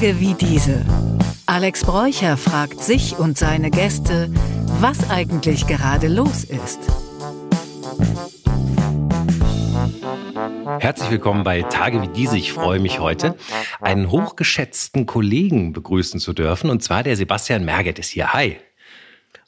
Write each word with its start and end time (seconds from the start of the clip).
Tage 0.00 0.18
wie 0.18 0.32
diese. 0.32 0.82
Alex 1.44 1.84
Bräucher 1.84 2.38
fragt 2.38 2.80
sich 2.80 3.18
und 3.18 3.36
seine 3.36 3.70
Gäste, 3.70 4.30
was 4.80 5.10
eigentlich 5.10 5.66
gerade 5.66 6.08
los 6.08 6.44
ist. 6.44 6.78
Herzlich 10.78 11.10
willkommen 11.10 11.44
bei 11.44 11.60
Tage 11.60 12.00
wie 12.00 12.08
diese. 12.08 12.38
Ich 12.38 12.50
freue 12.50 12.80
mich 12.80 12.98
heute, 12.98 13.36
einen 13.82 14.10
hochgeschätzten 14.10 15.04
Kollegen 15.04 15.74
begrüßen 15.74 16.18
zu 16.18 16.32
dürfen. 16.32 16.70
Und 16.70 16.82
zwar 16.82 17.02
der 17.02 17.16
Sebastian 17.16 17.66
Merget 17.66 17.98
ist 17.98 18.08
hier. 18.08 18.32
Hi. 18.32 18.56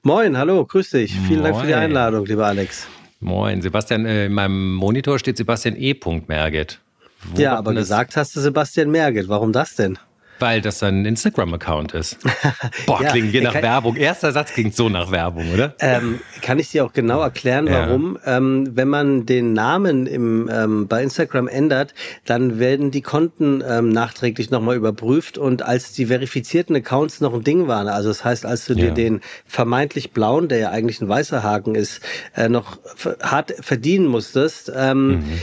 Moin, 0.02 0.36
hallo, 0.36 0.66
grüß 0.66 0.90
dich. 0.90 1.12
Vielen 1.12 1.40
Moin. 1.40 1.52
Dank 1.52 1.60
für 1.62 1.66
die 1.68 1.74
Einladung, 1.74 2.26
lieber 2.26 2.46
Alex. 2.46 2.86
Moin, 3.20 3.62
Sebastian. 3.62 4.04
Äh, 4.04 4.26
in 4.26 4.34
meinem 4.34 4.74
Monitor 4.74 5.18
steht 5.18 5.38
Sebastian 5.38 5.76
E. 5.76 5.98
Merget. 6.26 6.78
Wo 7.24 7.40
ja, 7.40 7.56
aber 7.56 7.72
gesagt 7.72 8.18
hast 8.18 8.36
du 8.36 8.40
Sebastian 8.40 8.90
Merget. 8.90 9.30
Warum 9.30 9.52
das 9.52 9.76
denn? 9.76 9.98
Weil 10.38 10.60
das 10.60 10.80
sein 10.80 11.04
Instagram-Account 11.04 11.92
ist. 11.94 12.18
Boah, 12.86 13.02
ja, 13.02 13.10
klingt 13.10 13.32
wie 13.32 13.40
nach 13.40 13.52
kann, 13.52 13.62
Werbung. 13.62 13.96
Erster 13.96 14.32
Satz 14.32 14.52
klingt 14.52 14.74
so 14.74 14.88
nach 14.88 15.10
Werbung, 15.10 15.52
oder? 15.52 15.74
Ähm, 15.78 16.20
kann 16.40 16.58
ich 16.58 16.70
dir 16.70 16.84
auch 16.84 16.92
genau 16.92 17.20
erklären, 17.20 17.68
warum? 17.70 18.18
Ja. 18.24 18.38
Ähm, 18.38 18.70
wenn 18.74 18.88
man 18.88 19.26
den 19.26 19.52
Namen 19.52 20.06
im, 20.06 20.50
ähm, 20.52 20.88
bei 20.88 21.02
Instagram 21.02 21.48
ändert, 21.48 21.94
dann 22.24 22.58
werden 22.58 22.90
die 22.90 23.02
Konten 23.02 23.62
ähm, 23.66 23.90
nachträglich 23.90 24.50
nochmal 24.50 24.76
überprüft 24.76 25.38
und 25.38 25.62
als 25.62 25.92
die 25.92 26.06
verifizierten 26.06 26.74
Accounts 26.74 27.20
noch 27.20 27.34
ein 27.34 27.44
Ding 27.44 27.68
waren, 27.68 27.88
also 27.88 28.08
das 28.08 28.24
heißt, 28.24 28.44
als 28.44 28.66
du 28.66 28.74
ja. 28.74 28.86
dir 28.86 28.90
den 28.90 29.20
vermeintlich 29.46 30.12
blauen, 30.12 30.48
der 30.48 30.58
ja 30.58 30.70
eigentlich 30.70 31.00
ein 31.00 31.08
weißer 31.08 31.42
Haken 31.42 31.74
ist, 31.74 32.00
äh, 32.34 32.48
noch 32.48 32.78
hart 33.22 33.54
verdienen 33.60 34.06
musstest, 34.06 34.72
ähm, 34.74 35.08
mhm 35.08 35.40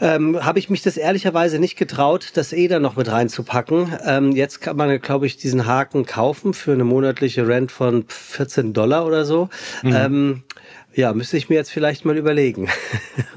ähm, 0.00 0.44
habe 0.44 0.58
ich 0.58 0.70
mich 0.70 0.82
das 0.82 0.96
ehrlicherweise 0.96 1.58
nicht 1.58 1.76
getraut, 1.76 2.30
das 2.34 2.52
E 2.52 2.68
da 2.68 2.78
noch 2.78 2.96
mit 2.96 3.10
reinzupacken. 3.10 3.92
Ähm, 4.04 4.32
jetzt 4.32 4.60
kann 4.60 4.76
man, 4.76 5.00
glaube 5.00 5.26
ich, 5.26 5.36
diesen 5.36 5.66
Haken 5.66 6.06
kaufen 6.06 6.54
für 6.54 6.72
eine 6.72 6.84
monatliche 6.84 7.46
Rent 7.46 7.72
von 7.72 8.04
14 8.08 8.72
Dollar 8.72 9.06
oder 9.06 9.24
so. 9.24 9.48
Mhm. 9.82 9.94
Ähm, 9.94 10.42
ja, 10.94 11.12
müsste 11.12 11.36
ich 11.36 11.48
mir 11.48 11.56
jetzt 11.56 11.70
vielleicht 11.70 12.04
mal 12.04 12.16
überlegen. 12.16 12.68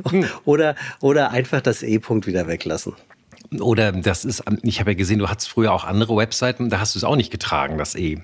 Hm. 0.10 0.26
oder, 0.44 0.76
oder 1.00 1.32
einfach 1.32 1.62
das 1.62 1.82
E-Punkt 1.82 2.28
wieder 2.28 2.48
weglassen. 2.48 2.94
Oder 3.60 3.92
das 3.92 4.26
ist, 4.26 4.44
ich 4.64 4.80
habe 4.80 4.92
ja 4.92 4.98
gesehen, 4.98 5.20
du 5.20 5.30
hattest 5.30 5.50
früher 5.50 5.72
auch 5.72 5.86
andere 5.86 6.18
Webseiten, 6.18 6.70
da 6.70 6.80
hast 6.80 6.96
du 6.96 7.00
es 7.00 7.04
auch 7.04 7.16
nicht 7.16 7.32
getragen, 7.32 7.78
das 7.78 7.96
E. 7.96 8.20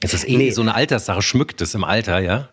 Es 0.00 0.14
ist 0.14 0.28
eh 0.28 0.36
nee. 0.36 0.50
so 0.50 0.62
eine 0.62 0.74
Alterssache, 0.74 1.22
schmückt 1.22 1.60
es 1.60 1.74
im 1.74 1.84
Alter, 1.84 2.20
ja? 2.20 2.48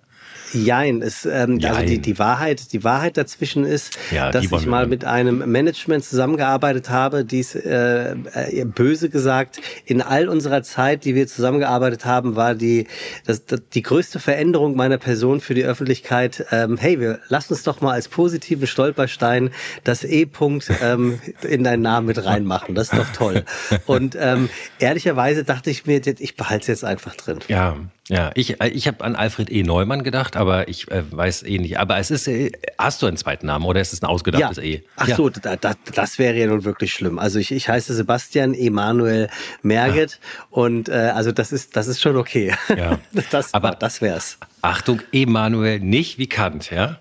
Jein, 0.53 1.01
es, 1.01 1.25
ähm, 1.25 1.59
Jein. 1.59 1.73
also 1.73 1.85
die, 1.85 1.99
die 1.99 2.19
Wahrheit, 2.19 2.73
die 2.73 2.83
Wahrheit 2.83 3.17
dazwischen 3.17 3.65
ist, 3.65 3.97
ja, 4.11 4.31
dass 4.31 4.45
ich 4.45 4.65
mal 4.65 4.87
mit 4.87 5.05
einem 5.05 5.49
Management 5.51 6.03
zusammengearbeitet 6.03 6.89
habe, 6.89 7.25
dies 7.25 7.55
äh, 7.55 8.11
äh, 8.11 8.65
böse 8.65 9.09
gesagt, 9.09 9.61
in 9.85 10.01
all 10.01 10.27
unserer 10.29 10.63
Zeit, 10.63 11.05
die 11.05 11.15
wir 11.15 11.27
zusammengearbeitet 11.27 12.05
haben, 12.05 12.35
war 12.35 12.55
die, 12.55 12.87
das, 13.25 13.45
das, 13.45 13.61
die 13.73 13.81
größte 13.81 14.19
Veränderung 14.19 14.75
meiner 14.75 14.97
Person 14.97 15.41
für 15.41 15.53
die 15.53 15.63
Öffentlichkeit, 15.63 16.45
ähm, 16.51 16.77
hey, 16.77 16.99
wir 16.99 17.19
lassen 17.29 17.53
uns 17.53 17.63
doch 17.63 17.81
mal 17.81 17.93
als 17.93 18.07
positiven 18.07 18.67
Stolperstein 18.67 19.51
das 19.83 20.03
E-Punkt 20.03 20.69
ähm, 20.81 21.19
in 21.41 21.63
deinen 21.63 21.81
Namen 21.81 22.07
mit 22.07 22.23
reinmachen. 22.23 22.75
Das 22.75 22.91
ist 22.91 22.97
doch 22.97 23.11
toll. 23.13 23.43
Und 23.85 24.17
ähm, 24.19 24.49
ehrlicherweise 24.79 25.43
dachte 25.43 25.69
ich 25.69 25.85
mir, 25.85 26.01
ich 26.05 26.35
behalte 26.35 26.63
es 26.63 26.67
jetzt 26.67 26.85
einfach 26.85 27.15
drin. 27.15 27.39
Ja, 27.47 27.77
ja, 28.09 28.31
ich, 28.33 28.59
äh, 28.59 28.69
ich 28.69 28.87
habe 28.87 29.03
an 29.03 29.15
Alfred 29.15 29.51
E. 29.51 29.61
Neumann 29.61 30.03
gedacht, 30.03 30.35
aber 30.35 30.67
ich 30.67 30.89
äh, 30.89 31.03
weiß 31.11 31.43
eh 31.43 31.59
nicht. 31.59 31.77
Aber 31.77 31.97
es 31.99 32.09
ist, 32.09 32.27
äh, 32.27 32.51
hast 32.77 33.03
du 33.03 33.05
einen 33.05 33.17
zweiten 33.17 33.45
Namen 33.45 33.65
oder 33.65 33.79
ist 33.79 33.93
es 33.93 34.01
ein 34.01 34.07
ausgedachtes 34.07 34.57
ja. 34.57 34.63
E? 34.63 34.83
Ach 34.95 35.07
ja. 35.07 35.15
so, 35.15 35.29
da, 35.29 35.55
da, 35.55 35.75
das 35.93 36.17
wäre 36.17 36.35
ja 36.35 36.47
nun 36.47 36.63
wirklich 36.63 36.91
schlimm. 36.91 37.19
Also 37.19 37.37
ich, 37.37 37.51
ich 37.51 37.69
heiße 37.69 37.93
Sebastian 37.93 38.55
Emanuel 38.55 39.29
Merget 39.61 40.19
ah. 40.21 40.45
und 40.49 40.89
äh, 40.89 40.93
also 40.93 41.31
das 41.31 41.51
ist, 41.51 41.75
das 41.75 41.87
ist 41.87 42.01
schon 42.01 42.17
okay. 42.17 42.55
Ja. 42.75 42.99
das, 43.31 43.53
aber 43.53 43.71
das 43.71 44.01
wär's. 44.01 44.39
Achtung, 44.63 45.01
Emanuel 45.11 45.79
nicht 45.79 46.17
wie 46.17 46.27
Kant, 46.27 46.71
ja? 46.71 46.99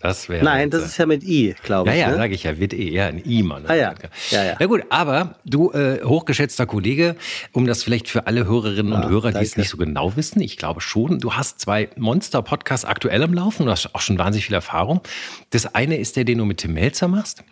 Das 0.00 0.30
wäre. 0.30 0.42
Nein, 0.42 0.70
das 0.70 0.84
ist 0.84 0.96
ja 0.96 1.04
mit 1.04 1.22
I, 1.24 1.54
glaube 1.62 1.90
ich. 1.90 1.96
Ja, 1.96 2.02
ja, 2.02 2.10
ne? 2.12 2.16
sage 2.16 2.34
ich 2.34 2.44
ja, 2.44 2.58
wird 2.58 2.72
E, 2.72 2.90
ja, 2.90 3.08
ein 3.08 3.22
I, 3.24 3.42
Mann. 3.42 3.64
Ah, 3.66 3.74
ja. 3.74 3.94
ja, 4.30 4.44
ja. 4.44 4.56
Na 4.58 4.66
gut, 4.66 4.82
aber 4.88 5.36
du, 5.44 5.72
äh, 5.72 6.02
hochgeschätzter 6.02 6.64
Kollege, 6.64 7.16
um 7.52 7.66
das 7.66 7.82
vielleicht 7.82 8.08
für 8.08 8.26
alle 8.26 8.46
Hörerinnen 8.46 8.94
und 8.94 9.08
Hörer, 9.08 9.32
die 9.32 9.44
es 9.44 9.58
nicht 9.58 9.68
so 9.68 9.76
genau 9.76 10.16
wissen, 10.16 10.40
ich 10.40 10.56
glaube 10.56 10.80
schon, 10.80 11.18
du 11.18 11.34
hast 11.34 11.60
zwei 11.60 11.90
Monster-Podcasts 11.96 12.86
aktuell 12.86 13.22
im 13.22 13.34
Laufen, 13.34 13.66
du 13.66 13.72
hast 13.72 13.94
auch 13.94 14.00
schon 14.00 14.16
wahnsinnig 14.16 14.46
viel 14.46 14.54
Erfahrung. 14.54 15.02
Das 15.50 15.74
eine 15.74 15.98
ist 15.98 16.16
der, 16.16 16.24
den 16.24 16.38
du 16.38 16.46
mit 16.46 16.58
Tim 16.58 16.72
Melzer 16.72 17.06
machst. 17.06 17.44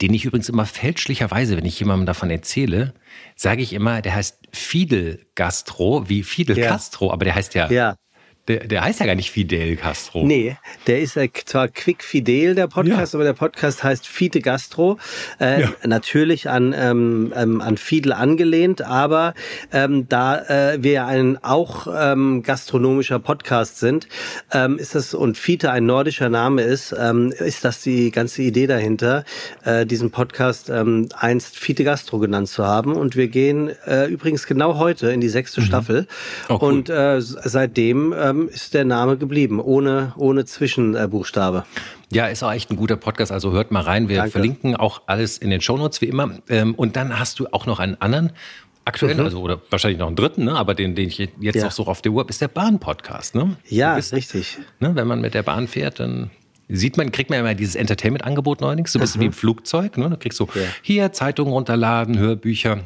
Den 0.00 0.12
ich 0.12 0.24
übrigens 0.24 0.48
immer 0.48 0.66
fälschlicherweise, 0.66 1.56
wenn 1.56 1.64
ich 1.64 1.78
jemandem 1.78 2.06
davon 2.06 2.30
erzähle, 2.30 2.94
sage 3.36 3.62
ich 3.62 3.72
immer, 3.72 4.02
der 4.02 4.14
heißt 4.14 4.38
Fidel 4.52 5.26
Gastro, 5.34 6.08
wie 6.08 6.22
Fidel. 6.22 6.56
Castro, 6.56 7.10
aber 7.10 7.24
der 7.24 7.34
heißt 7.34 7.54
ja, 7.54 7.70
ja. 7.70 7.96
Der, 8.48 8.66
der 8.66 8.82
heißt 8.82 8.98
ja 8.98 9.06
gar 9.06 9.14
nicht 9.14 9.30
Fidel 9.30 9.76
Castro. 9.76 10.26
Nee, 10.26 10.56
der 10.88 11.00
ist 11.00 11.14
ja 11.14 11.26
zwar 11.44 11.68
Quick 11.68 12.02
Fidel, 12.02 12.56
der 12.56 12.66
Podcast, 12.66 13.12
ja. 13.12 13.18
aber 13.18 13.24
der 13.24 13.34
Podcast 13.34 13.84
heißt 13.84 14.08
Fide 14.08 14.40
Gastro. 14.40 14.98
Äh, 15.40 15.60
ja. 15.60 15.72
Natürlich 15.84 16.50
an, 16.50 16.74
ähm, 16.76 17.32
ähm, 17.36 17.60
an 17.60 17.76
Fidel 17.76 18.12
angelehnt, 18.12 18.82
aber 18.82 19.34
ähm, 19.72 20.08
da 20.08 20.72
äh, 20.72 20.82
wir 20.82 20.90
ja 20.90 21.06
ein 21.06 21.38
auch 21.44 21.86
ähm, 21.96 22.42
gastronomischer 22.42 23.20
Podcast 23.20 23.78
sind, 23.78 24.08
ähm, 24.52 24.76
ist 24.76 24.96
das, 24.96 25.14
und 25.14 25.38
Fite 25.38 25.70
ein 25.70 25.86
nordischer 25.86 26.28
Name 26.28 26.62
ist, 26.62 26.92
ähm, 26.98 27.30
ist 27.38 27.64
das 27.64 27.82
die 27.82 28.10
ganze 28.10 28.42
Idee 28.42 28.66
dahinter, 28.66 29.24
äh, 29.64 29.86
diesen 29.86 30.10
Podcast 30.10 30.68
ähm, 30.68 31.08
einst 31.16 31.60
Fite 31.60 31.84
Gastro 31.84 32.18
genannt 32.18 32.48
zu 32.48 32.66
haben. 32.66 32.96
Und 32.96 33.14
wir 33.14 33.28
gehen 33.28 33.70
äh, 33.86 34.06
übrigens 34.06 34.48
genau 34.48 34.78
heute 34.78 35.12
in 35.12 35.20
die 35.20 35.28
sechste 35.28 35.60
mhm. 35.60 35.64
Staffel. 35.66 36.06
Oh, 36.48 36.58
cool. 36.60 36.68
Und 36.68 36.90
äh, 36.90 37.20
seitdem 37.20 38.12
äh, 38.12 38.31
ähm, 38.32 38.48
ist 38.48 38.74
der 38.74 38.84
Name 38.84 39.16
geblieben, 39.16 39.60
ohne, 39.60 40.12
ohne 40.16 40.44
Zwischenbuchstabe. 40.44 41.64
Ja, 42.10 42.26
ist 42.26 42.42
auch 42.42 42.52
echt 42.52 42.70
ein 42.70 42.76
guter 42.76 42.96
Podcast, 42.96 43.32
also 43.32 43.52
hört 43.52 43.70
mal 43.70 43.82
rein. 43.82 44.08
Wir 44.08 44.16
Danke. 44.16 44.32
verlinken 44.32 44.76
auch 44.76 45.02
alles 45.06 45.38
in 45.38 45.50
den 45.50 45.60
Shownotes 45.60 46.00
wie 46.00 46.06
immer. 46.06 46.38
Ähm, 46.48 46.74
und 46.74 46.96
dann 46.96 47.18
hast 47.18 47.38
du 47.38 47.46
auch 47.52 47.66
noch 47.66 47.78
einen 47.78 48.00
anderen 48.00 48.32
aktuell, 48.84 49.14
mhm. 49.14 49.24
also 49.24 49.40
oder 49.40 49.60
wahrscheinlich 49.70 49.98
noch 49.98 50.08
einen 50.08 50.16
dritten, 50.16 50.44
ne? 50.44 50.54
aber 50.54 50.74
den, 50.74 50.94
den 50.94 51.08
ich 51.08 51.18
jetzt 51.18 51.56
ja. 51.56 51.66
auch 51.66 51.70
so 51.70 51.86
auf 51.86 52.02
der 52.02 52.12
Uhr 52.12 52.20
habe, 52.20 52.30
ist 52.30 52.40
der 52.40 52.48
Bahn-Podcast. 52.48 53.34
Ne? 53.34 53.56
Ja, 53.68 53.94
bist, 53.94 54.12
richtig. 54.12 54.58
Ne, 54.80 54.94
wenn 54.94 55.06
man 55.06 55.20
mit 55.20 55.34
der 55.34 55.42
Bahn 55.42 55.68
fährt, 55.68 56.00
dann 56.00 56.30
sieht 56.68 56.96
man, 56.96 57.12
kriegt 57.12 57.30
man 57.30 57.38
immer 57.38 57.54
dieses 57.54 57.76
Entertainment-Angebot 57.76 58.60
neuerdings, 58.60 58.92
so 58.92 58.98
ein 58.98 59.00
bisschen 59.00 59.20
mhm. 59.20 59.22
wie 59.22 59.26
im 59.26 59.32
Flugzeug. 59.32 59.98
Ne? 59.98 60.10
Da 60.10 60.16
kriegst 60.16 60.40
du 60.40 60.48
ja. 60.54 60.62
hier 60.82 61.12
Zeitungen 61.12 61.52
runterladen, 61.52 62.18
Hörbücher. 62.18 62.80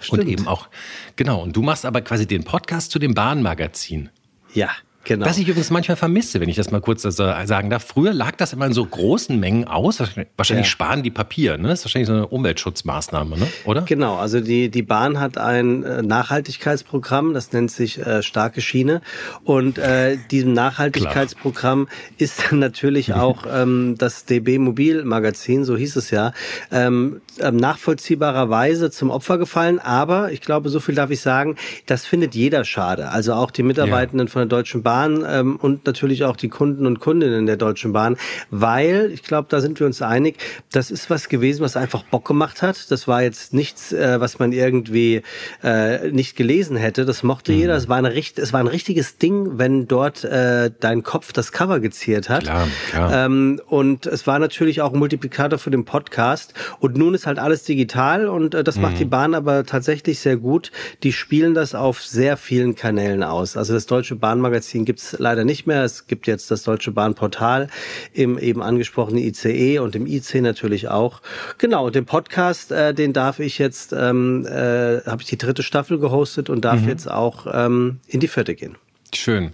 Stimmt. 0.00 0.22
Und 0.22 0.28
eben 0.28 0.48
auch, 0.48 0.68
genau. 1.16 1.42
Und 1.42 1.54
du 1.54 1.62
machst 1.62 1.84
aber 1.84 2.00
quasi 2.00 2.26
den 2.26 2.44
Podcast 2.44 2.90
zu 2.90 2.98
dem 2.98 3.14
Bahnmagazin. 3.14 4.08
Ja. 4.54 4.70
Genau. 5.04 5.24
Was 5.24 5.38
ich 5.38 5.48
übrigens 5.48 5.70
manchmal 5.70 5.96
vermisse, 5.96 6.40
wenn 6.40 6.48
ich 6.50 6.56
das 6.56 6.70
mal 6.70 6.80
kurz 6.80 7.02
sagen 7.02 7.70
darf. 7.70 7.84
Früher 7.84 8.12
lag 8.12 8.36
das 8.36 8.52
immer 8.52 8.66
in 8.66 8.74
so 8.74 8.84
großen 8.84 9.40
Mengen 9.40 9.66
aus. 9.66 9.98
Wahrscheinlich 10.36 10.66
ja. 10.66 10.70
sparen 10.70 11.02
die 11.02 11.10
Papier, 11.10 11.56
ne? 11.56 11.68
Das 11.68 11.80
ist 11.80 11.84
wahrscheinlich 11.86 12.06
so 12.06 12.12
eine 12.12 12.26
Umweltschutzmaßnahme, 12.26 13.38
ne? 13.38 13.46
oder? 13.64 13.82
Genau, 13.82 14.16
also 14.16 14.40
die, 14.40 14.68
die 14.68 14.82
Bahn 14.82 15.18
hat 15.18 15.38
ein 15.38 15.84
äh, 15.84 16.02
Nachhaltigkeitsprogramm, 16.02 17.32
das 17.32 17.52
nennt 17.52 17.70
sich 17.70 17.98
äh, 17.98 18.22
Starke 18.22 18.60
Schiene. 18.60 19.00
Und 19.42 19.78
äh, 19.78 20.18
diesem 20.30 20.52
Nachhaltigkeitsprogramm 20.52 21.88
ist 22.18 22.52
natürlich 22.52 23.14
auch 23.14 23.46
ähm, 23.50 23.94
das 23.96 24.26
DB 24.26 24.58
Mobil 24.58 25.04
Magazin, 25.04 25.64
so 25.64 25.78
hieß 25.78 25.96
es 25.96 26.10
ja, 26.10 26.32
ähm, 26.70 27.22
ähm, 27.40 27.56
nachvollziehbarerweise 27.56 28.90
zum 28.90 29.10
Opfer 29.10 29.38
gefallen. 29.38 29.78
Aber 29.78 30.30
ich 30.30 30.42
glaube, 30.42 30.68
so 30.68 30.78
viel 30.78 30.94
darf 30.94 31.10
ich 31.10 31.22
sagen, 31.22 31.56
das 31.86 32.04
findet 32.04 32.34
jeder 32.34 32.64
schade. 32.64 33.08
Also 33.08 33.32
auch 33.32 33.50
die 33.50 33.62
Mitarbeitenden 33.62 34.26
ja. 34.26 34.32
von 34.32 34.40
der 34.40 34.48
Deutschen 34.58 34.82
Bahn 34.82 34.89
Bahn 34.90 35.24
ähm, 35.24 35.54
und 35.54 35.86
natürlich 35.86 36.24
auch 36.24 36.34
die 36.34 36.48
Kunden 36.48 36.84
und 36.84 36.98
Kundinnen 36.98 37.46
der 37.46 37.56
Deutschen 37.56 37.92
Bahn, 37.92 38.16
weil 38.50 39.12
ich 39.14 39.22
glaube, 39.22 39.46
da 39.48 39.60
sind 39.60 39.78
wir 39.78 39.86
uns 39.86 40.02
einig, 40.02 40.36
das 40.72 40.90
ist 40.90 41.10
was 41.10 41.28
gewesen, 41.28 41.62
was 41.62 41.76
einfach 41.76 42.02
Bock 42.02 42.26
gemacht 42.26 42.60
hat. 42.60 42.90
Das 42.90 43.06
war 43.06 43.22
jetzt 43.22 43.54
nichts, 43.54 43.92
äh, 43.92 44.20
was 44.20 44.40
man 44.40 44.50
irgendwie 44.50 45.22
äh, 45.62 46.10
nicht 46.10 46.34
gelesen 46.34 46.76
hätte. 46.76 47.04
Das 47.04 47.22
mochte 47.22 47.52
mhm. 47.52 47.58
jeder. 47.58 47.76
Es 47.76 47.88
war, 47.88 47.98
eine, 47.98 48.12
es 48.12 48.52
war 48.52 48.58
ein 48.58 48.66
richtiges 48.66 49.16
Ding, 49.18 49.58
wenn 49.58 49.86
dort 49.86 50.24
äh, 50.24 50.72
dein 50.80 51.04
Kopf 51.04 51.32
das 51.32 51.52
Cover 51.52 51.78
geziert 51.78 52.28
hat. 52.28 52.42
Klar, 52.42 52.66
klar. 52.90 53.26
Ähm, 53.26 53.60
und 53.68 54.06
es 54.06 54.26
war 54.26 54.40
natürlich 54.40 54.80
auch 54.80 54.92
ein 54.92 54.98
Multiplikator 54.98 55.60
für 55.60 55.70
den 55.70 55.84
Podcast. 55.84 56.52
Und 56.80 56.96
nun 56.96 57.14
ist 57.14 57.28
halt 57.28 57.38
alles 57.38 57.62
digital 57.62 58.26
und 58.26 58.56
äh, 58.56 58.64
das 58.64 58.74
mhm. 58.74 58.82
macht 58.82 58.98
die 58.98 59.04
Bahn 59.04 59.34
aber 59.34 59.64
tatsächlich 59.64 60.18
sehr 60.18 60.36
gut. 60.36 60.72
Die 61.04 61.12
spielen 61.12 61.54
das 61.54 61.76
auf 61.76 62.02
sehr 62.02 62.36
vielen 62.36 62.74
Kanälen 62.74 63.22
aus. 63.22 63.56
Also 63.56 63.72
das 63.72 63.86
Deutsche 63.86 64.16
Bahnmagazin 64.16 64.79
den 64.80 64.84
gibt 64.84 65.00
es 65.00 65.16
leider 65.18 65.44
nicht 65.44 65.66
mehr. 65.66 65.84
Es 65.84 66.06
gibt 66.06 66.26
jetzt 66.26 66.50
das 66.50 66.62
Deutsche 66.62 66.90
Bahnportal 66.90 67.68
im 68.12 68.38
eben 68.38 68.62
angesprochenen 68.62 69.22
ICE 69.22 69.78
und 69.78 69.94
im 69.94 70.06
IC 70.06 70.36
natürlich 70.36 70.88
auch. 70.88 71.20
Genau, 71.58 71.86
und 71.86 71.94
den 71.94 72.06
Podcast, 72.06 72.72
äh, 72.72 72.94
den 72.94 73.12
darf 73.12 73.38
ich 73.38 73.58
jetzt, 73.58 73.92
ähm, 73.92 74.46
äh, 74.46 75.02
habe 75.04 75.18
ich 75.20 75.28
die 75.28 75.38
dritte 75.38 75.62
Staffel 75.62 75.98
gehostet 75.98 76.48
und 76.50 76.64
darf 76.64 76.80
mhm. 76.80 76.88
jetzt 76.88 77.10
auch 77.10 77.46
ähm, 77.52 78.00
in 78.06 78.20
die 78.20 78.28
vierte 78.28 78.54
gehen. 78.54 78.76
Schön. 79.14 79.52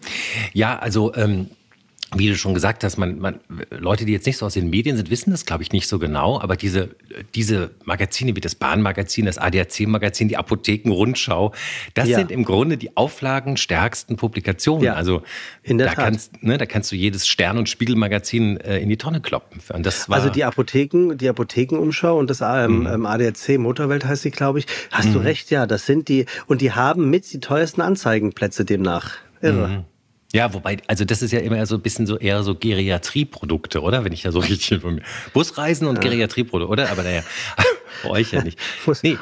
Ja, 0.52 0.78
also 0.78 1.14
ähm, 1.14 1.48
wie 2.14 2.28
du 2.28 2.36
schon 2.36 2.54
gesagt 2.54 2.84
hast, 2.84 2.98
man, 2.98 3.18
man, 3.18 3.40
Leute, 3.70 4.04
die 4.04 4.12
jetzt 4.12 4.26
nicht 4.26 4.36
so 4.36 4.46
aus 4.46 4.54
den 4.54 4.70
Medien 4.70 4.96
sind, 4.96 5.10
wissen 5.10 5.32
das, 5.32 5.44
glaube 5.44 5.64
ich, 5.64 5.72
nicht 5.72 5.88
so 5.88 5.98
genau. 5.98 6.40
Aber 6.40 6.56
diese, 6.56 6.90
diese 7.34 7.72
Magazine 7.84 8.36
wie 8.36 8.40
das 8.40 8.54
Bahnmagazin, 8.54 9.26
das 9.26 9.38
ADAC-Magazin, 9.38 10.28
die 10.28 10.36
Apothekenrundschau, 10.36 11.52
das 11.94 12.08
ja. 12.08 12.18
sind 12.18 12.30
im 12.30 12.44
Grunde 12.44 12.76
die 12.76 12.96
auflagenstärksten 12.96 14.16
Publikationen. 14.16 14.84
Ja, 14.84 14.94
also 14.94 15.22
da, 15.78 15.86
Tat. 15.86 15.96
Kannst, 15.96 16.42
ne, 16.44 16.58
da 16.58 16.66
kannst 16.66 16.92
du 16.92 16.96
jedes 16.96 17.26
Stern- 17.26 17.58
und 17.58 17.68
Spiegelmagazin 17.68 18.58
äh, 18.58 18.78
in 18.78 18.88
die 18.88 18.98
Tonne 18.98 19.20
kloppen. 19.20 19.60
also 20.08 20.30
die 20.30 20.44
Apotheken, 20.44 21.16
die 21.16 21.28
Apothekenumschau 21.28 22.16
und 22.16 22.30
das 22.30 22.40
ähm, 22.40 22.80
mhm. 22.80 22.86
Ähm, 22.86 23.06
ADAC 23.06 23.58
Motorwelt 23.58 24.04
heißt 24.04 24.22
sie, 24.22 24.30
glaube 24.30 24.60
ich. 24.60 24.66
Hast 24.92 25.08
mhm. 25.08 25.14
du 25.14 25.18
recht, 25.20 25.50
ja, 25.50 25.66
das 25.66 25.86
sind 25.86 26.08
die, 26.08 26.26
und 26.46 26.60
die 26.60 26.70
haben 26.70 27.10
mit 27.10 27.32
die 27.32 27.40
teuersten 27.40 27.80
Anzeigenplätze 27.80 28.64
demnach. 28.64 29.16
Irre. 29.42 29.68
Mhm. 29.68 29.95
Ja, 30.36 30.52
wobei, 30.52 30.76
also 30.86 31.06
das 31.06 31.22
ist 31.22 31.32
ja 31.32 31.40
immer 31.40 31.64
so 31.64 31.76
ein 31.76 31.80
bisschen 31.80 32.06
so 32.06 32.18
eher 32.18 32.42
so 32.42 32.54
Geriatrieprodukte, 32.54 33.80
oder? 33.80 34.04
Wenn 34.04 34.12
ich 34.12 34.20
da 34.20 34.32
so 34.32 34.38
richtig 34.40 34.70
informiere. 34.72 35.06
Busreisen 35.32 35.88
und 35.88 35.96
ja. 35.96 36.02
Geriatrieprodukte, 36.02 36.70
oder? 36.70 36.90
Aber 36.90 37.04
naja, 37.04 37.22
bei 38.02 38.10
euch 38.10 38.32
ja 38.32 38.42
nicht. 38.42 38.58
Nee. 39.02 39.16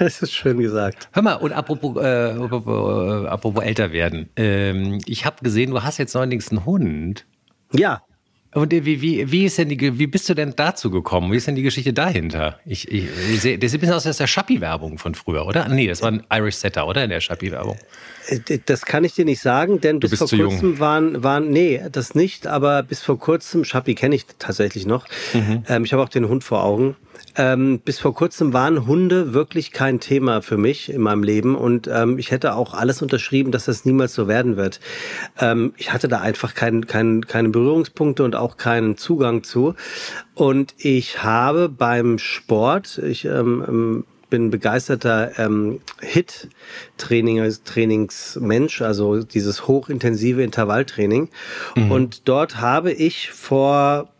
das 0.00 0.20
ist 0.20 0.32
schön 0.32 0.58
gesagt. 0.58 1.08
Hör 1.12 1.22
mal, 1.22 1.34
und 1.34 1.52
apropos, 1.52 1.96
äh, 2.02 2.32
apropos, 2.32 3.24
äh, 3.24 3.28
apropos 3.28 3.62
älter 3.62 3.92
werden. 3.92 4.28
Ähm, 4.34 5.00
ich 5.06 5.24
habe 5.26 5.36
gesehen, 5.42 5.70
du 5.70 5.82
hast 5.84 5.98
jetzt 5.98 6.14
neuerdings 6.14 6.50
einen 6.50 6.64
Hund. 6.64 7.26
Ja, 7.72 8.02
und 8.54 8.72
wie, 8.72 9.00
wie, 9.00 9.30
wie, 9.30 9.44
ist 9.44 9.58
denn 9.58 9.68
die, 9.68 9.98
wie 9.98 10.06
bist 10.06 10.28
du 10.28 10.34
denn 10.34 10.54
dazu 10.54 10.90
gekommen? 10.90 11.32
Wie 11.32 11.36
ist 11.36 11.46
denn 11.46 11.56
die 11.56 11.62
Geschichte 11.62 11.92
dahinter? 11.92 12.58
Ich, 12.64 12.90
ich, 12.90 13.08
ich 13.32 13.40
sehe, 13.40 13.58
das 13.58 13.70
sieht 13.70 13.78
ein 13.78 13.80
bisschen 13.80 13.96
aus 13.96 14.06
als 14.06 14.18
der 14.18 14.26
Schappi-Werbung 14.26 14.98
von 14.98 15.14
früher, 15.14 15.46
oder? 15.46 15.68
Nee, 15.68 15.88
das 15.88 16.02
war 16.02 16.12
ein 16.12 16.22
Irish 16.32 16.56
Setter, 16.56 16.86
oder? 16.86 17.04
In 17.04 17.10
der 17.10 17.20
Schappi-Werbung. 17.20 17.76
Äh, 18.28 18.58
das 18.64 18.86
kann 18.86 19.04
ich 19.04 19.14
dir 19.14 19.24
nicht 19.24 19.40
sagen, 19.40 19.80
denn 19.80 20.00
bis 20.00 20.14
vor 20.14 20.28
kurzem 20.28 20.38
jung. 20.38 20.78
waren, 20.78 21.22
waren, 21.22 21.50
nee, 21.50 21.82
das 21.90 22.14
nicht, 22.14 22.46
aber 22.46 22.82
bis 22.82 23.02
vor 23.02 23.18
kurzem, 23.18 23.64
Schappi 23.64 23.94
kenne 23.94 24.14
ich 24.14 24.26
tatsächlich 24.38 24.86
noch. 24.86 25.06
Mhm. 25.32 25.64
Ähm, 25.68 25.84
ich 25.84 25.92
habe 25.92 26.02
auch 26.02 26.08
den 26.08 26.28
Hund 26.28 26.44
vor 26.44 26.62
Augen. 26.62 26.96
Ähm, 27.36 27.80
bis 27.80 27.98
vor 27.98 28.14
kurzem 28.14 28.52
waren 28.52 28.86
Hunde 28.86 29.34
wirklich 29.34 29.72
kein 29.72 30.00
Thema 30.00 30.42
für 30.42 30.56
mich 30.56 30.92
in 30.92 31.00
meinem 31.00 31.22
Leben 31.22 31.56
und 31.56 31.88
ähm, 31.92 32.18
ich 32.18 32.30
hätte 32.30 32.54
auch 32.54 32.74
alles 32.74 33.02
unterschrieben, 33.02 33.50
dass 33.50 33.64
das 33.64 33.84
niemals 33.84 34.14
so 34.14 34.28
werden 34.28 34.56
wird. 34.56 34.80
Ähm, 35.40 35.74
ich 35.76 35.92
hatte 35.92 36.08
da 36.08 36.20
einfach 36.20 36.54
kein, 36.54 36.86
kein, 36.86 37.26
keine 37.26 37.48
Berührungspunkte 37.48 38.24
und 38.24 38.36
auch 38.36 38.56
keinen 38.56 38.96
Zugang 38.96 39.42
zu. 39.42 39.74
Und 40.34 40.74
ich 40.78 41.22
habe 41.22 41.68
beim 41.68 42.18
Sport, 42.18 42.98
ich 42.98 43.24
ähm, 43.24 43.64
ähm 43.66 44.04
bin 44.30 44.50
begeisterter 44.50 45.38
ähm, 45.38 45.80
Hit-Trainingsmensch, 46.00 48.82
also 48.82 49.22
dieses 49.22 49.68
hochintensive 49.68 50.42
Intervalltraining. 50.42 51.28
Mhm. 51.76 51.92
Und 51.92 52.28
dort 52.28 52.60
habe 52.60 52.90
ich 52.90 53.30
vor 53.30 54.13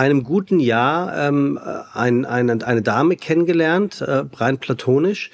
einem 0.00 0.24
guten 0.24 0.60
Jahr 0.60 1.14
ähm, 1.28 1.60
ein, 1.92 2.24
eine, 2.24 2.66
eine 2.66 2.80
Dame 2.80 3.16
kennengelernt, 3.16 4.00
äh, 4.00 4.22
rein 4.34 4.56
platonisch. 4.56 5.30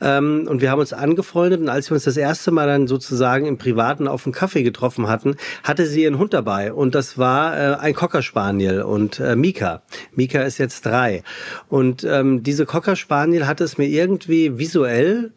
Ähm, 0.00 0.46
und 0.48 0.62
wir 0.62 0.70
haben 0.70 0.80
uns 0.80 0.94
angefreundet. 0.94 1.60
Und 1.60 1.68
als 1.68 1.90
wir 1.90 1.96
uns 1.96 2.04
das 2.04 2.16
erste 2.16 2.50
Mal 2.50 2.66
dann 2.66 2.86
sozusagen 2.86 3.44
im 3.44 3.58
Privaten 3.58 4.08
auf 4.08 4.22
dem 4.22 4.32
Kaffee 4.32 4.62
getroffen 4.62 5.06
hatten, 5.06 5.36
hatte 5.64 5.84
sie 5.84 6.04
ihren 6.04 6.16
Hund 6.16 6.32
dabei. 6.32 6.72
Und 6.72 6.94
das 6.94 7.18
war 7.18 7.58
äh, 7.58 7.76
ein 7.76 7.92
Cocker 7.92 8.22
Spaniel 8.22 8.80
und 8.80 9.20
äh, 9.20 9.36
Mika. 9.36 9.82
Mika 10.14 10.40
ist 10.40 10.56
jetzt 10.56 10.86
drei. 10.86 11.22
Und 11.68 12.02
ähm, 12.04 12.42
diese 12.42 12.64
Cocker 12.64 12.96
Spaniel 12.96 13.46
hat 13.46 13.60
es 13.60 13.76
mir 13.76 13.86
irgendwie 13.86 14.56
visuell 14.56 15.32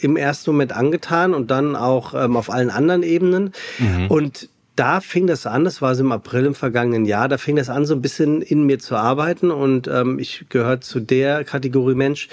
im 0.00 0.16
ersten 0.16 0.50
Moment 0.50 0.72
angetan 0.72 1.32
und 1.32 1.52
dann 1.52 1.76
auch 1.76 2.12
ähm, 2.12 2.36
auf 2.36 2.50
allen 2.50 2.70
anderen 2.70 3.04
Ebenen. 3.04 3.52
Mhm. 3.78 4.08
Und 4.08 4.48
da 4.76 5.00
fing 5.00 5.26
das 5.26 5.46
an, 5.46 5.64
das 5.64 5.82
war 5.82 5.94
so 5.94 6.04
im 6.04 6.12
April 6.12 6.44
im 6.44 6.54
vergangenen 6.54 7.06
Jahr, 7.06 7.28
da 7.28 7.38
fing 7.38 7.56
das 7.56 7.70
an, 7.70 7.86
so 7.86 7.94
ein 7.94 8.02
bisschen 8.02 8.42
in 8.42 8.64
mir 8.64 8.78
zu 8.78 8.94
arbeiten 8.96 9.50
und 9.50 9.88
ähm, 9.88 10.18
ich 10.18 10.46
gehöre 10.50 10.80
zu 10.80 11.00
der 11.00 11.44
Kategorie 11.44 11.94
Mensch. 11.94 12.28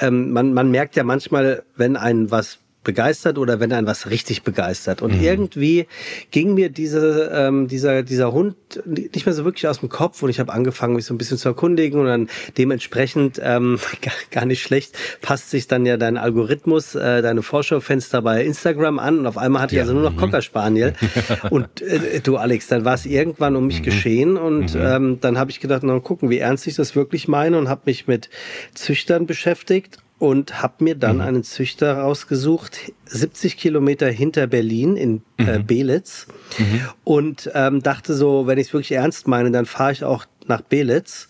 Ähm, 0.00 0.32
man, 0.32 0.52
man 0.52 0.70
merkt 0.70 0.96
ja 0.96 1.04
manchmal, 1.04 1.62
wenn 1.76 1.96
ein 1.96 2.30
was 2.30 2.58
begeistert 2.84 3.38
oder 3.38 3.60
wenn 3.60 3.72
ein 3.72 3.86
was 3.86 4.10
richtig 4.10 4.42
begeistert. 4.42 5.02
Und 5.02 5.16
mhm. 5.16 5.24
irgendwie 5.24 5.86
ging 6.30 6.54
mir 6.54 6.68
diese, 6.68 7.30
ähm, 7.34 7.68
dieser, 7.68 8.02
dieser 8.02 8.32
Hund 8.32 8.56
nicht 8.86 9.26
mehr 9.26 9.34
so 9.34 9.44
wirklich 9.44 9.66
aus 9.66 9.80
dem 9.80 9.88
Kopf 9.88 10.22
und 10.22 10.30
ich 10.30 10.40
habe 10.40 10.52
angefangen, 10.52 10.94
mich 10.94 11.06
so 11.06 11.14
ein 11.14 11.18
bisschen 11.18 11.38
zu 11.38 11.48
erkundigen 11.48 12.00
und 12.00 12.06
dann 12.06 12.28
dementsprechend 12.56 13.40
ähm, 13.42 13.78
gar, 14.02 14.14
gar 14.30 14.44
nicht 14.44 14.62
schlecht 14.62 14.96
passt 15.20 15.50
sich 15.50 15.66
dann 15.66 15.86
ja 15.86 15.96
dein 15.96 16.18
Algorithmus, 16.18 16.94
äh, 16.94 17.22
deine 17.22 17.42
Vorschaufenster 17.42 18.22
bei 18.22 18.44
Instagram 18.44 18.98
an 18.98 19.20
und 19.20 19.26
auf 19.26 19.38
einmal 19.38 19.62
hatte 19.62 19.74
ja. 19.74 19.82
ich 19.82 19.88
also 19.88 19.94
nur 19.94 20.02
noch 20.02 20.12
mhm. 20.12 20.20
Cocker 20.20 20.42
Spaniel. 20.42 20.92
und 21.50 21.80
äh, 21.80 22.20
du 22.20 22.36
Alex, 22.36 22.68
dann 22.68 22.84
war 22.84 22.94
es 22.94 23.06
irgendwann 23.06 23.56
um 23.56 23.66
mich 23.66 23.80
mhm. 23.80 23.84
geschehen 23.84 24.36
und 24.36 24.74
mhm. 24.74 24.80
ähm, 24.80 25.18
dann 25.20 25.38
habe 25.38 25.50
ich 25.50 25.60
gedacht, 25.60 25.82
na 25.82 25.98
gucken, 26.00 26.28
wie 26.30 26.38
ernst 26.38 26.66
ich 26.66 26.74
das 26.74 26.94
wirklich 26.94 27.26
meine 27.26 27.58
und 27.58 27.68
habe 27.68 27.82
mich 27.86 28.06
mit 28.06 28.28
Züchtern 28.74 29.26
beschäftigt 29.26 29.98
und 30.24 30.62
habe 30.62 30.82
mir 30.82 30.94
dann 30.94 31.16
mhm. 31.16 31.22
einen 31.22 31.44
Züchter 31.44 31.98
rausgesucht, 31.98 32.92
70 33.04 33.58
Kilometer 33.58 34.08
hinter 34.08 34.46
Berlin 34.46 34.96
in 34.96 35.22
äh, 35.36 35.58
mhm. 35.58 35.66
Belitz 35.66 36.28
mhm. 36.56 36.80
und 37.04 37.50
ähm, 37.52 37.82
dachte 37.82 38.14
so, 38.14 38.46
wenn 38.46 38.56
ich 38.56 38.68
es 38.68 38.72
wirklich 38.72 38.92
ernst 38.92 39.28
meine, 39.28 39.50
dann 39.50 39.66
fahre 39.66 39.92
ich 39.92 40.02
auch 40.02 40.24
nach 40.46 40.62
Belitz. 40.62 41.28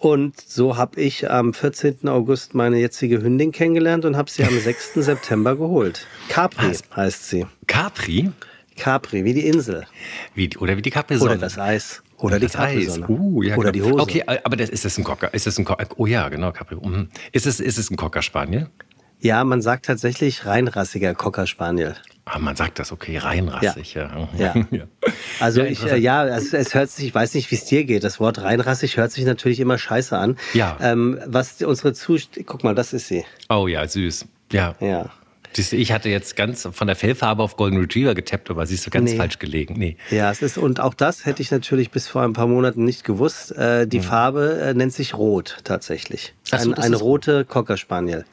Und 0.00 0.40
so 0.40 0.76
habe 0.76 1.00
ich 1.00 1.30
am 1.30 1.54
14. 1.54 2.08
August 2.08 2.56
meine 2.56 2.78
jetzige 2.78 3.22
Hündin 3.22 3.52
kennengelernt 3.52 4.04
und 4.04 4.16
habe 4.16 4.28
sie 4.28 4.42
am 4.42 4.58
6. 4.58 4.94
September 4.94 5.54
geholt. 5.54 6.04
Capri 6.28 6.70
Was? 6.70 6.82
heißt 6.96 7.28
sie. 7.28 7.46
Capri? 7.68 8.32
Capri, 8.76 9.24
wie 9.24 9.34
die 9.34 9.46
Insel. 9.46 9.86
Wie, 10.34 10.50
oder 10.58 10.76
wie 10.76 10.82
die 10.82 10.90
Capri-Sonne. 10.90 11.34
Oder 11.34 11.40
das 11.40 11.56
Eis. 11.56 12.02
Oder 12.24 12.40
die 12.40 12.54
Eis. 12.54 12.98
Uh, 13.08 13.42
ja, 13.42 13.56
Oder 13.56 13.72
genau. 13.72 13.86
die 13.86 13.92
Hose. 13.92 14.02
Okay, 14.02 14.24
aber 14.26 14.56
das, 14.56 14.70
ist 14.70 14.84
das 14.84 14.96
ein 14.98 15.04
Cocker? 15.04 15.32
Ist 15.34 15.46
das 15.46 15.58
ein 15.58 15.64
Cocker? 15.64 15.86
Oh 15.96 16.06
ja, 16.06 16.28
genau, 16.28 16.52
Capri. 16.52 16.76
Mhm. 16.76 17.08
Ist 17.32 17.46
es, 17.46 17.60
ist 17.60 17.78
es 17.78 17.90
ein 17.90 17.96
Cocker 17.96 18.22
Spaniel? 18.22 18.68
Ja, 19.20 19.44
man 19.44 19.62
sagt 19.62 19.86
tatsächlich 19.86 20.44
reinrassiger 20.44 21.14
Cocker 21.14 21.46
Spaniel. 21.46 21.96
Ah, 22.26 22.38
man 22.38 22.56
sagt 22.56 22.78
das, 22.78 22.90
okay, 22.90 23.18
reinrassig, 23.18 23.94
ja. 23.94 24.28
Ja. 24.38 24.54
ja. 24.70 24.84
Also 25.40 25.62
ja, 25.62 25.66
ich, 25.66 25.84
äh, 25.84 25.96
ja, 25.96 26.26
es, 26.26 26.54
es, 26.54 26.74
hört 26.74 26.90
sich, 26.90 27.06
ich 27.06 27.14
weiß 27.14 27.34
nicht, 27.34 27.50
wie 27.50 27.56
es 27.56 27.64
dir 27.64 27.84
geht. 27.84 28.04
Das 28.04 28.20
Wort 28.20 28.40
reinrassig 28.40 28.96
hört 28.96 29.12
sich 29.12 29.24
natürlich 29.24 29.60
immer 29.60 29.78
scheiße 29.78 30.16
an. 30.16 30.36
Ja. 30.52 30.78
Ähm, 30.80 31.18
was 31.26 31.60
unsere 31.60 31.92
Zustimmung, 31.92 32.46
guck 32.46 32.64
mal, 32.64 32.74
das 32.74 32.92
ist 32.92 33.08
sie. 33.08 33.24
Oh 33.50 33.66
ja, 33.66 33.86
süß. 33.86 34.26
Ja. 34.52 34.74
Ja. 34.80 35.10
Ich 35.56 35.92
hatte 35.92 36.08
jetzt 36.08 36.36
ganz 36.36 36.68
von 36.70 36.86
der 36.86 36.96
Fellfarbe 36.96 37.42
auf 37.42 37.56
Golden 37.56 37.78
Retriever 37.78 38.14
getappt, 38.14 38.50
aber 38.50 38.66
siehst 38.66 38.86
du 38.86 38.90
ganz 38.90 39.10
nee. 39.10 39.16
falsch 39.16 39.38
gelegen. 39.38 39.74
Nee. 39.78 39.96
Ja, 40.10 40.30
es 40.30 40.42
ist, 40.42 40.58
und 40.58 40.80
auch 40.80 40.94
das 40.94 41.26
hätte 41.26 41.42
ich 41.42 41.50
natürlich 41.50 41.90
bis 41.90 42.08
vor 42.08 42.22
ein 42.22 42.32
paar 42.32 42.46
Monaten 42.46 42.84
nicht 42.84 43.04
gewusst. 43.04 43.52
Äh, 43.52 43.86
die 43.86 43.98
mhm. 43.98 44.02
Farbe 44.02 44.60
äh, 44.60 44.74
nennt 44.74 44.92
sich 44.92 45.14
Rot 45.14 45.58
tatsächlich. 45.64 46.34
So, 46.42 46.56
ein, 46.56 46.74
eine 46.74 46.96
rote 46.96 47.44
Cocker 47.44 47.76
Spaniel. 47.76 48.24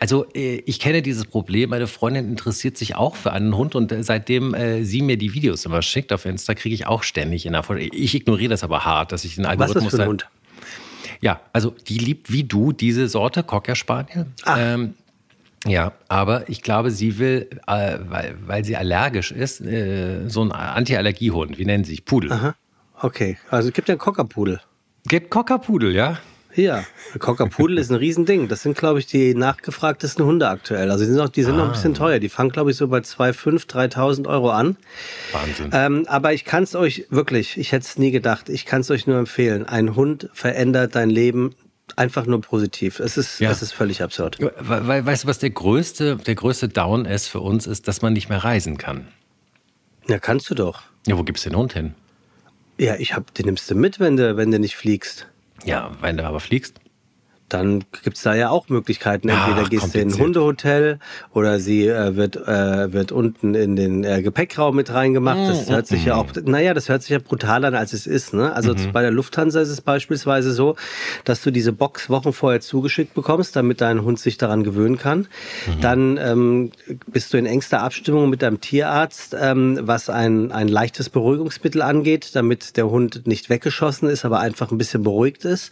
Also 0.00 0.26
äh, 0.34 0.56
ich 0.66 0.80
kenne 0.80 1.02
dieses 1.02 1.24
Problem. 1.24 1.70
Meine 1.70 1.86
Freundin 1.86 2.28
interessiert 2.28 2.76
sich 2.76 2.96
auch 2.96 3.16
für 3.16 3.32
einen 3.32 3.56
Hund 3.56 3.74
und 3.74 3.92
äh, 3.92 4.02
seitdem 4.02 4.54
äh, 4.54 4.84
sie 4.84 5.02
mir 5.02 5.16
die 5.16 5.34
Videos 5.34 5.64
immer 5.64 5.82
schickt 5.82 6.12
auf 6.12 6.24
Insta, 6.26 6.54
kriege 6.54 6.74
ich 6.74 6.86
auch 6.86 7.02
ständig 7.02 7.46
in 7.46 7.52
der 7.52 7.62
Vorstellung. 7.62 7.96
Ich 7.96 8.14
ignoriere 8.14 8.50
das 8.50 8.64
aber 8.64 8.84
hart, 8.84 9.12
dass 9.12 9.24
ich 9.24 9.36
den 9.36 9.46
Algorithmus. 9.46 9.84
Was 9.84 9.92
ist 9.92 9.96
für 9.96 10.02
ein 10.02 10.08
Hund? 10.08 10.28
Ja, 11.20 11.40
also 11.52 11.74
die 11.88 11.98
liebt 11.98 12.30
wie 12.30 12.44
du 12.44 12.72
diese 12.72 13.08
Sorte 13.08 13.42
Cocker 13.42 13.74
Spaniel. 13.76 14.26
Ähm, 14.46 14.94
ja, 15.66 15.92
aber 16.08 16.48
ich 16.48 16.62
glaube, 16.62 16.90
sie 16.90 17.18
will, 17.18 17.48
äh, 17.66 17.98
weil, 18.08 18.36
weil 18.46 18.64
sie 18.64 18.76
allergisch 18.76 19.32
ist, 19.32 19.60
äh, 19.62 20.28
so 20.28 20.42
ein 20.42 20.52
Anti-Allergiehund. 20.52 21.58
Wie 21.58 21.64
nennen 21.64 21.84
sie 21.84 21.92
sich? 21.92 22.04
Pudel. 22.04 22.32
Aha. 22.32 22.54
Okay, 23.00 23.38
also 23.50 23.68
es 23.68 23.74
gibt 23.74 23.88
ja 23.88 23.94
einen 23.94 23.98
Cockerpudel. 23.98 24.60
Gibt 25.06 25.30
Cockerpudel, 25.30 25.94
ja? 25.94 26.18
Ja, 26.56 26.84
Cockerpudel 27.18 27.78
ist 27.78 27.90
ein 27.90 27.96
Riesending. 27.96 28.46
Das 28.48 28.62
sind, 28.62 28.76
glaube 28.76 29.00
ich, 29.00 29.06
die 29.06 29.34
nachgefragtesten 29.34 30.24
Hunde 30.24 30.48
aktuell. 30.48 30.90
Also 30.90 31.04
die 31.04 31.10
sind, 31.10 31.20
auch, 31.20 31.28
die 31.28 31.42
sind 31.42 31.54
ah. 31.54 31.58
noch 31.58 31.64
ein 31.66 31.72
bisschen 31.72 31.94
teuer. 31.94 32.20
Die 32.20 32.28
fangen, 32.28 32.50
glaube 32.50 32.70
ich, 32.70 32.76
so 32.76 32.86
bei 32.86 32.98
2.500, 32.98 33.92
3.000 33.92 34.28
Euro 34.28 34.50
an. 34.50 34.76
Wahnsinn. 35.32 35.70
Ähm, 35.72 36.04
aber 36.08 36.32
ich 36.32 36.44
kann 36.44 36.62
es 36.62 36.76
euch 36.76 37.06
wirklich, 37.10 37.58
ich 37.58 37.72
hätte 37.72 37.86
es 37.86 37.98
nie 37.98 38.12
gedacht, 38.12 38.48
ich 38.48 38.66
kann 38.66 38.82
es 38.82 38.90
euch 38.90 39.06
nur 39.06 39.18
empfehlen. 39.18 39.66
Ein 39.66 39.96
Hund 39.96 40.30
verändert 40.32 40.94
dein 40.94 41.10
Leben 41.10 41.54
einfach 41.96 42.26
nur 42.26 42.40
positiv. 42.40 43.00
Es 43.00 43.16
ist, 43.16 43.40
ja. 43.40 43.50
es 43.50 43.62
ist 43.62 43.72
völlig 43.72 44.02
absurd. 44.02 44.38
Weil, 44.58 45.04
weißt 45.04 45.24
du, 45.24 45.28
was 45.28 45.38
der 45.38 45.50
größte, 45.50 46.16
der 46.16 46.34
größte 46.34 46.68
Down 46.68 47.04
ist 47.04 47.28
für 47.28 47.40
uns, 47.40 47.66
ist, 47.66 47.88
dass 47.88 48.02
man 48.02 48.12
nicht 48.12 48.28
mehr 48.28 48.42
reisen 48.42 48.78
kann. 48.78 49.08
Ja, 50.08 50.18
kannst 50.18 50.50
du 50.50 50.54
doch. 50.54 50.82
Ja, 51.06 51.16
wo 51.18 51.22
gibst 51.22 51.44
du 51.46 51.50
den 51.50 51.58
Hund 51.58 51.72
hin? 51.72 51.94
Ja, 52.78 52.96
ich 52.96 53.14
hab, 53.14 53.32
den 53.34 53.46
nimmst 53.46 53.70
du 53.70 53.74
mit, 53.74 54.00
wenn 54.00 54.16
du, 54.16 54.36
wenn 54.36 54.50
du 54.50 54.58
nicht 54.58 54.76
fliegst. 54.76 55.28
Ja, 55.64 55.92
wenn 56.00 56.16
du 56.16 56.24
aber 56.24 56.40
fliegst. 56.40 56.80
Dann 57.54 57.84
gibt's 58.02 58.22
da 58.22 58.34
ja 58.34 58.50
auch 58.50 58.68
Möglichkeiten. 58.68 59.28
Entweder 59.28 59.62
Ach, 59.64 59.70
gehst 59.70 59.94
du 59.94 60.00
in 60.00 60.12
ein 60.12 60.18
Hundehotel 60.18 60.98
oder 61.32 61.60
sie 61.60 61.86
äh, 61.86 62.16
wird, 62.16 62.36
äh, 62.36 62.92
wird 62.92 63.12
unten 63.12 63.54
in 63.54 63.76
den 63.76 64.02
äh, 64.02 64.22
Gepäckraum 64.22 64.74
mit 64.74 64.92
reingemacht. 64.92 65.38
Das 65.48 65.70
hört 65.70 65.86
sich 65.86 66.04
ja 66.04 66.16
auch, 66.16 66.26
naja, 66.44 66.74
das 66.74 66.88
hört 66.88 67.02
sich 67.02 67.10
ja 67.10 67.18
brutaler 67.18 67.68
an, 67.68 67.74
als 67.76 67.92
es 67.92 68.06
ist. 68.06 68.34
Ne? 68.34 68.52
Also 68.52 68.74
mhm. 68.74 68.92
bei 68.92 69.02
der 69.02 69.12
Lufthansa 69.12 69.60
ist 69.60 69.68
es 69.68 69.80
beispielsweise 69.80 70.52
so, 70.52 70.74
dass 71.24 71.42
du 71.42 71.52
diese 71.52 71.72
Box 71.72 72.10
Wochen 72.10 72.32
vorher 72.32 72.60
zugeschickt 72.60 73.14
bekommst, 73.14 73.54
damit 73.54 73.80
dein 73.80 74.02
Hund 74.02 74.18
sich 74.18 74.36
daran 74.36 74.64
gewöhnen 74.64 74.98
kann. 74.98 75.20
Mhm. 75.20 75.80
Dann 75.80 76.16
ähm, 76.16 76.72
bist 77.06 77.32
du 77.32 77.38
in 77.38 77.46
engster 77.46 77.82
Abstimmung 77.82 78.30
mit 78.30 78.42
deinem 78.42 78.60
Tierarzt, 78.60 79.36
ähm, 79.40 79.78
was 79.82 80.10
ein, 80.10 80.50
ein 80.50 80.66
leichtes 80.66 81.08
Beruhigungsmittel 81.08 81.82
angeht, 81.82 82.30
damit 82.34 82.76
der 82.76 82.90
Hund 82.90 83.28
nicht 83.28 83.48
weggeschossen 83.48 84.08
ist, 84.08 84.24
aber 84.24 84.40
einfach 84.40 84.72
ein 84.72 84.78
bisschen 84.78 85.04
beruhigt 85.04 85.44
ist. 85.44 85.70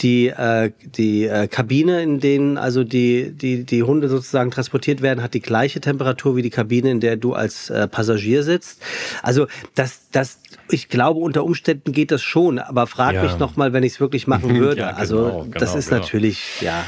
Die, 0.00 0.26
äh, 0.26 0.72
die 0.82 1.19
äh, 1.24 1.48
Kabine, 1.48 2.02
in 2.02 2.20
denen 2.20 2.58
also 2.58 2.84
die, 2.84 3.32
die, 3.32 3.64
die 3.64 3.82
Hunde 3.82 4.08
sozusagen 4.08 4.50
transportiert 4.50 5.02
werden, 5.02 5.22
hat 5.22 5.34
die 5.34 5.40
gleiche 5.40 5.80
Temperatur 5.80 6.36
wie 6.36 6.42
die 6.42 6.50
Kabine, 6.50 6.90
in 6.90 7.00
der 7.00 7.16
du 7.16 7.34
als 7.34 7.70
äh, 7.70 7.88
Passagier 7.88 8.42
sitzt. 8.42 8.82
Also 9.22 9.46
das, 9.74 10.02
das, 10.12 10.38
ich 10.70 10.88
glaube, 10.88 11.20
unter 11.20 11.44
Umständen 11.44 11.92
geht 11.92 12.10
das 12.10 12.22
schon, 12.22 12.58
aber 12.58 12.86
frag 12.86 13.14
ja. 13.14 13.22
mich 13.22 13.38
noch 13.38 13.56
mal, 13.56 13.72
wenn 13.72 13.82
ich 13.82 13.94
es 13.94 14.00
wirklich 14.00 14.26
machen 14.26 14.56
würde. 14.58 14.80
ja, 14.80 14.88
genau, 14.90 15.00
also 15.00 15.46
das 15.52 15.70
genau, 15.70 15.78
ist 15.78 15.88
genau. 15.88 16.00
natürlich, 16.00 16.60
ja. 16.60 16.84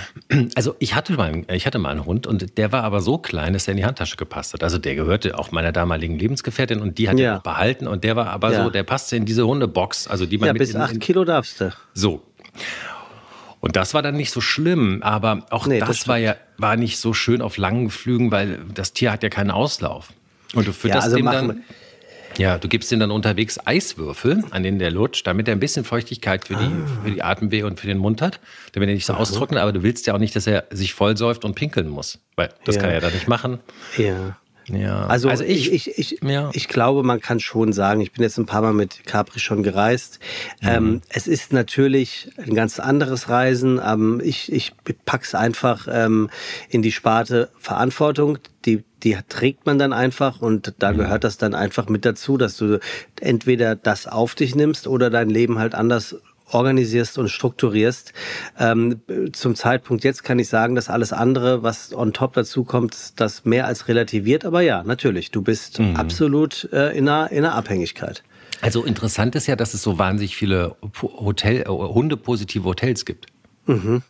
Also 0.55 0.77
ich 0.79 0.95
hatte 0.95 1.15
mal, 1.15 1.45
ich 1.53 1.67
hatte 1.67 1.79
mal 1.79 1.91
einen 1.91 2.05
Hund 2.05 2.27
und 2.27 2.59
der 2.59 2.73
war 2.73 2.85
aber 2.85 3.01
so 3.01 3.19
klein, 3.19 3.53
dass 3.53 3.69
er 3.69 3.73
in 3.73 3.79
die 3.79 3.85
Handtasche 3.85 4.17
gepasst 4.17 4.53
hat. 4.55 4.63
Also 4.63 4.79
der 4.79 4.95
gehörte 4.95 5.39
auch 5.39 5.53
meiner 5.53 5.73
damaligen 5.73 6.19
Lebensgefährtin 6.19 6.81
und 6.81 6.99
die 6.99 7.09
hat 7.09 7.19
ja. 7.19 7.33
ihn 7.35 7.39
auch 7.39 7.43
behalten 7.43 7.87
und 7.87 8.05
der 8.05 8.17
war 8.17 8.29
aber 8.29 8.53
so, 8.55 8.71
der 8.71 8.83
passte 8.83 9.17
in 9.17 9.25
diese 9.25 9.47
Hundebox, 9.47 10.09
also 10.09 10.27
die 10.27 10.39
man 10.39 10.49
ja, 10.49 10.53
bis 10.53 10.75
acht 10.75 11.01
Kilo 11.01 11.25
darfst 11.25 11.61
du. 11.61 11.73
So. 11.95 12.23
Und 13.63 13.77
das 13.77 13.95
war 13.95 14.03
dann 14.03 14.17
nicht 14.17 14.33
so 14.33 14.41
schlimm, 14.41 15.03
aber 15.03 15.47
auch 15.51 15.67
nee, 15.67 15.79
das, 15.79 15.89
das 15.89 16.09
war 16.09 16.19
ja 16.19 16.35
war 16.59 16.77
nicht 16.77 16.99
so 16.99 17.15
schön 17.15 17.41
auf 17.41 17.57
langen 17.57 17.91
Flügen, 17.91 18.31
weil 18.33 18.59
das 18.75 18.93
Tier 18.93 19.13
hat 19.13 19.23
ja 19.23 19.29
keinen 19.29 19.53
Auslauf. 19.53 20.13
Und 20.53 20.67
du 20.67 20.73
fütterst 20.73 21.07
ja, 21.07 21.15
also 21.15 21.17
dem 21.17 21.27
dann 21.27 21.63
ja, 22.39 22.59
du 22.59 22.69
gibst 22.69 22.91
ihm 22.93 22.99
dann 22.99 23.11
unterwegs 23.11 23.59
Eiswürfel, 23.65 24.43
an 24.51 24.63
denen 24.63 24.79
der 24.79 24.91
lutscht, 24.91 25.27
damit 25.27 25.49
er 25.49 25.53
ein 25.55 25.61
bisschen 25.61 25.85
Feuchtigkeit 25.85 26.47
für 26.47 26.55
die, 26.55 26.65
ah. 26.65 27.01
für 27.05 27.11
die 27.11 27.23
Atemweh 27.23 27.63
und 27.63 27.79
für 27.79 27.87
den 27.87 27.99
Mund 27.99 28.23
hat, 28.23 28.41
damit 28.73 28.89
er 28.89 28.95
nicht 28.95 29.07
so 29.07 29.15
austrocknet. 29.15 29.61
Aber 29.61 29.73
du 29.73 29.83
willst 29.83 30.07
ja 30.07 30.15
auch 30.15 30.19
nicht, 30.19 30.35
dass 30.35 30.47
er 30.47 30.65
sich 30.71 30.95
vollsäuft 30.95 31.45
und 31.45 31.55
pinkeln 31.55 31.89
muss, 31.89 32.19
weil 32.37 32.49
das 32.65 32.77
ja. 32.77 32.81
kann 32.81 32.91
er 32.91 33.01
da 33.01 33.11
nicht 33.11 33.29
machen. 33.29 33.61
Ja. 33.97 34.37
Ja. 34.69 35.07
Also, 35.07 35.29
also 35.29 35.45
ich, 35.45 35.73
ich, 35.73 35.99
ich, 35.99 36.21
ja. 36.23 36.51
ich 36.53 36.69
glaube, 36.69 37.03
man 37.03 37.21
kann 37.21 37.41
schon 37.41 37.73
sagen, 37.73 38.01
ich 38.01 38.13
bin 38.13 38.23
jetzt 38.23 38.39
ein 38.39 38.47
paar 38.47 38.63
Mal 38.63 38.73
mit 38.73 39.05
Capri 39.07 39.41
schon 39.41 39.63
gereist. 39.63 40.19
Mhm. 40.61 40.69
Ähm, 40.69 41.01
es 41.09 41.27
ist 41.27 41.53
natürlich 41.53 42.31
ein 42.37 42.55
ganz 42.55 42.81
anderes 42.81 43.29
Reisen, 43.29 43.81
aber 43.81 44.23
ich, 44.23 44.53
ich 44.53 44.73
pack's 45.05 45.35
einfach 45.35 45.89
ähm, 45.91 46.31
in 46.69 46.83
die 46.83 46.93
Sparte 46.93 47.51
Verantwortung. 47.59 48.39
Die, 48.65 48.85
die 49.03 49.17
trägt 49.29 49.67
man 49.67 49.79
dann 49.79 49.93
einfach 49.93 50.41
und 50.41 50.75
da 50.79 50.93
mhm. 50.93 50.99
gehört 50.99 51.25
das 51.25 51.39
dann 51.39 51.55
einfach 51.55 51.89
mit 51.89 52.05
dazu, 52.05 52.37
dass 52.37 52.57
du 52.57 52.79
entweder 53.21 53.75
das 53.75 54.07
auf 54.07 54.35
dich 54.35 54.55
nimmst 54.55 54.87
oder 54.87 55.11
dein 55.11 55.31
Leben 55.31 55.59
halt 55.59 55.75
anders 55.75 56.17
organisierst 56.53 57.19
und 57.19 57.29
strukturierst. 57.29 58.13
Ähm, 58.59 59.01
zum 59.33 59.55
Zeitpunkt 59.55 60.05
jetzt 60.05 60.25
kann 60.25 60.39
ich 60.39 60.49
sagen, 60.49 60.75
dass 60.75 60.89
alles 60.89 61.13
andere, 61.13 61.63
was 61.63 61.95
on 61.95 62.13
top 62.13 62.35
dazu 62.35 62.65
kommt, 62.65 63.21
das 63.21 63.45
mehr 63.45 63.67
als 63.67 63.89
relativiert. 63.89 64.45
Aber 64.45 64.61
ja, 64.61 64.83
natürlich, 64.83 65.31
du 65.31 65.43
bist 65.43 65.79
mhm. 65.79 65.97
absolut 65.97 66.69
äh, 66.73 66.97
in, 66.97 67.09
einer, 67.09 67.31
in 67.31 67.45
einer 67.45 67.55
Abhängigkeit. 67.55 68.23
Also 68.61 68.85
interessant 68.85 69.35
ist 69.35 69.49
ja, 69.49 69.57
dass 69.57 69.75
es 69.75 69.83
so 69.83 69.99
wahnsinnig 69.99 70.37
viele 70.37 70.77
Hotel, 71.03 71.63
äh, 71.63 71.67
hundepositive 71.67 72.65
Hotels 72.65 73.05
gibt. 73.05 73.27
Mhm. 73.67 74.03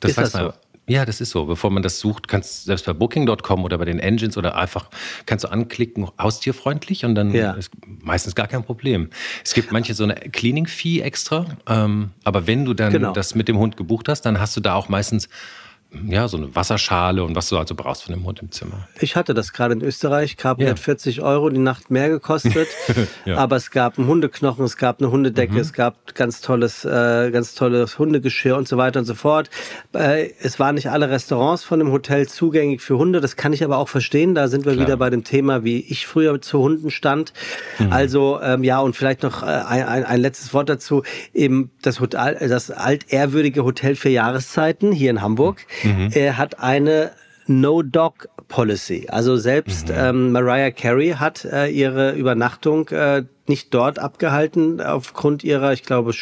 Das 0.00 0.12
ist 0.12 0.16
weiß 0.16 0.32
das 0.32 0.40
man. 0.40 0.52
So? 0.52 0.67
Ja, 0.88 1.04
das 1.04 1.20
ist 1.20 1.30
so. 1.30 1.44
Bevor 1.44 1.70
man 1.70 1.82
das 1.82 2.00
sucht, 2.00 2.28
kannst 2.28 2.62
du 2.62 2.66
selbst 2.66 2.86
bei 2.86 2.92
Booking.com 2.92 3.64
oder 3.64 3.78
bei 3.78 3.84
den 3.84 3.98
Engines 3.98 4.36
oder 4.36 4.56
einfach 4.56 4.88
kannst 5.26 5.44
du 5.44 5.48
anklicken, 5.48 6.08
haustierfreundlich 6.20 7.04
und 7.04 7.14
dann 7.14 7.32
ja. 7.32 7.52
ist 7.52 7.70
meistens 8.00 8.34
gar 8.34 8.48
kein 8.48 8.64
Problem. 8.64 9.10
Es 9.44 9.54
gibt 9.54 9.70
manche 9.70 9.94
so 9.94 10.04
eine 10.04 10.14
Cleaning-Fee 10.14 11.00
extra, 11.00 11.46
ähm, 11.68 12.10
aber 12.24 12.46
wenn 12.46 12.64
du 12.64 12.74
dann 12.74 12.92
genau. 12.92 13.12
das 13.12 13.34
mit 13.34 13.48
dem 13.48 13.58
Hund 13.58 13.76
gebucht 13.76 14.08
hast, 14.08 14.22
dann 14.22 14.40
hast 14.40 14.56
du 14.56 14.60
da 14.60 14.74
auch 14.74 14.88
meistens 14.88 15.28
ja, 16.06 16.28
so 16.28 16.36
eine 16.36 16.54
Wasserschale 16.54 17.24
und 17.24 17.34
was 17.34 17.48
du 17.48 17.56
also 17.56 17.74
brauchst 17.74 18.04
von 18.04 18.14
dem 18.14 18.24
Hund 18.24 18.40
im 18.40 18.52
Zimmer. 18.52 18.86
Ich 19.00 19.16
hatte 19.16 19.32
das 19.32 19.54
gerade 19.54 19.72
in 19.72 19.80
Österreich. 19.80 20.36
Capri 20.36 20.64
ja. 20.64 20.70
hat 20.70 20.78
40 20.78 21.22
Euro 21.22 21.48
die 21.48 21.58
Nacht 21.58 21.90
mehr 21.90 22.10
gekostet. 22.10 22.68
ja. 23.24 23.38
Aber 23.38 23.56
es 23.56 23.70
gab 23.70 23.98
einen 23.98 24.06
Hundeknochen, 24.06 24.66
es 24.66 24.76
gab 24.76 25.00
eine 25.00 25.10
Hundedecke, 25.10 25.54
mhm. 25.54 25.60
es 25.60 25.72
gab 25.72 26.14
ganz 26.14 26.42
tolles, 26.42 26.84
äh, 26.84 27.30
ganz 27.30 27.54
tolles 27.54 27.98
Hundegeschirr 27.98 28.58
und 28.58 28.68
so 28.68 28.76
weiter 28.76 29.00
und 29.00 29.06
so 29.06 29.14
fort. 29.14 29.48
Äh, 29.94 30.30
es 30.40 30.60
waren 30.60 30.74
nicht 30.74 30.90
alle 30.90 31.08
Restaurants 31.08 31.64
von 31.64 31.78
dem 31.78 31.90
Hotel 31.90 32.28
zugänglich 32.28 32.82
für 32.82 32.98
Hunde. 32.98 33.22
Das 33.22 33.36
kann 33.36 33.54
ich 33.54 33.64
aber 33.64 33.78
auch 33.78 33.88
verstehen. 33.88 34.34
Da 34.34 34.48
sind 34.48 34.66
wir 34.66 34.74
Klar. 34.74 34.86
wieder 34.86 34.96
bei 34.98 35.08
dem 35.08 35.24
Thema, 35.24 35.64
wie 35.64 35.80
ich 35.80 36.06
früher 36.06 36.38
zu 36.42 36.58
Hunden 36.58 36.90
stand. 36.90 37.32
Mhm. 37.78 37.92
Also, 37.94 38.40
ähm, 38.42 38.62
ja, 38.62 38.80
und 38.80 38.94
vielleicht 38.94 39.22
noch 39.22 39.42
äh, 39.42 39.46
ein, 39.46 39.84
ein, 39.84 40.04
ein 40.04 40.20
letztes 40.20 40.52
Wort 40.52 40.68
dazu. 40.68 41.02
Eben 41.32 41.70
das, 41.80 41.98
Hotel, 41.98 42.46
das 42.46 42.70
altehrwürdige 42.70 43.64
Hotel 43.64 43.96
für 43.96 44.10
Jahreszeiten 44.10 44.92
hier 44.92 45.10
in 45.10 45.22
Hamburg. 45.22 45.64
Mhm 45.66 45.77
Mhm. 45.82 46.10
Er 46.12 46.38
hat 46.38 46.60
eine 46.60 47.12
No-Dog-Policy. 47.46 49.08
Also 49.08 49.36
selbst 49.36 49.88
mhm. 49.88 49.94
ähm, 49.96 50.32
Mariah 50.32 50.70
Carey 50.70 51.16
hat 51.18 51.44
äh, 51.44 51.68
ihre 51.68 52.12
Übernachtung 52.12 52.88
äh, 52.88 53.24
nicht 53.46 53.72
dort 53.72 53.98
abgehalten 53.98 54.80
aufgrund 54.80 55.44
ihrer, 55.44 55.72
ich 55.72 55.82
glaube, 55.82 56.12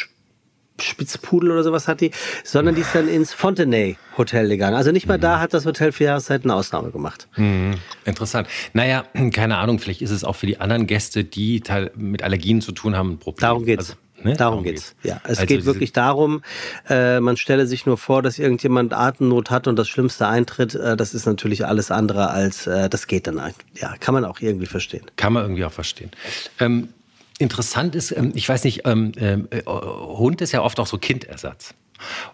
Spitzpudel 0.81 1.51
oder 1.51 1.63
sowas 1.63 1.87
hat 1.87 2.01
die, 2.01 2.11
sondern 2.43 2.75
die 2.75 2.81
ist 2.81 2.93
dann 2.93 3.07
ins 3.07 3.33
Fontenay 3.33 3.97
Hotel 4.17 4.47
gegangen. 4.47 4.75
Also 4.75 4.91
nicht 4.91 5.07
mal 5.07 5.17
mhm. 5.17 5.21
da 5.21 5.39
hat 5.39 5.53
das 5.53 5.65
Hotel 5.65 5.91
für 5.91 6.05
Jahreszeiten 6.05 6.49
eine 6.49 6.59
Ausnahme 6.59 6.91
gemacht. 6.91 7.27
Mhm. 7.35 7.75
Interessant. 8.05 8.47
Naja, 8.73 9.03
keine 9.33 9.57
Ahnung, 9.57 9.79
vielleicht 9.79 10.01
ist 10.01 10.11
es 10.11 10.23
auch 10.23 10.35
für 10.35 10.45
die 10.45 10.59
anderen 10.59 10.87
Gäste, 10.87 11.23
die 11.23 11.61
mit 11.95 12.23
Allergien 12.23 12.61
zu 12.61 12.71
tun 12.71 12.95
haben, 12.95 13.13
ein 13.13 13.19
Problem. 13.19 13.41
Darum 13.41 13.65
geht's. 13.65 13.89
Also 13.89 14.06
Ne? 14.23 14.35
Darum, 14.35 14.63
geht's. 14.63 14.95
geht's. 15.01 15.07
Ja, 15.07 15.21
es 15.23 15.39
also 15.39 15.45
geht 15.45 15.65
wirklich 15.65 15.93
darum, 15.93 16.41
äh, 16.89 17.19
man 17.19 17.37
stelle 17.37 17.67
sich 17.67 17.85
nur 17.85 17.97
vor, 17.97 18.21
dass 18.21 18.39
irgendjemand 18.39 18.93
Atemnot 18.93 19.51
hat 19.51 19.67
und 19.67 19.75
das 19.75 19.87
Schlimmste 19.87 20.27
eintritt. 20.27 20.75
Äh, 20.75 20.97
das 20.97 21.13
ist 21.13 21.25
natürlich 21.25 21.65
alles 21.65 21.91
andere 21.91 22.29
als, 22.29 22.67
äh, 22.67 22.89
das 22.89 23.07
geht 23.07 23.27
dann. 23.27 23.41
Ja, 23.75 23.95
kann 23.99 24.13
man 24.13 24.25
auch 24.25 24.39
irgendwie 24.39 24.65
verstehen. 24.65 25.05
Kann 25.15 25.33
man 25.33 25.43
irgendwie 25.43 25.65
auch 25.65 25.71
verstehen. 25.71 26.11
Ähm, 26.59 26.89
interessant 27.37 27.95
ist, 27.95 28.11
ähm, 28.11 28.31
ich 28.33 28.47
weiß 28.49 28.63
nicht, 28.63 28.81
ähm, 28.85 29.11
ähm 29.17 29.47
äh, 29.51 29.61
Hund 29.65 30.41
ist 30.41 30.51
ja 30.51 30.61
oft 30.61 30.79
auch 30.79 30.87
so 30.87 30.97
Kindersatz. 30.97 31.73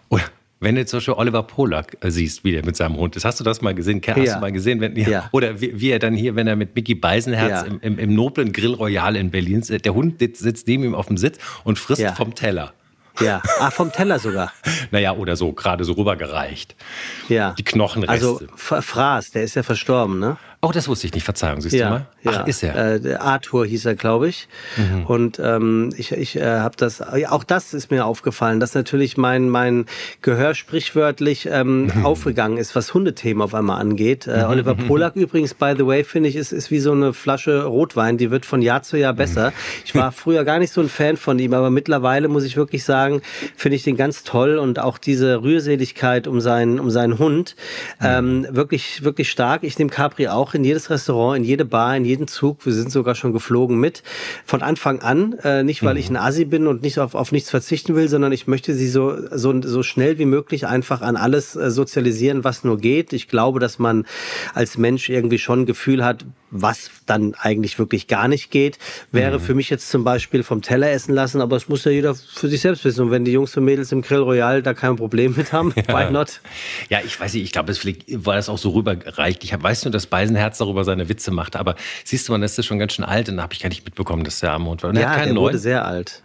Oder 0.08 0.24
wenn 0.64 0.74
du 0.74 0.84
zum 0.86 0.98
Beispiel 0.98 1.14
Oliver 1.14 1.42
Polak 1.42 1.96
äh, 2.00 2.10
siehst, 2.10 2.42
wie 2.42 2.52
der 2.52 2.64
mit 2.64 2.76
seinem 2.76 2.96
Hund 2.96 3.16
ist, 3.16 3.24
hast 3.24 3.38
du 3.38 3.44
das 3.44 3.62
mal 3.62 3.74
gesehen? 3.74 4.00
Hast 4.06 4.16
ja. 4.16 4.34
du 4.34 4.40
mal 4.40 4.52
gesehen? 4.52 4.80
Wenn, 4.80 4.96
ja. 4.96 5.08
Ja. 5.08 5.28
Oder 5.32 5.60
wie, 5.60 5.80
wie, 5.80 5.90
er 5.90 5.98
dann 5.98 6.14
hier, 6.14 6.34
wenn 6.34 6.46
er 6.46 6.56
mit 6.56 6.74
Mickey 6.74 6.94
Beisenherz 6.94 7.66
im, 7.66 7.80
im, 7.80 7.98
im, 7.98 8.14
noblen 8.14 8.52
Grill 8.52 8.74
Royal 8.74 9.16
in 9.16 9.30
Berlin 9.30 9.62
sitzt, 9.62 9.84
der 9.84 9.94
Hund 9.94 10.18
sitzt 10.18 10.66
neben 10.66 10.84
ihm 10.84 10.94
auf 10.94 11.06
dem 11.06 11.16
Sitz 11.16 11.38
und 11.62 11.78
frisst 11.78 12.04
vom 12.16 12.34
Teller. 12.34 12.72
Ja, 13.20 13.42
ah, 13.60 13.70
vom 13.70 13.92
Teller 13.92 14.18
sogar. 14.18 14.52
naja, 14.90 15.12
oder 15.12 15.36
so, 15.36 15.52
gerade 15.52 15.84
so 15.84 15.92
rübergereicht. 15.92 16.74
Ja. 17.28 17.54
Die 17.56 17.62
Knochenreste. 17.62 18.12
Also 18.12 18.40
Fraß, 18.56 19.30
der 19.30 19.44
ist 19.44 19.54
ja 19.54 19.62
verstorben, 19.62 20.18
ne? 20.18 20.36
Oh, 20.64 20.72
das 20.72 20.88
wusste 20.88 21.06
ich 21.06 21.14
nicht. 21.14 21.24
Verzeihung, 21.24 21.60
siehst 21.60 21.74
ja, 21.74 21.86
du 21.86 21.94
mal. 21.94 22.06
Ach, 22.24 22.32
ja. 22.32 22.40
ist 22.42 22.62
er. 22.62 23.04
Äh, 23.04 23.14
Arthur 23.16 23.66
hieß 23.66 23.84
er, 23.86 23.94
glaube 23.94 24.28
ich. 24.28 24.48
Mhm. 24.76 25.06
Und 25.06 25.38
ähm, 25.38 25.90
ich, 25.96 26.12
ich 26.12 26.36
äh, 26.36 26.58
habe 26.60 26.76
das, 26.76 27.02
auch 27.02 27.44
das 27.44 27.74
ist 27.74 27.90
mir 27.90 28.06
aufgefallen, 28.06 28.60
dass 28.60 28.74
natürlich 28.74 29.16
mein, 29.16 29.48
mein 29.48 29.86
Gehör 30.22 30.54
sprichwörtlich 30.54 31.46
ähm, 31.50 31.86
mhm. 31.86 32.06
aufgegangen 32.06 32.56
ist, 32.56 32.74
was 32.74 32.94
Hundethemen 32.94 33.42
auf 33.42 33.54
einmal 33.54 33.80
angeht. 33.80 34.26
Äh, 34.26 34.38
mhm. 34.38 34.50
Oliver 34.50 34.74
mhm. 34.74 34.86
Polak 34.86 35.16
übrigens, 35.16 35.54
by 35.54 35.74
the 35.76 35.86
way, 35.86 36.02
finde 36.02 36.28
ich, 36.28 36.36
ist, 36.36 36.52
ist 36.52 36.70
wie 36.70 36.80
so 36.80 36.92
eine 36.92 37.12
Flasche 37.12 37.64
Rotwein, 37.64 38.16
die 38.16 38.30
wird 38.30 38.46
von 38.46 38.62
Jahr 38.62 38.82
zu 38.82 38.96
Jahr 38.96 39.12
besser. 39.12 39.50
Mhm. 39.50 39.54
Ich 39.84 39.94
war 39.94 40.12
früher 40.24 40.44
gar 40.44 40.58
nicht 40.58 40.72
so 40.72 40.80
ein 40.80 40.88
Fan 40.88 41.16
von 41.16 41.38
ihm, 41.38 41.52
aber 41.52 41.70
mittlerweile 41.70 42.28
muss 42.28 42.44
ich 42.44 42.56
wirklich 42.56 42.84
sagen, 42.84 43.20
finde 43.56 43.76
ich 43.76 43.82
den 43.82 43.96
ganz 43.96 44.24
toll 44.24 44.56
und 44.56 44.78
auch 44.78 44.96
diese 44.96 45.42
Rührseligkeit 45.42 46.26
um 46.26 46.40
seinen, 46.40 46.80
um 46.80 46.90
seinen 46.90 47.18
Hund 47.18 47.54
mhm. 48.00 48.06
ähm, 48.06 48.46
wirklich, 48.50 49.04
wirklich 49.04 49.30
stark. 49.30 49.62
Ich 49.62 49.78
nehme 49.78 49.90
Capri 49.90 50.28
auch 50.28 50.53
in 50.54 50.64
jedes 50.64 50.90
Restaurant, 50.90 51.38
in 51.38 51.44
jede 51.44 51.64
Bar, 51.64 51.96
in 51.96 52.04
jeden 52.04 52.28
Zug. 52.28 52.64
Wir 52.64 52.72
sind 52.72 52.90
sogar 52.90 53.14
schon 53.14 53.32
geflogen 53.32 53.78
mit. 53.78 54.02
Von 54.44 54.62
Anfang 54.62 55.00
an, 55.00 55.34
äh, 55.42 55.62
nicht 55.62 55.82
weil 55.82 55.94
mhm. 55.94 56.00
ich 56.00 56.10
ein 56.10 56.16
Asi 56.16 56.44
bin 56.44 56.66
und 56.66 56.82
nicht 56.82 56.98
auf, 56.98 57.14
auf 57.14 57.32
nichts 57.32 57.50
verzichten 57.50 57.94
will, 57.94 58.08
sondern 58.08 58.32
ich 58.32 58.46
möchte 58.46 58.74
sie 58.74 58.88
so, 58.88 59.16
so, 59.36 59.60
so 59.62 59.82
schnell 59.82 60.18
wie 60.18 60.24
möglich 60.24 60.66
einfach 60.66 61.02
an 61.02 61.16
alles 61.16 61.56
äh, 61.56 61.70
sozialisieren, 61.70 62.44
was 62.44 62.64
nur 62.64 62.78
geht. 62.78 63.12
Ich 63.12 63.28
glaube, 63.28 63.60
dass 63.60 63.78
man 63.78 64.06
als 64.54 64.78
Mensch 64.78 65.08
irgendwie 65.08 65.38
schon 65.38 65.60
ein 65.60 65.66
Gefühl 65.66 66.04
hat, 66.04 66.24
was 66.50 66.90
dann 67.06 67.34
eigentlich 67.34 67.78
wirklich 67.78 68.06
gar 68.06 68.28
nicht 68.28 68.50
geht, 68.50 68.78
wäre 69.12 69.38
mhm. 69.38 69.42
für 69.42 69.54
mich 69.54 69.70
jetzt 69.70 69.90
zum 69.90 70.04
Beispiel 70.04 70.42
vom 70.42 70.62
Teller 70.62 70.90
essen 70.90 71.14
lassen, 71.14 71.40
aber 71.40 71.56
es 71.56 71.68
muss 71.68 71.84
ja 71.84 71.90
jeder 71.90 72.14
für 72.14 72.48
sich 72.48 72.60
selbst 72.60 72.84
wissen. 72.84 73.02
Und 73.02 73.10
wenn 73.10 73.24
die 73.24 73.32
Jungs 73.32 73.56
und 73.56 73.64
Mädels 73.64 73.92
im 73.92 74.02
Grill 74.02 74.20
Royal 74.20 74.62
da 74.62 74.74
kein 74.74 74.96
Problem 74.96 75.34
mit 75.36 75.52
haben, 75.52 75.72
ja. 75.88 75.88
why 75.88 76.10
not? 76.10 76.40
Ja, 76.88 77.00
ich 77.04 77.18
weiß 77.18 77.34
nicht, 77.34 77.44
ich 77.44 77.52
glaube, 77.52 77.72
es 77.72 77.84
war 77.84 78.36
das 78.36 78.48
auch 78.48 78.58
so 78.58 78.70
rübergereicht. 78.70 79.44
Ich 79.44 79.52
weiß 79.60 79.84
nur, 79.84 79.92
dass 79.92 80.06
Beisenherz 80.06 80.58
darüber 80.58 80.84
seine 80.84 81.08
Witze 81.08 81.30
macht, 81.30 81.56
aber 81.56 81.76
siehst 82.04 82.28
du, 82.28 82.32
man 82.32 82.42
ist 82.42 82.64
schon 82.64 82.78
ganz 82.78 82.94
schön 82.94 83.04
alt 83.04 83.28
und 83.28 83.36
da 83.36 83.42
habe 83.42 83.54
ich 83.54 83.60
gar 83.60 83.68
nicht 83.68 83.84
mitbekommen, 83.84 84.24
dass 84.24 84.40
der 84.40 84.52
am 84.52 84.62
Mond 84.62 84.82
war. 84.82 84.90
Und 84.90 84.96
ja, 84.96 85.24
der 85.24 85.36
wurde 85.36 85.58
sehr 85.58 85.84
alt. 85.84 86.22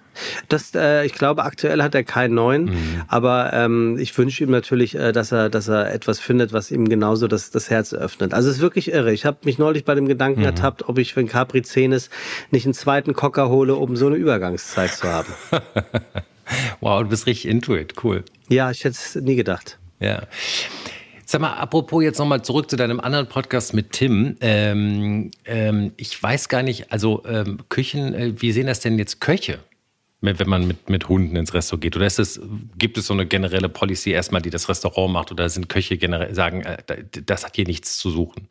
Das, 0.47 0.73
äh, 0.75 1.05
ich 1.05 1.13
glaube, 1.13 1.43
aktuell 1.43 1.81
hat 1.81 1.95
er 1.95 2.03
keinen 2.03 2.33
neuen, 2.33 2.65
mhm. 2.65 3.01
aber 3.07 3.53
ähm, 3.53 3.97
ich 3.99 4.17
wünsche 4.17 4.43
ihm 4.43 4.51
natürlich, 4.51 4.95
äh, 4.95 5.11
dass 5.11 5.31
er, 5.31 5.49
dass 5.49 5.67
er 5.67 5.93
etwas 5.93 6.19
findet, 6.19 6.53
was 6.53 6.71
ihm 6.71 6.87
genauso 6.87 7.27
das, 7.27 7.51
das 7.51 7.69
Herz 7.69 7.93
öffnet. 7.93 8.33
Also 8.33 8.49
es 8.49 8.57
ist 8.57 8.61
wirklich 8.61 8.91
irre. 8.91 9.11
Ich 9.11 9.25
habe 9.25 9.37
mich 9.43 9.57
neulich 9.57 9.85
bei 9.85 9.95
dem 9.95 10.07
Gedanken 10.07 10.41
mhm. 10.41 10.45
ertappt, 10.45 10.87
ob 10.87 10.97
ich, 10.97 11.15
wenn 11.15 11.27
Capri 11.27 11.61
10 11.61 11.91
ist, 11.91 12.11
nicht 12.51 12.65
einen 12.65 12.73
zweiten 12.73 13.13
Cocker 13.13 13.49
hole, 13.49 13.75
um 13.75 13.95
so 13.95 14.07
eine 14.07 14.15
Übergangszeit 14.15 14.91
zu 14.91 15.07
haben. 15.07 15.33
wow, 16.79 17.01
du 17.01 17.09
bist 17.09 17.25
richtig 17.25 17.49
into 17.49 17.75
it. 17.75 17.93
Cool. 18.03 18.23
Ja, 18.49 18.71
ich 18.71 18.83
hätte 18.83 18.97
es 18.97 19.15
nie 19.15 19.35
gedacht. 19.35 19.77
Ja. 19.99 20.23
Sag 21.31 21.41
mal, 21.41 21.53
apropos 21.53 22.01
jetzt 22.01 22.17
nochmal 22.17 22.41
zurück 22.41 22.71
zu 22.71 22.75
deinem 22.75 22.99
anderen 22.99 23.27
Podcast 23.27 23.75
mit 23.75 23.91
Tim. 23.91 24.35
Ähm, 24.41 25.29
ähm, 25.45 25.91
ich 25.95 26.21
weiß 26.21 26.49
gar 26.49 26.63
nicht, 26.63 26.91
also 26.91 27.23
ähm, 27.27 27.59
Küchen, 27.69 28.15
äh, 28.15 28.33
wie 28.41 28.51
sehen 28.51 28.65
das 28.65 28.79
denn 28.79 28.97
jetzt 28.97 29.21
Köche? 29.21 29.59
Wenn 30.21 30.49
man 30.49 30.67
mit, 30.67 30.89
mit 30.89 31.07
Hunden 31.07 31.35
ins 31.35 31.53
Restaurant 31.53 31.81
geht? 31.81 31.95
Oder 31.95 32.05
ist 32.05 32.19
es, 32.19 32.41
gibt 32.77 32.97
es 32.97 33.07
so 33.07 33.13
eine 33.13 33.25
generelle 33.25 33.69
Policy 33.69 34.11
erstmal, 34.11 34.41
die 34.41 34.49
das 34.49 34.67
Restaurant 34.67 35.13
macht? 35.13 35.31
Oder 35.31 35.49
sind 35.49 35.69
Köche 35.69 35.97
generell 35.97 36.33
sagen, 36.35 36.61
äh, 36.61 36.77
das 37.25 37.45
hat 37.45 37.55
hier 37.55 37.65
nichts 37.65 37.97
zu 37.97 38.09
suchen? 38.09 38.47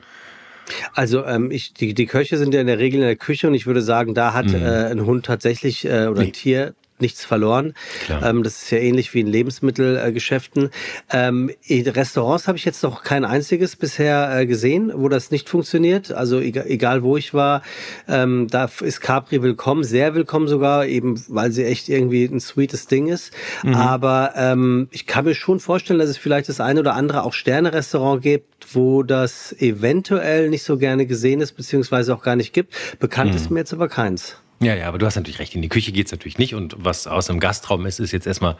Also 0.93 1.25
ähm, 1.25 1.51
ich, 1.51 1.75
die, 1.75 1.95
die 1.95 2.07
Köche 2.07 2.37
sind 2.37 2.55
ja 2.55 2.61
in 2.61 2.67
der 2.67 2.79
Regel 2.79 3.01
in 3.01 3.07
der 3.07 3.17
Küche 3.17 3.49
und 3.49 3.55
ich 3.55 3.67
würde 3.67 3.83
sagen, 3.83 4.15
da 4.15 4.33
hat 4.33 4.47
mhm. 4.47 4.63
äh, 4.63 4.91
ein 4.91 5.05
Hund 5.07 5.27
tatsächlich 5.27 5.85
äh, 5.85 6.07
oder 6.07 6.23
ein 6.23 6.33
Tier 6.33 6.75
nichts 7.01 7.25
verloren. 7.25 7.75
Ähm, 8.23 8.43
das 8.43 8.63
ist 8.63 8.71
ja 8.71 8.79
ähnlich 8.79 9.15
wie 9.15 9.21
in 9.21 9.27
Lebensmittelgeschäften. 9.27 10.71
Ähm, 11.11 11.51
Restaurants 11.69 12.49
habe 12.49 12.59
ich 12.59 12.65
jetzt 12.65 12.83
noch 12.83 13.03
kein 13.03 13.25
einziges 13.25 13.77
bisher 13.77 14.31
äh, 14.37 14.47
gesehen, 14.47 14.93
wo 14.95 15.09
das 15.09 15.31
nicht 15.31 15.49
funktioniert. 15.49 16.13
Also 16.13 16.41
egal, 16.41 16.67
egal 16.67 17.03
wo 17.03 17.17
ich 17.17 17.35
war, 17.35 17.63
ähm, 18.09 18.49
da 18.51 18.71
ist 18.81 19.01
Capri 19.01 19.43
willkommen, 19.43 19.85
sehr 19.85 20.15
willkommen 20.15 20.49
sogar, 20.49 20.87
eben 20.87 21.23
weil 21.29 21.53
sie 21.53 21.65
echt 21.65 21.89
irgendwie 21.89 22.25
ein 22.25 22.41
sweetes 22.41 22.87
Ding 22.87 23.09
ist. 23.09 23.33
Mhm. 23.63 23.75
Aber 23.75 24.33
ähm, 24.37 24.89
ich 24.91 25.07
kann 25.07 25.25
mir 25.25 25.35
schon 25.35 25.61
vorstellen, 25.61 25.99
dass 25.99 26.09
es 26.09 26.19
vielleicht 26.19 26.49
das 26.49 26.61
eine 26.61 26.81
oder 26.81 26.95
andere 26.95 27.25
auch 27.25 27.33
Sterne-Restaurant 27.33 28.23
gibt, 28.23 28.75
wo 28.75 29.03
das 29.03 29.55
eventuell 29.59 30.49
nicht 30.51 30.63
so 30.63 30.77
gerne 30.79 31.07
gesehen 31.07 31.41
ist, 31.41 31.53
beziehungsweise 31.53 32.15
auch 32.15 32.23
gar 32.23 32.37
nicht 32.37 32.53
gibt. 32.53 32.75
Bekannt 32.99 33.31
mhm. 33.31 33.37
ist 33.37 33.51
mir 33.51 33.61
jetzt 33.61 33.73
aber 33.73 33.89
keins. 33.89 34.37
Ja, 34.61 34.75
ja, 34.75 34.89
aber 34.89 34.99
du 34.99 35.07
hast 35.07 35.17
natürlich 35.17 35.39
recht. 35.39 35.55
In 35.55 35.63
die 35.63 35.69
Küche 35.69 35.93
geht's 35.93 36.11
natürlich 36.11 36.39
nicht. 36.39 36.55
Und 36.55 36.75
was 36.79 37.07
aus 37.07 37.31
einem 37.31 37.41
Gastraum 37.41 37.87
ist, 37.87 38.01
ist 38.01 38.13
jetzt 38.13 38.27
erstmal 38.27 38.57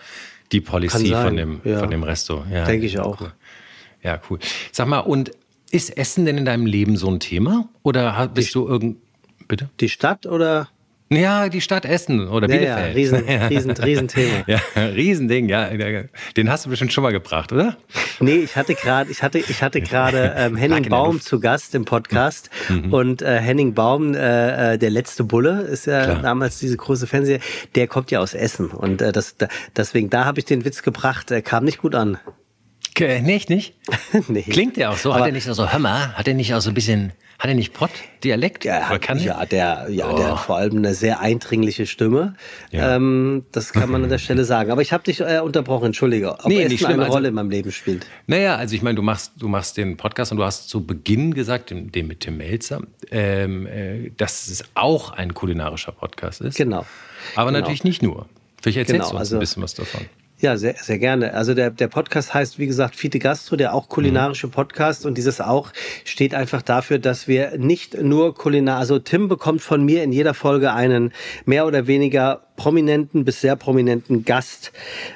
die 0.53 0.61
Policy 0.61 1.09
von 1.09 1.37
dem, 1.37 1.61
ja. 1.65 1.79
von 1.79 1.91
dem 1.91 2.03
Resto. 2.03 2.45
Ja, 2.51 2.65
Denke 2.65 2.87
ich 2.87 2.99
auch. 2.99 3.21
Cool. 3.21 3.33
Ja, 4.03 4.21
cool. 4.31 4.39
Sag 4.71 4.87
mal, 4.87 5.01
und 5.01 5.33
ist 5.71 5.97
Essen 5.97 6.25
denn 6.25 6.39
in 6.39 6.45
deinem 6.45 6.67
Leben 6.67 6.97
so 6.97 7.11
ein 7.11 7.21
Thema? 7.21 7.69
Oder 7.83 8.29
bist 8.29 8.51
die, 8.51 8.53
du 8.55 8.69
irgend. 8.69 8.99
Bitte? 9.49 9.71
Die 9.81 9.89
Stadt 9.89 10.27
oder 10.27 10.69
ja, 11.11 11.49
die 11.49 11.61
Stadt 11.61 11.85
Essen 11.85 12.29
oder 12.29 12.49
ja, 12.49 12.57
Bielefeld. 12.57 13.19
Ja, 13.29 13.47
riesen, 13.47 13.49
riesen, 13.49 13.71
Riesenthema. 13.71 14.45
ja, 14.47 14.61
Riesending, 14.75 15.49
ja. 15.49 15.71
Den 16.37 16.51
hast 16.51 16.67
du 16.67 16.71
bestimmt 16.71 16.93
schon 16.93 17.03
mal 17.03 17.13
gebracht, 17.13 17.53
oder? 17.53 17.77
Nee, 18.21 18.37
ich 18.37 18.57
hatte 18.57 18.75
gerade, 18.75 19.11
ich 19.11 19.23
hatte, 19.23 19.39
ich 19.39 19.63
hatte 19.63 19.81
gerade 19.81 20.35
ähm, 20.37 20.57
Henning 20.57 20.89
Baum 20.89 21.21
zu 21.21 21.41
Gast 21.41 21.75
im 21.75 21.85
Podcast 21.85 22.51
mhm. 22.69 22.93
und 22.93 23.23
äh, 23.23 23.39
Henning 23.41 23.75
Baum, 23.75 24.15
äh, 24.15 24.75
äh, 24.75 24.79
der 24.79 24.91
letzte 24.91 25.25
Bulle, 25.25 25.63
ist 25.63 25.87
ja 25.87 26.05
Klar. 26.05 26.23
damals 26.23 26.59
diese 26.59 26.77
große 26.77 27.07
Fernseh, 27.07 27.41
der 27.75 27.87
kommt 27.87 28.11
ja 28.11 28.21
aus 28.21 28.35
Essen 28.35 28.71
und 28.71 29.01
äh, 29.01 29.13
das, 29.13 29.37
da, 29.37 29.49
deswegen 29.77 30.11
da 30.11 30.25
habe 30.25 30.39
ich 30.41 30.45
den 30.45 30.65
Witz 30.65 30.83
gebracht, 30.83 31.31
er 31.31 31.43
kam 31.43 31.65
nicht 31.65 31.79
gut 31.79 31.95
an. 31.95 32.19
Nicht, 33.23 33.49
nicht? 33.49 33.75
nee. 34.29 34.43
Klingt 34.43 34.77
der 34.77 34.91
auch 34.91 34.97
so? 34.97 35.13
Aber 35.13 35.21
hat 35.21 35.29
er 35.29 35.33
nicht 35.33 35.45
so, 35.45 35.71
hör 35.71 35.79
mal, 35.79 36.15
hat 36.15 36.27
er 36.27 36.35
nicht 36.35 36.53
auch 36.55 36.61
so 36.61 36.71
ein 36.71 36.75
bisschen 36.75 37.13
hat 37.39 37.49
er 37.51 37.55
nicht 37.55 37.73
Pott-Dialekt? 37.73 38.65
Ja, 38.65 38.99
ja, 39.15 39.47
der, 39.47 39.87
ja, 39.91 40.11
oh. 40.11 40.17
der 40.17 40.31
hat 40.33 40.41
vor 40.41 40.57
allem 40.57 40.79
eine 40.79 40.93
sehr 40.95 41.21
eindringliche 41.21 41.87
Stimme. 41.87 42.35
Ja. 42.73 42.97
Ähm, 42.97 43.45
das 43.53 43.73
kann 43.73 43.91
man 43.91 44.03
an 44.03 44.11
der 44.11 44.19
Stelle 44.19 44.45
sagen. 44.45 44.73
Aber 44.73 44.83
ich 44.83 44.93
habe 44.93 45.05
dich 45.05 45.21
äh, 45.21 45.39
unterbrochen, 45.39 45.87
entschuldige. 45.87 46.33
Ob 46.33 46.47
nee, 46.47 46.65
Essen 46.65 46.87
eine 46.87 47.03
also, 47.03 47.15
Rolle 47.15 47.29
in 47.29 47.35
meinem 47.35 47.51
Leben 47.51 47.71
spielt. 47.71 48.07
Naja, 48.27 48.57
also 48.57 48.75
ich 48.75 48.83
meine, 48.83 48.97
du 48.97 49.03
machst, 49.03 49.35
du 49.39 49.47
machst 49.47 49.77
den 49.77 49.97
Podcast 49.97 50.33
und 50.33 50.39
du 50.39 50.45
hast 50.45 50.69
zu 50.69 50.85
Beginn 50.85 51.33
gesagt, 51.33 51.71
den, 51.71 51.93
den 51.93 52.09
mit 52.09 52.21
Tim 52.21 52.39
Melzer, 52.39 52.81
ähm, 53.13 53.67
äh, 53.67 54.11
dass 54.17 54.49
es 54.49 54.65
auch 54.75 55.13
ein 55.13 55.33
kulinarischer 55.33 55.93
Podcast 55.93 56.41
ist. 56.41 56.57
Genau. 56.57 56.85
Aber 57.37 57.51
genau. 57.51 57.61
natürlich 57.61 57.85
nicht 57.85 58.03
nur. 58.03 58.27
Vielleicht 58.61 58.79
erzählst 58.79 59.11
genau, 59.11 59.11
du 59.11 59.17
uns 59.17 59.21
also, 59.21 59.37
ein 59.37 59.41
bisschen 59.41 59.63
was 59.63 59.75
davon. 59.75 60.01
Ja, 60.41 60.57
sehr, 60.57 60.77
sehr 60.81 60.99
gerne. 60.99 61.35
Also 61.35 61.53
der, 61.53 61.71
der 61.71 61.89
Podcast 61.89 62.33
heißt, 62.33 62.61
wie 62.61 62.69
gesagt, 62.69 62.95
Fite 62.95 63.19
Gastro, 63.19 63.57
der 63.57 63.75
auch 63.75 63.89
kulinarische 63.89 64.47
mhm. 64.47 64.53
Podcast. 64.53 65.05
Und 65.05 65.19
dieses 65.19 65.41
auch 65.41 65.73
steht 66.05 66.33
einfach 66.33 66.63
dafür, 66.63 67.01
dass 67.01 67.27
wir 67.27 67.59
nicht 67.59 68.01
nur 68.01 68.35
kulinar, 68.35 68.79
also 68.79 69.01
Tim 69.01 69.27
bekommt 69.27 69.63
von 69.63 69.85
mir 69.85 70.05
in 70.05 70.13
jeder 70.13 70.35
Folge 70.35 70.73
einen 70.73 71.13
mehr 71.45 71.67
oder 71.67 71.89
weniger 71.89 72.43
prominenten 72.55 73.25
bis 73.25 73.41
sehr 73.41 73.57
prominenten 73.57 74.25
Gast. 74.25 74.71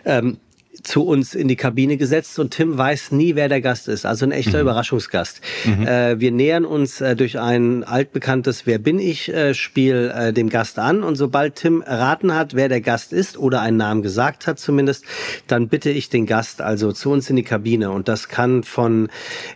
Ähm, 0.05 0.38
zu 0.83 1.05
uns 1.05 1.35
in 1.35 1.49
die 1.49 1.56
Kabine 1.56 1.97
gesetzt 1.97 2.39
und 2.39 2.52
Tim 2.52 2.76
weiß 2.76 3.13
nie, 3.13 3.35
wer 3.35 3.49
der 3.49 3.61
Gast 3.61 3.89
ist. 3.89 4.04
Also 4.04 4.26
ein 4.26 4.33
echter 4.33 4.59
mhm. 4.59 4.63
Überraschungsgast. 4.63 5.41
Mhm. 5.65 5.87
Äh, 5.87 6.21
wir 6.21 6.33
nähern 6.33 6.65
uns 6.65 7.00
äh, 7.00 7.17
durch 7.17 7.39
ein 7.39 7.85
altbekanntes 7.85 8.67
Wer 8.67 8.78
bin 8.78 8.99
ich 8.99 9.28
äh, 9.28 9.54
Spiel 9.54 10.13
äh, 10.15 10.33
dem 10.33 10.49
Gast 10.49 10.78
an 10.78 11.02
und 11.02 11.17
sobald 11.17 11.56
Tim 11.56 11.83
erraten 11.83 12.35
hat, 12.35 12.54
wer 12.54 12.69
der 12.69 12.80
Gast 12.80 13.13
ist 13.13 13.39
oder 13.39 13.61
einen 13.61 13.76
Namen 13.76 14.02
gesagt 14.02 14.47
hat 14.47 14.59
zumindest, 14.59 15.04
dann 15.47 15.69
bitte 15.69 15.91
ich 15.91 16.09
den 16.09 16.26
Gast 16.26 16.61
also 16.61 16.93
zu 16.93 17.11
uns 17.11 17.30
in 17.30 17.37
die 17.37 17.43
Kabine 17.43 17.91
und 17.91 18.09
das 18.09 18.28
kann 18.28 18.63
von 18.63 19.09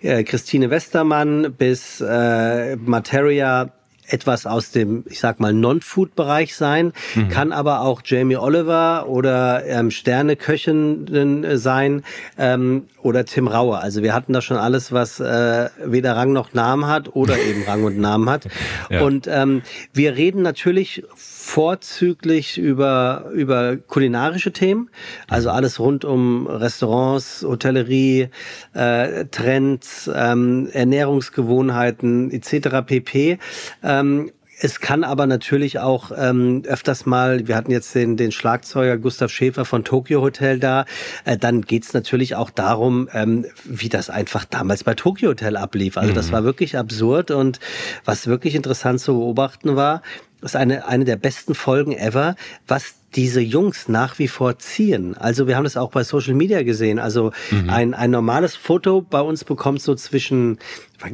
äh, 0.03 0.24
Christine 0.24 0.70
Westermann 0.70 1.55
bis 1.57 2.00
äh, 2.00 2.77
Materia 2.77 3.72
etwas 4.09 4.47
aus 4.47 4.71
dem, 4.71 5.05
ich 5.09 5.21
sag 5.21 5.40
mal, 5.40 5.53
Non-Food-Bereich 5.53 6.55
sein, 6.55 6.92
mhm. 7.14 7.29
kann 7.29 7.53
aber 7.53 7.81
auch 7.81 8.03
Jamie 8.05 8.37
Oliver 8.37 9.09
oder 9.09 9.64
ähm, 9.66 9.90
Sterneköchinnen 9.90 11.45
äh, 11.45 11.59
sein 11.59 12.03
ähm, 12.38 12.87
oder 13.03 13.25
Tim 13.25 13.49
Rauer. 13.49 13.81
Also 13.81 14.03
wir 14.03 14.14
hatten 14.14 14.33
da 14.33 14.40
schon 14.40 14.57
alles, 14.57 14.92
was 14.92 15.21
äh, 15.21 15.69
weder 15.85 16.16
Rang 16.16 16.33
noch 16.33 16.53
Namen 16.55 16.87
hat 16.87 17.14
oder 17.14 17.38
eben 17.38 17.64
Rang 17.64 17.85
und 17.85 17.99
Namen 17.99 18.29
hat. 18.31 18.49
Ja. 18.88 19.03
Und 19.03 19.27
ähm, 19.27 19.62
wir 19.92 20.16
reden 20.16 20.42
natürlich 20.42 21.03
vorzüglich 21.46 22.59
über, 22.59 23.30
über 23.32 23.76
kulinarische 23.76 24.52
Themen, 24.52 24.90
also 25.28 25.50
alles 25.50 25.78
rund 25.78 26.04
um 26.04 26.48
Restaurants, 26.48 27.46
Hotellerie, 27.48 28.30
äh, 28.74 29.26
Trends, 29.26 30.11
ähm, 30.12 30.68
Ernährungsgewohnheiten 30.72 32.32
etc. 32.32 32.85
pp. 32.85 33.38
Ähm, 33.85 34.32
es 34.59 34.80
kann 34.80 35.04
aber 35.04 35.26
natürlich 35.26 35.78
auch 35.78 36.11
ähm, 36.16 36.62
öfters 36.66 37.04
mal, 37.04 37.46
wir 37.46 37.56
hatten 37.56 37.70
jetzt 37.70 37.94
den, 37.94 38.16
den 38.16 38.32
Schlagzeuger 38.32 38.96
Gustav 38.96 39.30
Schäfer 39.30 39.64
von 39.64 39.85
Tokyo 39.85 40.22
Hotel 40.22 40.59
da, 40.59 40.87
äh, 41.24 41.37
dann 41.37 41.61
geht's 41.61 41.92
natürlich 41.92 42.37
auch 42.37 42.50
darum, 42.50 43.09
ähm, 43.12 43.44
wie 43.64 43.88
das 43.88 44.09
einfach 44.09 44.44
damals 44.46 44.82
bei 44.82 44.94
Tokyo 44.94 45.30
Hotel 45.30 45.56
ablief. 45.56 45.98
Also 45.98 46.12
mhm. 46.12 46.14
das 46.14 46.32
war 46.32 46.44
wirklich 46.44 46.78
absurd 46.78 47.30
und 47.30 47.61
was 48.04 48.26
wirklich 48.26 48.54
interessant 48.54 49.00
zu 49.00 49.14
beobachten 49.18 49.76
war, 49.76 50.02
das 50.40 50.53
ist 50.53 50.57
eine, 50.57 50.87
eine 50.87 51.05
der 51.05 51.16
besten 51.16 51.55
Folgen 51.55 51.92
ever, 51.92 52.37
was 52.66 52.94
diese 53.16 53.40
Jungs 53.40 53.88
nach 53.88 54.18
wie 54.18 54.29
vor 54.29 54.59
ziehen. 54.59 55.16
Also 55.16 55.46
wir 55.46 55.57
haben 55.57 55.64
das 55.64 55.77
auch 55.77 55.90
bei 55.90 56.05
Social 56.05 56.35
Media 56.35 56.62
gesehen. 56.62 56.99
Also 56.99 57.33
mhm. 57.51 57.70
ein, 57.70 57.94
ein 57.94 58.11
normales 58.11 58.55
Foto 58.55 59.01
bei 59.01 59.20
uns 59.20 59.44
bekommt 59.44 59.81
so 59.81 59.94
zwischen, 59.94 60.59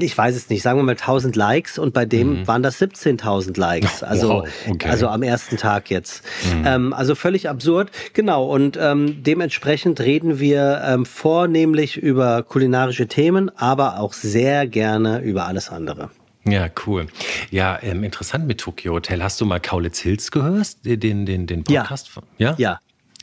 ich 0.00 0.18
weiß 0.18 0.34
es 0.34 0.50
nicht, 0.50 0.62
sagen 0.62 0.78
wir 0.78 0.82
mal 0.82 0.92
1000 0.92 1.36
Likes 1.36 1.78
und 1.78 1.94
bei 1.94 2.04
dem 2.04 2.40
mhm. 2.40 2.46
waren 2.48 2.62
das 2.62 2.80
17.000 2.82 3.58
Likes. 3.58 4.02
Also, 4.02 4.28
wow, 4.28 4.48
okay. 4.68 4.88
also 4.88 5.06
am 5.08 5.22
ersten 5.22 5.56
Tag 5.56 5.90
jetzt. 5.90 6.24
Mhm. 6.52 6.66
Ähm, 6.66 6.92
also 6.92 7.14
völlig 7.14 7.48
absurd. 7.48 7.90
Genau. 8.14 8.46
Und 8.46 8.76
ähm, 8.80 9.22
dementsprechend 9.22 10.00
reden 10.00 10.40
wir 10.40 10.82
ähm, 10.84 11.06
vornehmlich 11.06 11.96
über 11.96 12.42
kulinarische 12.42 13.06
Themen, 13.06 13.50
aber 13.56 14.00
auch 14.00 14.12
sehr 14.12 14.66
gerne 14.66 15.20
über 15.20 15.46
alles 15.46 15.70
andere. 15.70 16.10
Ja, 16.44 16.68
cool. 16.86 17.06
Ja, 17.50 17.78
ähm, 17.82 18.02
interessant 18.02 18.46
mit 18.46 18.58
Tokyo 18.60 18.94
Hotel. 18.94 19.22
Hast 19.22 19.40
du 19.40 19.46
mal 19.46 19.60
Kaulitz 19.60 20.00
Hills 20.00 20.30
gehört? 20.30 20.84
Den, 20.84 21.24
den, 21.24 21.46
den 21.46 21.64
Podcast? 21.64 22.10
Ja. 22.38 22.54
Ja. 22.58 22.80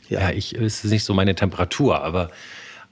Ja, 0.08 0.20
ja 0.20 0.30
ich, 0.30 0.54
es 0.54 0.84
ist 0.84 0.90
nicht 0.90 1.04
so 1.04 1.12
meine 1.12 1.34
Temperatur, 1.34 2.02
aber, 2.02 2.30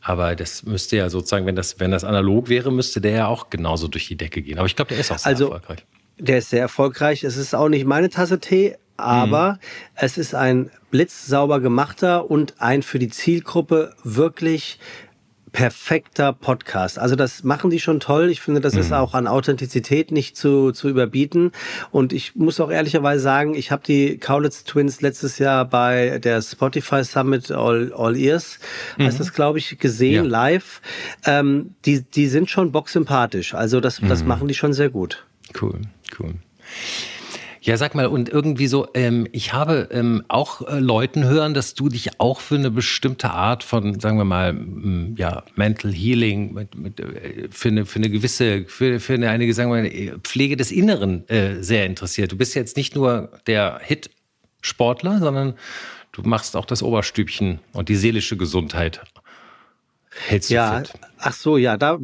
aber 0.01 0.37
das 0.37 0.65
müsste 0.65 0.97
ja 0.97 1.09
sozusagen, 1.09 1.47
wenn 1.47 1.57
das, 1.57 1.81
wenn 1.81 1.91
das 1.91 2.05
analog 2.05 2.49
wäre, 2.49 2.71
müsste 2.71 3.01
der 3.01 3.13
ja 3.13 3.27
auch 3.27 3.49
genauso 3.51 3.89
durch 3.89 4.07
die 4.09 4.17
Decke 4.17 4.43
gehen. 4.43 4.59
Aber 4.59 4.67
ich 4.67 4.77
glaube, 4.77 4.91
der 4.91 4.99
ist 4.99 5.11
auch 5.11 5.19
sehr 5.19 5.29
also, 5.29 5.47
erfolgreich. 5.47 5.85
Der 6.19 6.39
ist 6.39 6.51
sehr 6.51 6.61
erfolgreich. 6.61 7.25
Es 7.25 7.37
ist 7.37 7.55
auch 7.55 7.69
nicht 7.69 7.87
meine 7.87 8.11
Tasse 8.11 8.39
Tee, 8.39 8.77
aber 8.99 9.55
mhm. 9.55 9.59
es 9.95 10.19
ist 10.19 10.35
ein 10.35 10.71
blitzsauber 10.91 11.61
gemachter 11.61 12.31
und 12.31 12.61
ein 12.61 12.83
für 12.83 12.99
die 12.99 13.09
Zielgruppe 13.09 13.95
wirklich 14.05 14.79
perfekter 15.59 16.33
Podcast. 16.33 17.01
Also 17.01 17.17
das 17.17 17.43
machen 17.43 17.69
die 17.69 17.81
schon 17.81 17.99
toll. 17.99 18.31
Ich 18.31 18.41
finde, 18.41 18.61
das 18.61 18.75
mhm. 18.75 18.81
ist 18.81 18.93
auch 18.93 19.13
an 19.13 19.27
Authentizität 19.27 20.13
nicht 20.13 20.37
zu, 20.37 20.71
zu 20.71 20.89
überbieten. 20.89 21.51
Und 21.91 22.13
ich 22.13 22.37
muss 22.37 22.61
auch 22.61 22.71
ehrlicherweise 22.71 23.21
sagen, 23.21 23.57
ich 23.57 23.73
habe 23.73 23.83
die 23.85 24.19
Kaulitz 24.19 24.63
Twins 24.63 25.01
letztes 25.01 25.41
Jahr 25.41 25.65
bei 25.65 26.21
der 26.21 26.43
Spotify 26.43 27.03
Summit 27.03 27.51
All, 27.51 27.93
All 27.93 28.17
Ears, 28.17 28.61
mhm. 28.99 29.07
heißt 29.07 29.19
das, 29.19 29.33
glaube 29.33 29.59
ich, 29.59 29.81
gesehen, 29.81 30.27
ja. 30.27 30.31
live. 30.31 30.81
Ähm, 31.25 31.75
die, 31.85 32.03
die 32.03 32.29
sind 32.29 32.49
schon 32.49 32.71
bocksympathisch. 32.71 33.55
Also 33.55 33.81
das, 33.81 34.01
das 34.01 34.23
mhm. 34.23 34.29
machen 34.29 34.47
die 34.47 34.55
schon 34.55 34.73
sehr 34.73 34.91
gut. 34.91 35.27
Cool, 35.61 35.81
cool. 36.21 36.35
Ja, 37.69 37.77
sag 37.77 37.95
mal, 37.95 38.07
und 38.07 38.31
irgendwie 38.31 38.67
so, 38.67 38.89
ähm, 38.95 39.29
ich 39.31 39.53
habe 39.53 39.91
ähm, 39.93 40.25
auch 40.29 40.67
äh, 40.67 40.79
Leuten 40.79 41.25
hören, 41.25 41.53
dass 41.53 41.75
du 41.75 41.91
dich 41.91 42.19
auch 42.19 42.41
für 42.41 42.55
eine 42.55 42.71
bestimmte 42.71 43.29
Art 43.29 43.63
von, 43.63 44.01
sagen 44.01 44.17
wir 44.17 44.25
mal, 44.25 44.49
m, 44.49 45.15
ja, 45.19 45.43
Mental 45.55 45.93
Healing, 45.93 46.55
mit, 46.55 46.75
mit, 46.77 46.99
äh, 46.99 47.49
für, 47.51 47.69
eine, 47.69 47.85
für 47.85 47.99
eine 47.99 48.09
gewisse, 48.09 48.65
für, 48.65 49.01
für 49.01 49.13
eine, 49.13 49.29
eine 49.29 49.53
sagen 49.53 49.71
wir 49.71 49.83
mal, 49.83 50.19
Pflege 50.21 50.57
des 50.57 50.73
Inneren 50.73 51.29
äh, 51.29 51.63
sehr 51.63 51.85
interessiert. 51.85 52.33
Du 52.33 52.39
bist 52.39 52.55
jetzt 52.55 52.79
nicht 52.79 52.95
nur 52.95 53.33
der 53.47 53.81
Hit-Sportler, 53.83 55.19
sondern 55.19 55.53
du 56.13 56.23
machst 56.23 56.57
auch 56.57 56.65
das 56.65 56.83
Oberstübchen 56.83 57.59
und 57.75 57.91
die 57.91 57.97
seelische 57.97 58.39
Gesundheit 58.39 59.03
Hältst 60.27 60.51
du 60.51 60.55
ja, 60.55 60.79
fit? 60.79 60.93
ach 61.19 61.33
so, 61.33 61.57
ja, 61.57 61.77
da 61.77 61.99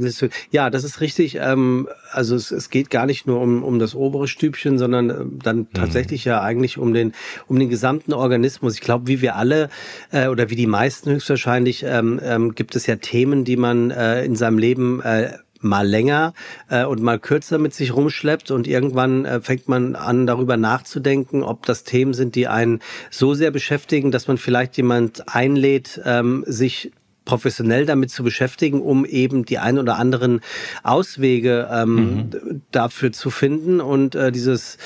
ja, 0.50 0.70
das 0.70 0.84
ist 0.84 1.00
richtig. 1.00 1.36
Ähm, 1.40 1.88
also 2.12 2.36
es, 2.36 2.50
es 2.50 2.70
geht 2.70 2.90
gar 2.90 3.06
nicht 3.06 3.26
nur 3.26 3.40
um, 3.40 3.62
um 3.62 3.78
das 3.78 3.94
obere 3.94 4.28
Stübchen, 4.28 4.78
sondern 4.78 5.10
äh, 5.10 5.14
dann 5.42 5.58
mhm. 5.58 5.68
tatsächlich 5.72 6.24
ja 6.24 6.40
eigentlich 6.40 6.78
um 6.78 6.94
den 6.94 7.12
um 7.46 7.58
den 7.58 7.68
gesamten 7.68 8.12
Organismus. 8.12 8.74
Ich 8.74 8.80
glaube, 8.80 9.06
wie 9.06 9.20
wir 9.20 9.36
alle 9.36 9.68
äh, 10.10 10.28
oder 10.28 10.50
wie 10.50 10.56
die 10.56 10.66
meisten 10.66 11.10
höchstwahrscheinlich 11.10 11.84
ähm, 11.86 12.20
ähm, 12.22 12.54
gibt 12.54 12.76
es 12.76 12.86
ja 12.86 12.96
Themen, 12.96 13.44
die 13.44 13.56
man 13.56 13.90
äh, 13.90 14.24
in 14.24 14.36
seinem 14.36 14.58
Leben 14.58 15.00
äh, 15.02 15.32
mal 15.64 15.86
länger 15.86 16.34
äh, 16.68 16.84
und 16.84 17.02
mal 17.02 17.18
kürzer 17.18 17.58
mit 17.58 17.74
sich 17.74 17.96
rumschleppt 17.96 18.50
und 18.50 18.68
irgendwann 18.68 19.24
äh, 19.24 19.40
fängt 19.40 19.68
man 19.68 19.96
an 19.96 20.26
darüber 20.26 20.56
nachzudenken, 20.56 21.42
ob 21.42 21.66
das 21.66 21.84
Themen 21.84 22.14
sind, 22.14 22.34
die 22.34 22.46
einen 22.46 22.80
so 23.10 23.34
sehr 23.34 23.50
beschäftigen, 23.50 24.10
dass 24.10 24.28
man 24.28 24.38
vielleicht 24.38 24.76
jemand 24.76 25.34
einlädt, 25.34 26.00
ähm, 26.04 26.44
sich 26.46 26.92
professionell 27.24 27.86
damit 27.86 28.10
zu 28.10 28.22
beschäftigen, 28.22 28.82
um 28.82 29.04
eben 29.04 29.44
die 29.44 29.58
ein 29.58 29.78
oder 29.78 29.96
anderen 29.96 30.40
Auswege 30.82 31.68
ähm, 31.70 31.94
mhm. 31.94 32.62
dafür 32.70 33.12
zu 33.12 33.30
finden. 33.30 33.80
Und 33.80 34.14
äh, 34.14 34.30
dieses 34.30 34.78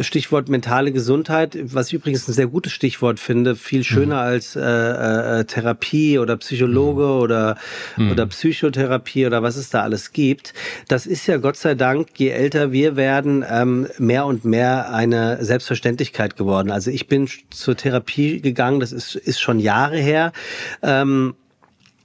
Stichwort 0.00 0.48
mentale 0.48 0.92
Gesundheit, 0.92 1.58
was 1.62 1.88
ich 1.88 1.94
übrigens 1.94 2.28
ein 2.28 2.32
sehr 2.32 2.46
gutes 2.46 2.72
Stichwort 2.72 3.20
finde, 3.20 3.56
viel 3.56 3.84
schöner 3.84 4.16
mhm. 4.16 4.20
als 4.20 4.56
äh, 4.56 4.60
äh, 4.60 5.44
Therapie 5.44 6.18
oder 6.18 6.36
Psychologe 6.38 7.04
mhm. 7.04 7.20
oder, 7.20 7.56
mhm. 7.96 8.10
oder 8.10 8.26
Psychotherapie 8.26 9.26
oder 9.26 9.42
was 9.42 9.56
es 9.56 9.70
da 9.70 9.82
alles 9.82 10.12
gibt. 10.12 10.54
Das 10.88 11.06
ist 11.06 11.26
ja 11.26 11.36
Gott 11.36 11.56
sei 11.56 11.74
Dank, 11.74 12.08
je 12.16 12.28
älter 12.28 12.72
wir 12.72 12.96
werden, 12.96 13.44
ähm, 13.48 13.86
mehr 13.98 14.26
und 14.26 14.44
mehr 14.44 14.92
eine 14.92 15.44
Selbstverständlichkeit 15.44 16.36
geworden. 16.36 16.70
Also 16.70 16.90
ich 16.90 17.06
bin 17.06 17.28
zur 17.50 17.76
Therapie 17.76 18.40
gegangen, 18.40 18.80
das 18.80 18.92
ist, 18.92 19.14
ist 19.14 19.40
schon 19.40 19.58
Jahre 19.58 19.98
her. 19.98 20.32
Ähm, 20.82 21.34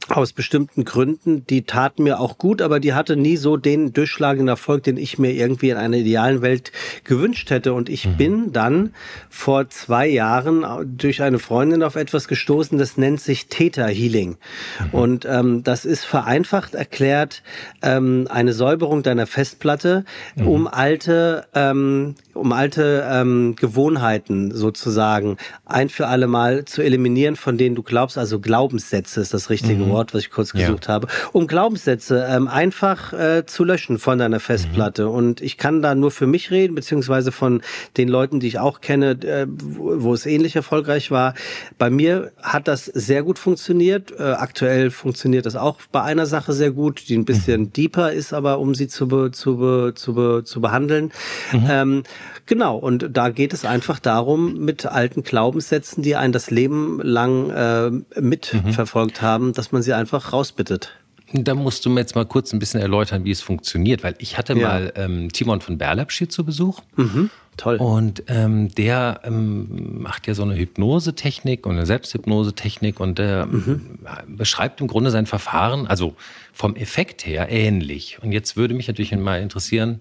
aus 0.09 0.33
bestimmten 0.33 0.85
Gründen, 0.85 1.45
die 1.47 1.63
taten 1.63 2.03
mir 2.03 2.19
auch 2.19 2.37
gut, 2.37 2.61
aber 2.61 2.79
die 2.79 2.93
hatte 2.93 3.15
nie 3.15 3.37
so 3.37 3.57
den 3.57 3.93
durchschlagenden 3.93 4.47
Erfolg, 4.47 4.83
den 4.83 4.97
ich 4.97 5.19
mir 5.19 5.31
irgendwie 5.31 5.69
in 5.69 5.77
einer 5.77 5.97
idealen 5.97 6.41
Welt 6.41 6.71
gewünscht 7.03 7.49
hätte. 7.49 7.73
Und 7.73 7.89
ich 7.89 8.05
mhm. 8.05 8.17
bin 8.17 8.51
dann 8.53 8.93
vor 9.29 9.69
zwei 9.69 10.07
Jahren 10.07 10.65
durch 10.97 11.21
eine 11.21 11.39
Freundin 11.39 11.83
auf 11.83 11.95
etwas 11.95 12.27
gestoßen, 12.27 12.77
das 12.77 12.97
nennt 12.97 13.19
sich 13.21 13.47
Theta 13.47 13.87
Healing. 13.87 14.37
Mhm. 14.79 14.89
Und 14.91 15.25
ähm, 15.25 15.63
das 15.63 15.85
ist 15.85 16.05
vereinfacht 16.05 16.75
erklärt 16.75 17.43
ähm, 17.81 18.27
eine 18.29 18.53
Säuberung 18.53 19.03
deiner 19.03 19.27
Festplatte, 19.27 20.05
mhm. 20.35 20.47
um 20.47 20.67
alte 20.67 21.45
ähm, 21.53 22.15
um 22.33 22.51
alte 22.51 23.05
ähm, 23.09 23.55
Gewohnheiten 23.55 24.51
sozusagen 24.53 25.37
ein 25.65 25.89
für 25.89 26.07
alle 26.07 26.27
Mal 26.27 26.65
zu 26.65 26.81
eliminieren, 26.81 27.35
von 27.35 27.57
denen 27.57 27.75
du 27.75 27.83
glaubst, 27.83 28.17
also 28.17 28.39
Glaubenssätze 28.39 29.19
ist 29.19 29.33
das 29.33 29.49
richtige 29.49 29.83
mhm. 29.83 29.91
Wort, 29.97 30.13
was 30.13 30.21
ich 30.21 30.29
kurz 30.29 30.53
gesucht 30.53 30.87
ja. 30.87 30.93
habe, 30.93 31.07
um 31.33 31.47
Glaubenssätze 31.47 32.25
ähm, 32.29 32.47
einfach 32.47 33.13
äh, 33.13 33.45
zu 33.45 33.63
löschen 33.63 33.97
von 33.97 34.19
deiner 34.19 34.39
Festplatte. 34.39 35.05
Mhm. 35.05 35.11
Und 35.11 35.41
ich 35.41 35.57
kann 35.57 35.81
da 35.81 35.95
nur 35.95 36.11
für 36.11 36.27
mich 36.27 36.51
reden, 36.51 36.75
beziehungsweise 36.75 37.31
von 37.31 37.61
den 37.97 38.07
Leuten, 38.07 38.39
die 38.39 38.47
ich 38.47 38.59
auch 38.59 38.79
kenne, 38.79 39.11
äh, 39.23 39.47
wo, 39.49 40.03
wo 40.03 40.13
es 40.13 40.25
ähnlich 40.25 40.55
erfolgreich 40.55 41.09
war. 41.09 41.33
Bei 41.77 41.89
mir 41.89 42.31
hat 42.41 42.67
das 42.67 42.85
sehr 42.85 43.23
gut 43.23 43.39
funktioniert. 43.39 44.11
Äh, 44.17 44.23
aktuell 44.23 44.91
funktioniert 44.91 45.45
das 45.47 45.55
auch 45.55 45.79
bei 45.91 46.03
einer 46.03 46.27
Sache 46.27 46.53
sehr 46.53 46.71
gut, 46.71 47.09
die 47.09 47.17
ein 47.17 47.25
bisschen 47.25 47.61
mhm. 47.61 47.73
deeper 47.73 48.11
ist, 48.11 48.33
aber 48.33 48.59
um 48.59 48.75
sie 48.75 48.87
zu, 48.87 49.07
be, 49.07 49.31
zu, 49.31 49.57
be, 49.57 49.93
zu, 49.95 50.13
be, 50.13 50.43
zu 50.45 50.61
behandeln. 50.61 51.11
Mhm. 51.51 51.67
Ähm, 51.69 52.03
Genau, 52.47 52.77
und 52.77 53.09
da 53.11 53.27
geht 53.27 53.51
es 53.51 53.65
einfach 53.65 53.99
darum, 53.99 54.59
mit 54.63 54.85
alten 54.85 55.21
Glaubenssätzen, 55.21 56.01
die 56.01 56.15
einen 56.15 56.31
das 56.31 56.49
Leben 56.49 57.01
lang 57.03 57.49
äh, 57.49 57.91
mitverfolgt 58.21 59.21
mhm. 59.21 59.25
haben, 59.25 59.53
dass 59.53 59.73
man 59.73 59.81
sie 59.87 59.93
einfach 59.93 60.33
rausbittet. 60.33 60.91
Da 61.33 61.55
musst 61.55 61.85
du 61.85 61.89
mir 61.89 61.99
jetzt 61.99 62.15
mal 62.15 62.25
kurz 62.25 62.53
ein 62.53 62.59
bisschen 62.59 62.79
erläutern, 62.79 63.25
wie 63.25 63.31
es 63.31 63.41
funktioniert, 63.41 64.01
weil 64.03 64.15
ich 64.19 64.37
hatte 64.37 64.53
ja. 64.53 64.67
mal 64.67 64.93
ähm, 64.95 65.31
Timon 65.31 65.59
von 65.59 65.77
Berlapsch 65.77 66.17
hier 66.19 66.29
zu 66.29 66.45
Besuch. 66.45 66.81
Mhm. 66.95 67.29
Toll. 67.57 67.77
Und 67.77 68.23
ähm, 68.27 68.73
der 68.75 69.21
ähm, 69.23 70.01
macht 70.01 70.27
ja 70.27 70.35
so 70.35 70.43
eine 70.43 70.55
Hypnosetechnik 70.55 71.65
und 71.65 71.75
eine 71.75 71.85
Selbsthypnosetechnik 71.85 72.99
und 72.99 73.17
der 73.17 73.47
mhm. 73.47 73.99
beschreibt 74.27 74.79
im 74.79 74.87
Grunde 74.87 75.09
sein 75.09 75.25
Verfahren, 75.25 75.87
also 75.87 76.15
vom 76.53 76.75
Effekt 76.75 77.25
her 77.25 77.47
ähnlich. 77.49 78.19
Und 78.21 78.31
jetzt 78.31 78.55
würde 78.55 78.75
mich 78.75 78.87
natürlich 78.87 79.13
mal 79.15 79.41
interessieren, 79.41 79.99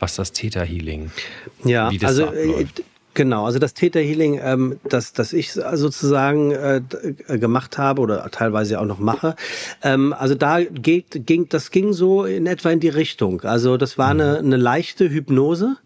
was 0.00 0.16
das 0.16 0.32
Theta 0.32 0.62
Healing, 0.62 1.10
ja, 1.64 1.90
wie 1.90 1.98
das 1.98 2.10
also, 2.10 2.22
so 2.24 2.28
abläuft. 2.28 2.82
Genau, 3.18 3.46
also 3.46 3.58
das 3.58 3.74
Theta 3.74 3.98
Healing, 3.98 4.38
ähm, 4.40 4.78
das, 4.88 5.12
das 5.12 5.32
ich 5.32 5.50
sozusagen 5.50 6.52
äh, 6.52 6.80
gemacht 7.36 7.76
habe 7.76 8.00
oder 8.00 8.30
teilweise 8.30 8.78
auch 8.78 8.84
noch 8.84 9.00
mache, 9.00 9.34
ähm, 9.82 10.14
also 10.16 10.36
da 10.36 10.60
geht, 10.62 11.26
ging, 11.26 11.48
das 11.48 11.72
ging 11.72 11.92
so 11.92 12.24
in 12.24 12.46
etwa 12.46 12.70
in 12.70 12.78
die 12.78 12.88
Richtung. 12.88 13.40
Also 13.40 13.76
das 13.76 13.98
war 13.98 14.10
eine, 14.10 14.38
mhm. 14.40 14.46
eine 14.46 14.56
leichte 14.56 15.10
Hypnose 15.10 15.78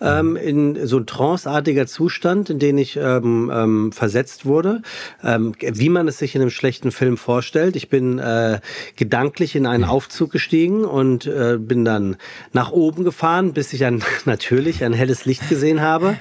ähm, 0.00 0.34
in 0.34 0.84
so 0.84 0.96
ein 0.96 1.06
tranceartiger 1.06 1.86
Zustand, 1.86 2.50
in 2.50 2.58
den 2.58 2.78
ich 2.78 2.96
ähm, 2.96 3.48
ähm, 3.54 3.92
versetzt 3.92 4.44
wurde, 4.44 4.82
ähm, 5.22 5.54
wie 5.60 5.88
man 5.88 6.08
es 6.08 6.18
sich 6.18 6.34
in 6.34 6.40
einem 6.40 6.50
schlechten 6.50 6.90
Film 6.90 7.16
vorstellt. 7.16 7.76
Ich 7.76 7.90
bin 7.90 8.18
äh, 8.18 8.58
gedanklich 8.96 9.54
in 9.54 9.66
einen 9.66 9.84
Aufzug 9.84 10.32
gestiegen 10.32 10.84
und 10.84 11.26
äh, 11.28 11.58
bin 11.60 11.84
dann 11.84 12.16
nach 12.52 12.72
oben 12.72 13.04
gefahren, 13.04 13.52
bis 13.52 13.72
ich 13.72 13.78
dann 13.78 14.02
natürlich 14.24 14.82
ein 14.82 14.94
helles 14.94 15.26
Licht 15.26 15.48
gesehen 15.48 15.80
habe. 15.80 16.16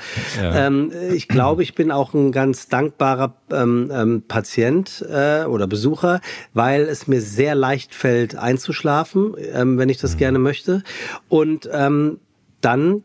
Ja. 0.52 0.68
Ähm, 0.68 0.92
ich 1.14 1.28
glaube, 1.28 1.64
ich 1.64 1.76
bin 1.76 1.92
auch 1.92 2.14
ein 2.14 2.32
ganz 2.32 2.68
dankbarer 2.68 3.34
ähm, 3.52 3.92
ähm, 3.94 4.24
Patient 4.28 5.06
äh, 5.10 5.46
oder 5.46 5.68
Besucher, 5.68 6.22
weil 6.54 6.82
es 6.84 7.08
mir 7.08 7.22
sehr 7.22 7.56
leicht 7.56 7.96
fällt, 7.96 8.36
einzuschlafen, 8.36 9.36
ähm, 9.54 9.78
wenn 9.78 9.90
ich 9.90 9.98
das 9.98 10.16
mhm. 10.16 10.20
gerne 10.20 10.40
möchte. 10.40 10.84
Und 11.30 11.70
ähm, 11.72 12.20
dann 12.62 13.04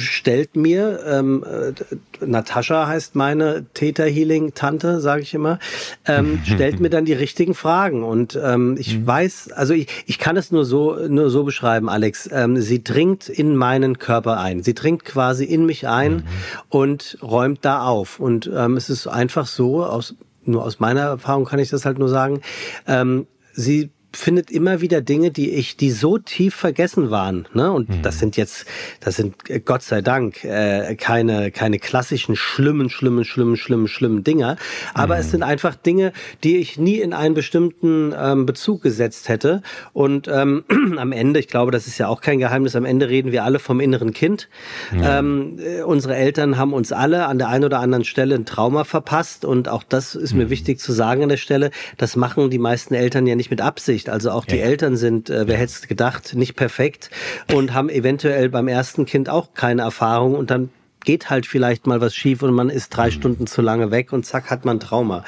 stellt 0.00 0.56
mir, 0.56 1.00
ähm, 1.06 1.44
äh, 1.44 2.24
Natascha 2.24 2.86
heißt 2.86 3.14
meine 3.14 3.66
Theta 3.74 4.04
Healing 4.04 4.54
Tante, 4.54 5.00
sage 5.00 5.22
ich 5.22 5.34
immer, 5.34 5.58
ähm, 6.06 6.40
stellt 6.44 6.80
mir 6.80 6.90
dann 6.90 7.04
die 7.04 7.12
richtigen 7.12 7.54
Fragen 7.54 8.02
und 8.02 8.38
ähm, 8.42 8.76
ich 8.78 8.98
mhm. 8.98 9.06
weiß, 9.06 9.52
also 9.52 9.74
ich, 9.74 9.88
ich 10.06 10.18
kann 10.18 10.36
es 10.36 10.50
nur 10.50 10.64
so 10.64 10.96
nur 11.08 11.30
so 11.30 11.44
beschreiben, 11.44 11.88
Alex. 11.88 12.28
Ähm, 12.32 12.60
sie 12.60 12.82
dringt 12.82 13.28
in 13.28 13.56
meinen 13.56 13.98
Körper 13.98 14.40
ein, 14.40 14.62
sie 14.62 14.74
dringt 14.74 15.04
quasi 15.04 15.44
in 15.44 15.66
mich 15.66 15.86
ein 15.88 16.16
mhm. 16.16 16.22
und 16.68 17.18
räumt 17.22 17.64
da 17.64 17.82
auf 17.84 18.20
und 18.20 18.50
ähm, 18.54 18.76
es 18.76 18.90
ist 18.90 19.06
einfach 19.06 19.46
so 19.46 19.84
aus 19.84 20.14
nur 20.44 20.64
aus 20.64 20.80
meiner 20.80 21.02
Erfahrung 21.02 21.44
kann 21.44 21.58
ich 21.58 21.68
das 21.70 21.84
halt 21.84 21.98
nur 21.98 22.08
sagen. 22.08 22.40
Ähm, 22.86 23.26
sie 23.52 23.90
findet 24.12 24.50
immer 24.50 24.80
wieder 24.80 25.00
Dinge, 25.00 25.30
die 25.30 25.50
ich, 25.50 25.76
die 25.76 25.90
so 25.90 26.18
tief 26.18 26.54
vergessen 26.54 27.10
waren. 27.10 27.46
Ne? 27.54 27.70
Und 27.70 27.88
mhm. 27.88 28.02
das 28.02 28.18
sind 28.18 28.36
jetzt, 28.36 28.66
das 29.00 29.16
sind 29.16 29.48
äh, 29.48 29.60
Gott 29.60 29.82
sei 29.82 30.02
Dank 30.02 30.44
äh, 30.44 30.96
keine, 30.96 31.50
keine 31.50 31.78
klassischen 31.78 32.36
schlimmen, 32.36 32.90
schlimmen, 32.90 33.24
schlimmen, 33.24 33.56
schlimmen, 33.56 33.88
schlimmen 33.88 34.24
Dinge. 34.24 34.56
Aber 34.94 35.14
mhm. 35.14 35.20
es 35.20 35.30
sind 35.30 35.42
einfach 35.42 35.76
Dinge, 35.76 36.12
die 36.42 36.56
ich 36.56 36.78
nie 36.78 37.00
in 37.00 37.12
einen 37.12 37.34
bestimmten 37.34 38.12
ähm, 38.18 38.46
Bezug 38.46 38.82
gesetzt 38.82 39.28
hätte. 39.28 39.62
Und 39.92 40.28
ähm, 40.28 40.64
am 40.98 41.12
Ende, 41.12 41.38
ich 41.38 41.48
glaube, 41.48 41.70
das 41.70 41.86
ist 41.86 41.98
ja 41.98 42.08
auch 42.08 42.20
kein 42.20 42.38
Geheimnis, 42.38 42.74
am 42.74 42.84
Ende 42.84 43.08
reden 43.08 43.32
wir 43.32 43.44
alle 43.44 43.58
vom 43.58 43.80
inneren 43.80 44.12
Kind. 44.12 44.48
Mhm. 44.90 45.02
Ähm, 45.04 45.58
äh, 45.58 45.82
unsere 45.82 46.16
Eltern 46.16 46.56
haben 46.56 46.72
uns 46.72 46.92
alle 46.92 47.26
an 47.26 47.38
der 47.38 47.48
einen 47.48 47.64
oder 47.64 47.78
anderen 47.78 48.04
Stelle 48.04 48.34
ein 48.34 48.44
Trauma 48.44 48.84
verpasst. 48.84 49.44
Und 49.44 49.68
auch 49.68 49.84
das 49.84 50.14
ist 50.14 50.34
mir 50.34 50.46
mhm. 50.46 50.50
wichtig 50.50 50.80
zu 50.80 50.92
sagen 50.92 51.22
an 51.22 51.28
der 51.28 51.36
Stelle. 51.36 51.70
Das 51.96 52.16
machen 52.16 52.50
die 52.50 52.58
meisten 52.58 52.94
Eltern 52.94 53.26
ja 53.26 53.36
nicht 53.36 53.50
mit 53.50 53.60
Absicht. 53.60 53.99
Absicht. 54.00 54.08
Also 54.08 54.30
auch 54.30 54.44
die 54.44 54.56
ja. 54.56 54.64
Eltern 54.64 54.96
sind, 54.96 55.30
äh, 55.30 55.46
wer 55.46 55.56
hätte 55.56 55.72
es 55.72 55.88
gedacht, 55.88 56.34
nicht 56.34 56.56
perfekt 56.56 57.10
und 57.52 57.74
haben 57.74 57.88
eventuell 57.88 58.48
beim 58.48 58.68
ersten 58.68 59.04
Kind 59.04 59.28
auch 59.28 59.54
keine 59.54 59.82
Erfahrung 59.82 60.34
und 60.34 60.50
dann 60.50 60.70
geht 61.04 61.30
halt 61.30 61.46
vielleicht 61.46 61.86
mal 61.86 62.00
was 62.00 62.14
schief 62.14 62.42
und 62.42 62.52
man 62.52 62.68
ist 62.68 62.90
drei 62.90 63.06
mhm. 63.06 63.12
Stunden 63.12 63.46
zu 63.46 63.62
lange 63.62 63.90
weg 63.90 64.12
und 64.12 64.26
zack 64.26 64.50
hat 64.50 64.64
man 64.64 64.80
Trauma. 64.80 65.24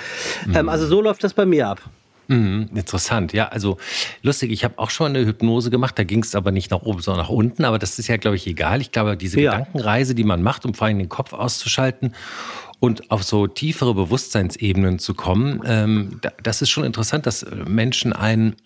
Mhm. 0.46 0.56
Ähm, 0.56 0.68
also 0.68 0.86
so 0.86 1.00
läuft 1.00 1.24
das 1.24 1.34
bei 1.34 1.46
mir 1.46 1.68
ab. 1.68 1.80
Mhm, 2.28 2.70
interessant, 2.74 3.32
ja. 3.32 3.48
Also 3.48 3.78
lustig, 4.22 4.52
ich 4.52 4.64
habe 4.64 4.78
auch 4.78 4.90
schon 4.90 5.08
eine 5.08 5.26
Hypnose 5.26 5.70
gemacht, 5.70 5.98
da 5.98 6.04
ging 6.04 6.22
es 6.22 6.34
aber 6.34 6.50
nicht 6.52 6.70
nach 6.70 6.82
oben, 6.82 7.00
sondern 7.00 7.24
nach 7.24 7.30
unten. 7.30 7.64
Aber 7.64 7.78
das 7.78 7.98
ist 7.98 8.08
ja, 8.08 8.16
glaube 8.16 8.36
ich, 8.36 8.46
egal. 8.46 8.80
Ich 8.80 8.92
glaube, 8.92 9.16
diese 9.16 9.40
ja. 9.40 9.52
Gedankenreise, 9.52 10.14
die 10.14 10.24
man 10.24 10.42
macht, 10.42 10.64
um 10.64 10.72
vor 10.72 10.86
allem 10.86 10.98
den 10.98 11.08
Kopf 11.08 11.32
auszuschalten 11.32 12.14
und 12.82 13.12
auf 13.12 13.22
so 13.22 13.46
tiefere 13.46 13.94
Bewusstseinsebenen 13.94 14.98
zu 14.98 15.14
kommen, 15.14 15.62
ähm, 15.64 16.20
das 16.42 16.62
ist 16.62 16.70
schon 16.70 16.82
interessant, 16.82 17.26
dass 17.26 17.46
Menschen 17.64 18.12
einen 18.12 18.56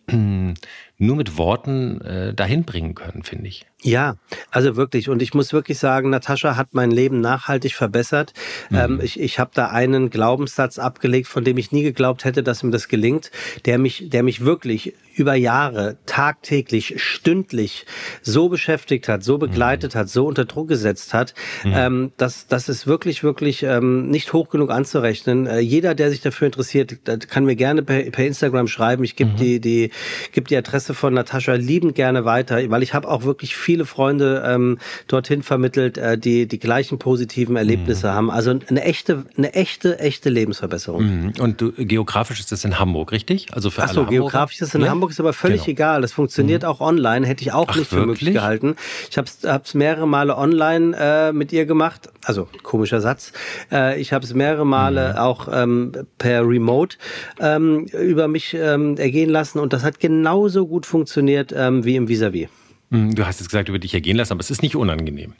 nur 0.98 1.16
mit 1.16 1.36
Worten 1.36 2.00
äh, 2.00 2.34
dahin 2.34 2.64
bringen 2.64 2.94
können, 2.94 3.22
finde 3.22 3.48
ich. 3.48 3.66
Ja, 3.82 4.16
also 4.50 4.76
wirklich. 4.76 5.08
Und 5.10 5.20
ich 5.20 5.34
muss 5.34 5.52
wirklich 5.52 5.78
sagen, 5.78 6.10
Natascha 6.10 6.56
hat 6.56 6.68
mein 6.72 6.90
Leben 6.90 7.20
nachhaltig 7.20 7.74
verbessert. 7.74 8.32
Mhm. 8.70 8.76
Ähm, 8.76 9.00
ich 9.02 9.20
ich 9.20 9.38
habe 9.38 9.50
da 9.54 9.68
einen 9.68 10.08
Glaubenssatz 10.08 10.78
abgelegt, 10.78 11.28
von 11.28 11.44
dem 11.44 11.58
ich 11.58 11.72
nie 11.72 11.82
geglaubt 11.82 12.24
hätte, 12.24 12.42
dass 12.42 12.62
mir 12.62 12.70
das 12.70 12.88
gelingt, 12.88 13.30
der 13.66 13.78
mich, 13.78 14.08
der 14.08 14.22
mich 14.22 14.44
wirklich 14.44 14.94
über 15.14 15.34
Jahre, 15.34 15.96
tagtäglich, 16.06 17.02
stündlich 17.02 17.86
so 18.22 18.48
beschäftigt 18.48 19.08
hat, 19.08 19.24
so 19.24 19.38
begleitet 19.38 19.94
mhm. 19.94 19.98
hat, 19.98 20.08
so 20.08 20.26
unter 20.26 20.44
Druck 20.44 20.68
gesetzt 20.68 21.14
hat, 21.14 21.34
mhm. 21.64 21.72
ähm, 21.74 22.12
dass 22.16 22.46
das 22.46 22.68
ist 22.68 22.86
wirklich, 22.86 23.22
wirklich 23.22 23.62
ähm, 23.62 24.08
nicht 24.10 24.32
hoch 24.32 24.50
genug 24.50 24.70
anzurechnen. 24.70 25.46
Äh, 25.46 25.60
jeder, 25.60 25.94
der 25.94 26.10
sich 26.10 26.20
dafür 26.20 26.46
interessiert, 26.46 26.98
kann 27.28 27.44
mir 27.44 27.56
gerne 27.56 27.82
per, 27.82 28.02
per 28.10 28.26
Instagram 28.26 28.68
schreiben. 28.68 29.04
Ich 29.04 29.16
gebe 29.16 29.30
mhm. 29.30 29.36
die, 29.36 29.60
die, 29.60 29.90
gebe 30.32 30.48
die 30.48 30.56
Adresse 30.56 30.85
von 30.94 31.14
Natascha 31.14 31.54
liebend 31.54 31.94
gerne 31.94 32.24
weiter, 32.24 32.58
weil 32.70 32.82
ich 32.82 32.92
habe 32.92 33.08
auch 33.08 33.24
wirklich 33.24 33.56
viele 33.56 33.86
Freunde 33.86 34.42
ähm, 34.46 34.78
dorthin 35.08 35.42
vermittelt, 35.42 35.98
äh, 35.98 36.18
die 36.18 36.46
die 36.46 36.58
gleichen 36.58 36.98
positiven 36.98 37.56
Erlebnisse 37.56 38.08
mhm. 38.08 38.12
haben. 38.12 38.30
Also 38.30 38.58
eine 38.68 38.82
echte, 38.82 39.24
eine 39.36 39.54
echte, 39.54 39.98
echte 39.98 40.30
Lebensverbesserung. 40.30 41.04
Mhm. 41.04 41.32
Und 41.38 41.60
du, 41.60 41.72
geografisch 41.72 42.40
ist 42.40 42.52
das 42.52 42.64
in 42.64 42.78
Hamburg, 42.78 43.12
richtig? 43.12 43.48
Also 43.52 43.70
für 43.70 43.82
Ach 43.82 43.88
so, 43.88 44.00
alle 44.02 44.10
geografisch 44.10 44.60
ist 44.60 44.68
es 44.68 44.74
in 44.74 44.82
ja? 44.82 44.88
Hamburg 44.88 45.06
Hamburg 45.06 45.10
ist 45.10 45.20
aber 45.20 45.32
völlig 45.32 45.60
genau. 45.60 45.72
egal. 45.72 46.02
Das 46.02 46.12
funktioniert 46.12 46.62
mhm. 46.62 46.68
auch 46.68 46.80
online. 46.80 47.26
Hätte 47.26 47.42
ich 47.42 47.52
auch 47.52 47.66
Ach, 47.68 47.76
nicht 47.76 47.88
für 47.88 47.96
wirklich? 47.96 48.22
möglich 48.22 48.34
gehalten. 48.34 48.76
Ich 49.10 49.18
habe 49.18 49.28
es 49.62 49.74
mehrere 49.74 50.08
Male 50.08 50.36
online 50.36 50.96
äh, 50.98 51.32
mit 51.32 51.52
ihr 51.52 51.66
gemacht. 51.66 52.10
Also 52.24 52.48
komischer 52.62 53.00
Satz. 53.00 53.32
Äh, 53.70 54.00
ich 54.00 54.12
habe 54.12 54.24
es 54.24 54.34
mehrere 54.34 54.66
Male 54.66 55.12
mhm. 55.12 55.18
auch 55.18 55.48
ähm, 55.52 55.92
per 56.18 56.46
Remote 56.46 56.96
ähm, 57.40 57.86
über 57.86 58.26
mich 58.26 58.54
ähm, 58.54 58.96
ergehen 58.96 59.30
lassen 59.30 59.60
und 59.60 59.72
das 59.72 59.84
hat 59.84 60.00
genauso 60.00 60.66
gut 60.66 60.75
funktioniert 60.84 61.54
ähm, 61.56 61.84
wie 61.84 61.96
im 61.96 62.08
Vis-a-vis. 62.08 62.48
-vis. 62.48 62.50
Mhm, 62.90 63.14
du 63.14 63.26
hast 63.26 63.40
jetzt 63.40 63.48
gesagt, 63.48 63.68
über 63.68 63.78
dich 63.78 63.94
ergehen 63.94 64.16
lassen, 64.16 64.32
aber 64.32 64.40
es 64.40 64.50
ist 64.50 64.62
nicht 64.62 64.76
unangenehm. 64.76 65.32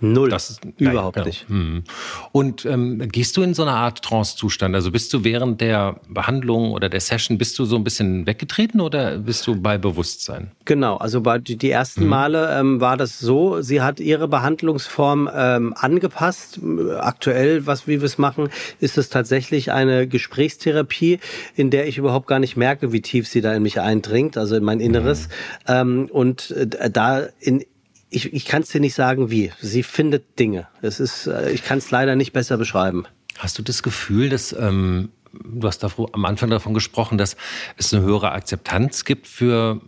Null. 0.00 0.28
Das 0.28 0.50
ist 0.50 0.60
überhaupt 0.78 1.16
nein, 1.16 1.24
genau. 1.24 1.26
nicht. 1.26 1.48
Hm. 1.48 1.84
Und 2.32 2.64
ähm, 2.66 3.08
gehst 3.08 3.36
du 3.36 3.42
in 3.42 3.54
so 3.54 3.62
eine 3.62 3.72
Art 3.72 4.02
Trance-Zustand? 4.02 4.74
Also 4.74 4.90
bist 4.90 5.12
du 5.12 5.24
während 5.24 5.60
der 5.60 6.00
Behandlung 6.08 6.72
oder 6.72 6.88
der 6.88 7.00
Session, 7.00 7.38
bist 7.38 7.58
du 7.58 7.64
so 7.64 7.76
ein 7.76 7.84
bisschen 7.84 8.26
weggetreten 8.26 8.80
oder 8.80 9.18
bist 9.18 9.46
du 9.46 9.60
bei 9.60 9.78
Bewusstsein? 9.78 10.50
Genau, 10.64 10.96
also 10.96 11.20
bei 11.20 11.38
die 11.38 11.70
ersten 11.70 12.02
hm. 12.02 12.08
Male 12.08 12.58
ähm, 12.58 12.80
war 12.80 12.96
das 12.96 13.18
so, 13.18 13.62
sie 13.62 13.80
hat 13.80 14.00
ihre 14.00 14.28
Behandlungsform 14.28 15.30
ähm, 15.34 15.74
angepasst. 15.76 16.60
Aktuell, 16.98 17.66
was 17.66 17.86
wie 17.86 18.00
wir 18.00 18.06
es 18.06 18.18
machen, 18.18 18.48
ist 18.80 18.98
es 18.98 19.08
tatsächlich 19.08 19.72
eine 19.72 20.06
Gesprächstherapie, 20.06 21.20
in 21.54 21.70
der 21.70 21.88
ich 21.88 21.98
überhaupt 21.98 22.26
gar 22.26 22.38
nicht 22.38 22.56
merke, 22.56 22.92
wie 22.92 23.00
tief 23.00 23.28
sie 23.28 23.40
da 23.40 23.54
in 23.54 23.62
mich 23.62 23.80
eindringt, 23.80 24.36
also 24.36 24.56
in 24.56 24.64
mein 24.64 24.80
Inneres. 24.80 25.28
Hm. 25.64 26.06
und 26.06 26.50
äh, 26.50 26.90
da 26.90 27.26
in 27.40 27.64
ich, 28.10 28.32
ich 28.32 28.44
kann 28.44 28.62
es 28.62 28.68
dir 28.68 28.80
nicht 28.80 28.94
sagen, 28.94 29.30
wie. 29.30 29.52
Sie 29.60 29.82
findet 29.82 30.38
Dinge. 30.38 30.68
Es 30.82 31.00
ist, 31.00 31.26
äh, 31.26 31.50
ich 31.50 31.64
kann 31.64 31.78
es 31.78 31.90
leider 31.90 32.16
nicht 32.16 32.32
besser 32.32 32.56
beschreiben. 32.56 33.06
Hast 33.38 33.58
du 33.58 33.62
das 33.62 33.82
Gefühl, 33.82 34.28
dass 34.28 34.52
ähm, 34.52 35.10
du 35.44 35.66
hast 35.66 35.80
da 35.80 35.90
am 36.12 36.24
Anfang 36.24 36.50
davon 36.50 36.74
gesprochen, 36.74 37.18
dass 37.18 37.36
es 37.76 37.92
eine 37.92 38.02
höhere 38.02 38.32
Akzeptanz 38.32 39.04
gibt 39.04 39.26
für 39.26 39.80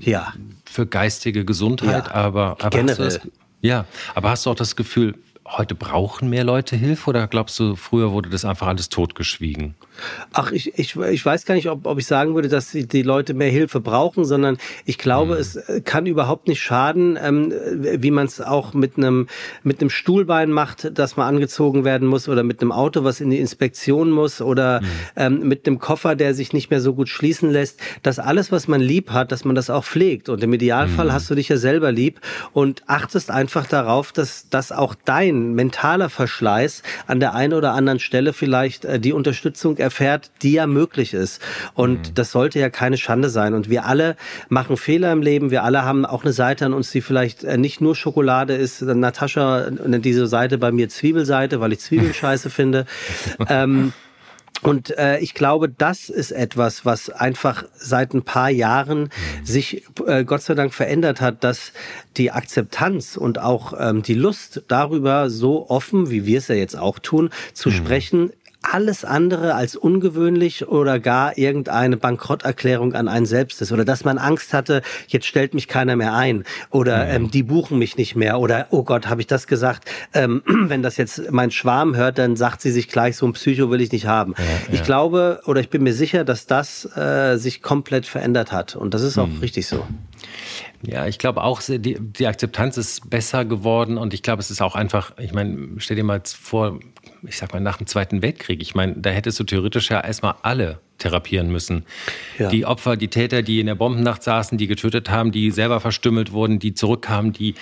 ja. 0.00 0.32
für 0.64 0.86
geistige 0.86 1.44
Gesundheit, 1.44 2.06
ja. 2.06 2.14
aber, 2.14 2.56
aber 2.60 2.70
generell. 2.70 3.04
Das, 3.04 3.20
ja, 3.60 3.86
aber 4.14 4.30
hast 4.30 4.46
du 4.46 4.50
auch 4.50 4.54
das 4.54 4.76
Gefühl, 4.76 5.14
heute 5.46 5.74
brauchen 5.74 6.30
mehr 6.30 6.44
Leute 6.44 6.76
Hilfe 6.76 7.10
oder 7.10 7.26
glaubst 7.26 7.58
du, 7.58 7.76
früher 7.76 8.12
wurde 8.12 8.30
das 8.30 8.44
einfach 8.44 8.66
alles 8.66 8.88
totgeschwiegen? 8.88 9.74
Ach, 10.32 10.50
ich, 10.52 10.78
ich, 10.78 10.96
ich 10.96 11.24
weiß 11.24 11.44
gar 11.44 11.54
nicht, 11.54 11.68
ob, 11.68 11.86
ob 11.86 11.98
ich 11.98 12.06
sagen 12.06 12.34
würde, 12.34 12.48
dass 12.48 12.70
die, 12.70 12.86
die 12.86 13.02
Leute 13.02 13.34
mehr 13.34 13.50
Hilfe 13.50 13.80
brauchen, 13.80 14.24
sondern 14.24 14.58
ich 14.84 14.98
glaube, 14.98 15.34
mhm. 15.34 15.40
es 15.40 15.58
kann 15.84 16.06
überhaupt 16.06 16.48
nicht 16.48 16.62
schaden, 16.62 17.18
ähm, 17.20 17.52
wie 17.72 18.10
man 18.10 18.26
es 18.26 18.40
auch 18.40 18.74
mit 18.74 18.96
einem 18.96 19.28
mit 19.62 19.80
einem 19.80 19.90
Stuhlbein 19.90 20.50
macht, 20.50 20.98
dass 20.98 21.16
man 21.16 21.28
angezogen 21.28 21.84
werden 21.84 22.08
muss 22.08 22.28
oder 22.28 22.42
mit 22.42 22.60
einem 22.60 22.72
Auto, 22.72 23.04
was 23.04 23.20
in 23.20 23.30
die 23.30 23.38
Inspektion 23.38 24.10
muss 24.10 24.40
oder 24.40 24.80
mhm. 24.80 24.86
ähm, 25.16 25.48
mit 25.48 25.66
einem 25.66 25.78
Koffer, 25.78 26.16
der 26.16 26.34
sich 26.34 26.52
nicht 26.52 26.70
mehr 26.70 26.80
so 26.80 26.94
gut 26.94 27.08
schließen 27.08 27.50
lässt. 27.50 27.80
Dass 28.02 28.18
alles, 28.18 28.52
was 28.52 28.68
man 28.68 28.80
lieb 28.80 29.10
hat, 29.10 29.32
dass 29.32 29.44
man 29.44 29.54
das 29.54 29.70
auch 29.70 29.84
pflegt. 29.84 30.28
Und 30.28 30.42
im 30.42 30.52
Idealfall 30.52 31.06
mhm. 31.06 31.12
hast 31.12 31.30
du 31.30 31.34
dich 31.34 31.48
ja 31.48 31.56
selber 31.56 31.92
lieb 31.92 32.20
und 32.52 32.82
achtest 32.86 33.30
einfach 33.30 33.66
darauf, 33.66 34.12
dass, 34.12 34.48
dass 34.48 34.72
auch 34.72 34.94
dein 35.04 35.54
mentaler 35.54 36.08
Verschleiß 36.08 36.82
an 37.06 37.20
der 37.20 37.34
einen 37.34 37.54
oder 37.54 37.72
anderen 37.72 38.00
Stelle 38.00 38.32
vielleicht 38.32 38.84
äh, 38.84 38.98
die 38.98 39.12
Unterstützung 39.12 39.76
erfährt, 39.84 40.30
die 40.42 40.52
ja 40.52 40.66
möglich 40.66 41.14
ist. 41.14 41.40
Und 41.74 42.08
mhm. 42.08 42.14
das 42.14 42.32
sollte 42.32 42.58
ja 42.58 42.70
keine 42.70 42.96
Schande 42.96 43.28
sein. 43.28 43.54
Und 43.54 43.70
wir 43.70 43.86
alle 43.86 44.16
machen 44.48 44.76
Fehler 44.76 45.12
im 45.12 45.22
Leben. 45.22 45.50
Wir 45.50 45.62
alle 45.62 45.84
haben 45.84 46.04
auch 46.04 46.24
eine 46.24 46.32
Seite 46.32 46.66
an 46.66 46.74
uns, 46.74 46.90
die 46.90 47.00
vielleicht 47.00 47.44
äh, 47.44 47.56
nicht 47.56 47.80
nur 47.80 47.94
Schokolade 47.94 48.54
ist. 48.54 48.82
Natascha 48.82 49.70
nennt 49.70 50.04
diese 50.04 50.26
Seite 50.26 50.58
bei 50.58 50.72
mir 50.72 50.88
Zwiebelseite, 50.88 51.60
weil 51.60 51.72
ich 51.72 51.80
Zwiebeln 51.80 52.14
scheiße 52.14 52.50
finde. 52.50 52.86
Ähm, 53.48 53.92
und 54.64 54.96
äh, 54.96 55.18
ich 55.18 55.34
glaube, 55.34 55.68
das 55.68 56.08
ist 56.08 56.30
etwas, 56.30 56.86
was 56.86 57.10
einfach 57.10 57.64
seit 57.74 58.14
ein 58.14 58.22
paar 58.22 58.48
Jahren 58.48 59.02
mhm. 59.02 59.44
sich 59.44 59.84
äh, 60.06 60.24
Gott 60.24 60.40
sei 60.40 60.54
Dank 60.54 60.72
verändert 60.72 61.20
hat, 61.20 61.44
dass 61.44 61.72
die 62.16 62.30
Akzeptanz 62.30 63.18
und 63.18 63.38
auch 63.38 63.74
ähm, 63.78 64.02
die 64.02 64.14
Lust 64.14 64.62
darüber 64.68 65.28
so 65.28 65.68
offen, 65.68 66.10
wie 66.10 66.24
wir 66.24 66.38
es 66.38 66.48
ja 66.48 66.54
jetzt 66.54 66.78
auch 66.78 66.98
tun, 66.98 67.28
zu 67.52 67.68
mhm. 67.68 67.74
sprechen, 67.74 68.32
alles 68.72 69.04
andere 69.04 69.54
als 69.54 69.76
ungewöhnlich 69.76 70.68
oder 70.68 70.98
gar 70.98 71.36
irgendeine 71.36 71.96
Bankrotterklärung 71.96 72.94
an 72.94 73.08
einen 73.08 73.26
selbst 73.26 73.60
ist 73.62 73.72
oder 73.72 73.84
dass 73.84 74.04
man 74.04 74.18
Angst 74.18 74.52
hatte, 74.52 74.82
jetzt 75.08 75.26
stellt 75.26 75.54
mich 75.54 75.68
keiner 75.68 75.96
mehr 75.96 76.14
ein 76.14 76.44
oder 76.70 77.04
mhm. 77.04 77.10
ähm, 77.10 77.30
die 77.30 77.42
buchen 77.42 77.78
mich 77.78 77.96
nicht 77.96 78.16
mehr 78.16 78.38
oder 78.38 78.66
oh 78.70 78.82
Gott, 78.82 79.08
habe 79.08 79.20
ich 79.20 79.26
das 79.26 79.46
gesagt? 79.46 79.90
Ähm, 80.12 80.42
wenn 80.46 80.82
das 80.82 80.96
jetzt 80.96 81.30
mein 81.30 81.50
Schwarm 81.50 81.96
hört, 81.96 82.18
dann 82.18 82.36
sagt 82.36 82.62
sie 82.62 82.70
sich 82.70 82.88
gleich, 82.88 83.16
so 83.16 83.26
ein 83.26 83.32
Psycho 83.32 83.70
will 83.70 83.80
ich 83.80 83.92
nicht 83.92 84.06
haben. 84.06 84.34
Ja, 84.38 84.44
ich 84.72 84.78
ja. 84.80 84.84
glaube 84.84 85.42
oder 85.46 85.60
ich 85.60 85.70
bin 85.70 85.82
mir 85.82 85.94
sicher, 85.94 86.24
dass 86.24 86.46
das 86.46 86.84
äh, 86.96 87.36
sich 87.36 87.62
komplett 87.62 88.06
verändert 88.06 88.52
hat 88.52 88.76
und 88.76 88.94
das 88.94 89.02
ist 89.02 89.18
auch 89.18 89.26
mhm. 89.26 89.38
richtig 89.40 89.66
so. 89.66 89.84
Ja, 90.86 91.06
ich 91.06 91.18
glaube 91.18 91.42
auch, 91.42 91.62
die, 91.62 91.98
die 91.98 92.26
Akzeptanz 92.26 92.76
ist 92.76 93.08
besser 93.08 93.44
geworden 93.44 93.96
und 93.96 94.12
ich 94.12 94.22
glaube, 94.22 94.40
es 94.40 94.50
ist 94.50 94.60
auch 94.60 94.74
einfach, 94.74 95.12
ich 95.18 95.32
meine, 95.32 95.68
stell 95.78 95.96
dir 95.96 96.04
mal 96.04 96.20
vor, 96.24 96.78
ich 97.26 97.36
sag 97.36 97.52
mal, 97.52 97.60
nach 97.60 97.78
dem 97.78 97.86
Zweiten 97.86 98.22
Weltkrieg, 98.22 98.60
ich 98.60 98.74
meine, 98.74 98.94
da 98.96 99.10
hättest 99.10 99.38
du 99.40 99.44
theoretisch 99.44 99.90
ja 99.90 100.00
erstmal 100.00 100.34
alle 100.42 100.80
therapieren 100.98 101.50
müssen. 101.50 101.84
Ja. 102.38 102.48
Die 102.48 102.64
Opfer, 102.66 102.96
die 102.96 103.08
Täter, 103.08 103.42
die 103.42 103.60
in 103.60 103.66
der 103.66 103.74
Bombennacht 103.74 104.22
saßen, 104.22 104.58
die 104.58 104.66
getötet 104.66 105.10
haben, 105.10 105.32
die 105.32 105.50
selber 105.50 105.80
verstümmelt 105.80 106.32
wurden, 106.32 106.58
die 106.58 106.74
zurückkamen, 106.74 107.32
die, 107.32 107.54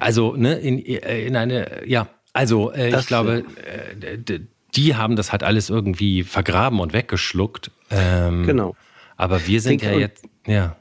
also, 0.00 0.36
ne, 0.36 0.54
in, 0.54 0.78
in 0.78 1.36
eine, 1.36 1.86
ja, 1.86 2.08
also, 2.32 2.72
äh, 2.72 2.96
ich 2.96 3.06
glaube, 3.06 3.44
äh, 3.64 4.40
die 4.76 4.94
haben 4.96 5.16
das 5.16 5.32
halt 5.32 5.42
alles 5.42 5.70
irgendwie 5.70 6.22
vergraben 6.22 6.80
und 6.80 6.92
weggeschluckt. 6.92 7.70
Ähm, 7.90 8.44
genau. 8.44 8.76
Aber 9.16 9.46
wir 9.46 9.60
sind 9.60 9.82
Denk 9.82 9.94
ja 9.94 9.98
jetzt, 9.98 10.24
ja. 10.46 10.76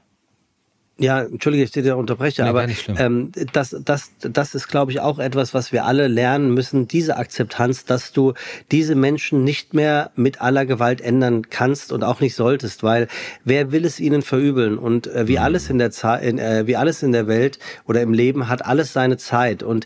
Ja, 0.99 1.21
entschuldige, 1.21 1.63
ich 1.63 1.71
dir 1.71 1.95
unterbreche, 1.95 2.41
nee, 2.41 2.49
aber 2.49 2.67
ähm, 2.97 3.31
das, 3.53 3.75
das, 3.85 4.11
das 4.19 4.55
ist, 4.55 4.67
glaube 4.67 4.91
ich, 4.91 4.99
auch 4.99 5.19
etwas, 5.19 5.53
was 5.53 5.71
wir 5.71 5.85
alle 5.85 6.07
lernen 6.07 6.53
müssen, 6.55 6.87
diese 6.87 7.17
Akzeptanz, 7.17 7.85
dass 7.85 8.13
du 8.13 8.33
diese 8.71 8.95
Menschen 8.95 9.43
nicht 9.43 9.75
mehr 9.75 10.09
mit 10.15 10.41
aller 10.41 10.65
Gewalt 10.65 10.99
ändern 10.99 11.49
kannst 11.51 11.91
und 11.91 12.03
auch 12.03 12.19
nicht 12.19 12.33
solltest, 12.33 12.81
weil 12.81 13.07
wer 13.43 13.71
will 13.71 13.85
es 13.85 13.99
ihnen 13.99 14.23
verübeln? 14.23 14.79
Und 14.79 15.05
äh, 15.05 15.27
wie 15.27 15.37
mhm. 15.37 15.43
alles 15.43 15.69
in 15.69 15.77
der 15.77 15.91
Zeit, 15.91 16.23
äh, 16.23 16.65
wie 16.65 16.75
alles 16.75 17.03
in 17.03 17.11
der 17.11 17.27
Welt 17.27 17.59
oder 17.85 18.01
im 18.01 18.13
Leben 18.13 18.49
hat 18.49 18.65
alles 18.65 18.91
seine 18.91 19.17
Zeit. 19.17 19.61
Und 19.61 19.85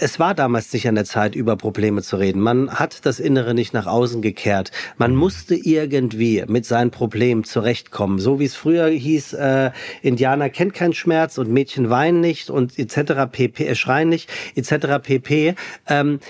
es 0.00 0.18
war 0.18 0.34
damals 0.34 0.72
nicht 0.72 0.88
an 0.88 0.94
der 0.94 1.04
Zeit, 1.04 1.34
über 1.34 1.56
Probleme 1.56 2.02
zu 2.02 2.16
reden. 2.16 2.40
Man 2.40 2.70
hat 2.70 3.04
das 3.04 3.20
Innere 3.20 3.54
nicht 3.54 3.74
nach 3.74 3.86
außen 3.86 4.22
gekehrt. 4.22 4.70
Man 4.96 5.14
musste 5.14 5.54
irgendwie 5.54 6.44
mit 6.46 6.66
seinen 6.66 6.90
Problemen 6.90 7.44
zurechtkommen. 7.44 8.18
So 8.18 8.40
wie 8.40 8.44
es 8.44 8.54
früher 8.54 8.88
hieß, 8.88 9.34
äh, 9.34 9.70
Indianer 10.02 10.50
kennt 10.50 10.74
keinen 10.74 10.94
Schmerz 10.94 11.38
und 11.38 11.50
Mädchen 11.50 11.90
weinen 11.90 12.20
nicht 12.20 12.50
und 12.50 12.78
etc. 12.78 13.30
pp. 13.30 13.66
Äh, 13.66 13.74
schreien 13.74 14.08
nicht 14.08 14.30
etc. 14.54 15.02
pp. 15.02 15.54
Ähm, 15.88 16.20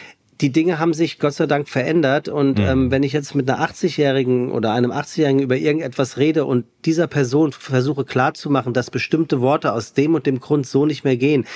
die 0.40 0.52
Dinge 0.52 0.78
haben 0.78 0.92
sich 0.92 1.18
Gott 1.18 1.32
sei 1.32 1.46
Dank 1.46 1.68
verändert 1.68 2.28
und 2.28 2.58
mhm. 2.58 2.64
ähm, 2.64 2.90
wenn 2.90 3.02
ich 3.02 3.12
jetzt 3.12 3.34
mit 3.34 3.48
einer 3.48 3.66
80-Jährigen 3.66 4.50
oder 4.50 4.72
einem 4.72 4.90
80-Jährigen 4.90 5.40
über 5.40 5.56
irgendetwas 5.56 6.18
rede 6.18 6.44
und 6.44 6.66
dieser 6.84 7.06
Person 7.06 7.52
versuche 7.52 8.04
klarzumachen, 8.04 8.74
dass 8.74 8.90
bestimmte 8.90 9.40
Worte 9.40 9.72
aus 9.72 9.94
dem 9.94 10.14
und 10.14 10.26
dem 10.26 10.40
Grund 10.40 10.66
so 10.66 10.84
nicht 10.84 11.04
mehr 11.04 11.16
gehen, 11.16 11.46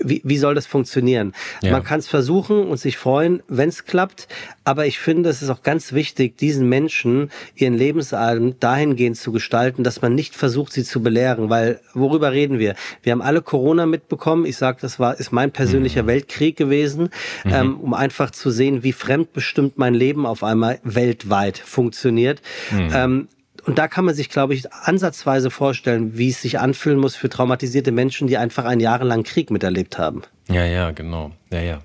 wie, 0.00 0.20
wie 0.24 0.38
soll 0.38 0.54
das 0.54 0.66
funktionieren? 0.66 1.32
Ja. 1.62 1.72
Man 1.72 1.84
kann 1.84 2.00
es 2.00 2.08
versuchen 2.08 2.66
und 2.66 2.78
sich 2.78 2.96
freuen, 2.96 3.42
wenn 3.48 3.68
es 3.68 3.84
klappt. 3.84 4.28
Aber 4.64 4.86
ich 4.86 4.98
finde, 4.98 5.30
es 5.30 5.42
ist 5.42 5.50
auch 5.50 5.62
ganz 5.62 5.92
wichtig, 5.92 6.36
diesen 6.38 6.68
Menschen 6.68 7.30
ihren 7.54 7.74
Lebensabend 7.74 8.62
dahingehend 8.62 9.16
zu 9.16 9.32
gestalten, 9.32 9.84
dass 9.84 10.02
man 10.02 10.14
nicht 10.14 10.34
versucht, 10.34 10.72
sie 10.72 10.84
zu 10.84 11.02
belehren. 11.02 11.50
Weil 11.50 11.80
worüber 11.94 12.32
reden 12.32 12.58
wir? 12.58 12.74
Wir 13.02 13.12
haben 13.12 13.22
alle 13.22 13.42
Corona 13.42 13.86
mitbekommen. 13.86 14.44
Ich 14.44 14.56
sage, 14.56 14.78
das 14.80 14.98
war 14.98 15.18
ist 15.18 15.32
mein 15.32 15.52
persönlicher 15.52 16.02
mhm. 16.02 16.08
Weltkrieg 16.08 16.56
gewesen, 16.56 17.10
mhm. 17.44 17.52
ähm, 17.52 17.80
um 17.80 17.94
einfach 17.94 18.30
zu 18.30 18.50
sehen, 18.50 18.82
wie 18.82 18.92
fremdbestimmt 18.92 19.78
mein 19.78 19.94
Leben 19.94 20.26
auf 20.26 20.42
einmal 20.42 20.80
weltweit 20.82 21.58
funktioniert. 21.58 22.42
Mhm. 22.70 22.90
Ähm, 22.92 23.28
und 23.66 23.78
da 23.78 23.88
kann 23.88 24.04
man 24.04 24.14
sich, 24.14 24.30
glaube 24.30 24.54
ich, 24.54 24.72
ansatzweise 24.72 25.50
vorstellen, 25.50 26.16
wie 26.16 26.28
es 26.28 26.40
sich 26.40 26.60
anfühlen 26.60 26.98
muss 26.98 27.16
für 27.16 27.28
traumatisierte 27.28 27.90
Menschen, 27.90 28.28
die 28.28 28.36
einfach 28.36 28.64
einen 28.64 28.80
jahrelangen 28.80 29.24
Krieg 29.24 29.50
miterlebt 29.50 29.98
haben. 29.98 30.22
Ja, 30.48 30.64
ja, 30.64 30.92
genau. 30.92 31.32
Ja, 31.50 31.60
ja. 31.60 31.78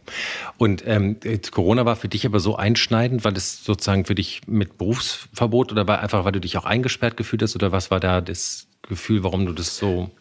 Und 0.58 0.84
ähm, 0.86 1.18
Corona 1.50 1.84
war 1.84 1.96
für 1.96 2.08
dich 2.08 2.26
aber 2.28 2.40
so 2.40 2.56
einschneidend, 2.56 3.26
weil 3.26 3.36
es 3.36 3.66
sozusagen 3.66 4.06
für 4.06 4.14
dich 4.14 4.42
mit 4.46 4.78
Berufsverbot 4.78 5.72
oder 5.72 5.88
war 5.88 6.02
einfach, 6.02 6.24
weil 6.24 6.34
du 6.34 6.40
dich 6.40 6.56
auch 6.58 6.66
eingesperrt 6.66 7.18
gefühlt 7.18 7.42
hast 7.42 7.56
oder 7.56 7.72
was 7.72 7.90
war 7.90 8.00
da 8.00 8.22
das 8.22 8.68
Gefühl, 8.88 9.24
warum 9.24 9.48
du 9.48 9.54
das 9.54 9.78
so 9.78 10.12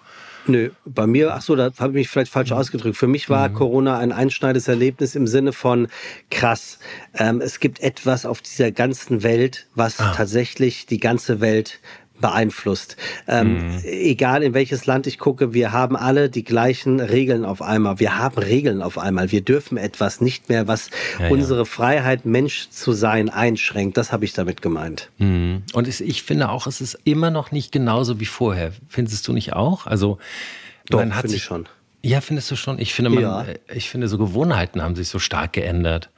Nö, 0.46 0.70
bei 0.85 1.07
mir, 1.07 1.35
ach 1.35 1.42
so, 1.42 1.55
da 1.55 1.70
habe 1.79 1.90
ich 1.90 1.94
mich 1.94 2.09
vielleicht 2.09 2.33
falsch 2.33 2.50
mhm. 2.50 2.57
ausgedrückt. 2.57 2.96
Für 2.96 3.07
mich 3.07 3.29
war 3.29 3.48
mhm. 3.48 3.55
Corona 3.55 3.98
ein 3.98 4.12
einschneidendes 4.12 4.68
Erlebnis 4.68 5.14
im 5.14 5.26
Sinne 5.26 5.53
von 5.53 5.88
krass. 6.31 6.79
Ähm, 7.14 7.40
es 7.40 7.61
gibt 7.61 7.81
etwas 7.81 8.26
auf 8.26 8.40
dieser 8.40 8.70
ganzen 8.70 9.22
Welt, 9.22 9.66
was 9.74 10.00
ah. 10.00 10.12
tatsächlich 10.16 10.87
die 10.87 10.98
ganze 10.98 11.40
Welt 11.40 11.81
beeinflusst. 12.21 12.97
Ähm, 13.27 13.75
mhm. 13.75 13.81
Egal 13.85 14.43
in 14.43 14.55
welches 14.55 14.87
Land 14.87 15.07
ich 15.07 15.19
gucke, 15.19 15.53
wir 15.55 15.73
haben 15.73 15.97
alle 15.97 16.31
die 16.31 16.45
gleichen 16.45 17.01
Regeln 17.01 17.45
auf 17.45 17.63
einmal. 17.63 17.99
Wir 17.99 18.19
haben 18.19 18.39
Regeln 18.39 18.83
auf 18.83 18.99
einmal. 18.99 19.33
Wir 19.33 19.41
dürfen 19.41 19.77
etwas 19.77 20.21
nicht 20.21 20.49
mehr, 20.49 20.69
was 20.69 20.91
ja, 21.19 21.29
unsere 21.29 21.61
ja. 21.61 21.65
Freiheit, 21.65 22.25
Mensch 22.25 22.71
zu 22.71 22.93
sein, 22.93 23.29
einschränkt. 23.29 23.97
Das 23.97 24.13
habe 24.13 24.25
ich 24.25 24.33
damit 24.33 24.63
gemeint. 24.63 25.11
Mhm. 25.19 25.63
Und 25.73 25.89
ich 25.89 26.23
finde 26.23 26.51
auch, 26.51 26.67
es 26.67 26.81
ist 26.81 26.99
immer 27.05 27.31
noch 27.31 27.53
nicht 27.53 27.73
genauso 27.73 28.21
wie 28.21 28.27
vorher. 28.27 28.73
Findest 28.89 29.27
du 29.29 29.33
nicht 29.33 29.53
auch? 29.53 29.87
Also, 29.87 30.19
Doch, 30.89 30.99
man 30.99 31.15
hat 31.15 31.29
sich 31.29 31.43
schon. 31.43 31.69
Ja, 32.03 32.21
findest 32.21 32.51
du 32.51 32.57
schon? 32.57 32.79
Ich 32.79 32.95
finde, 32.95 33.11
man, 33.11 33.23
ja. 33.23 33.45
ich 33.75 33.91
finde, 33.91 34.09
so 34.09 34.17
Gewohnheiten 34.17 34.83
haben 34.83 34.97
sich 34.97 35.09
so 35.09 35.19
stark 35.19 35.53
geändert. 35.53 36.11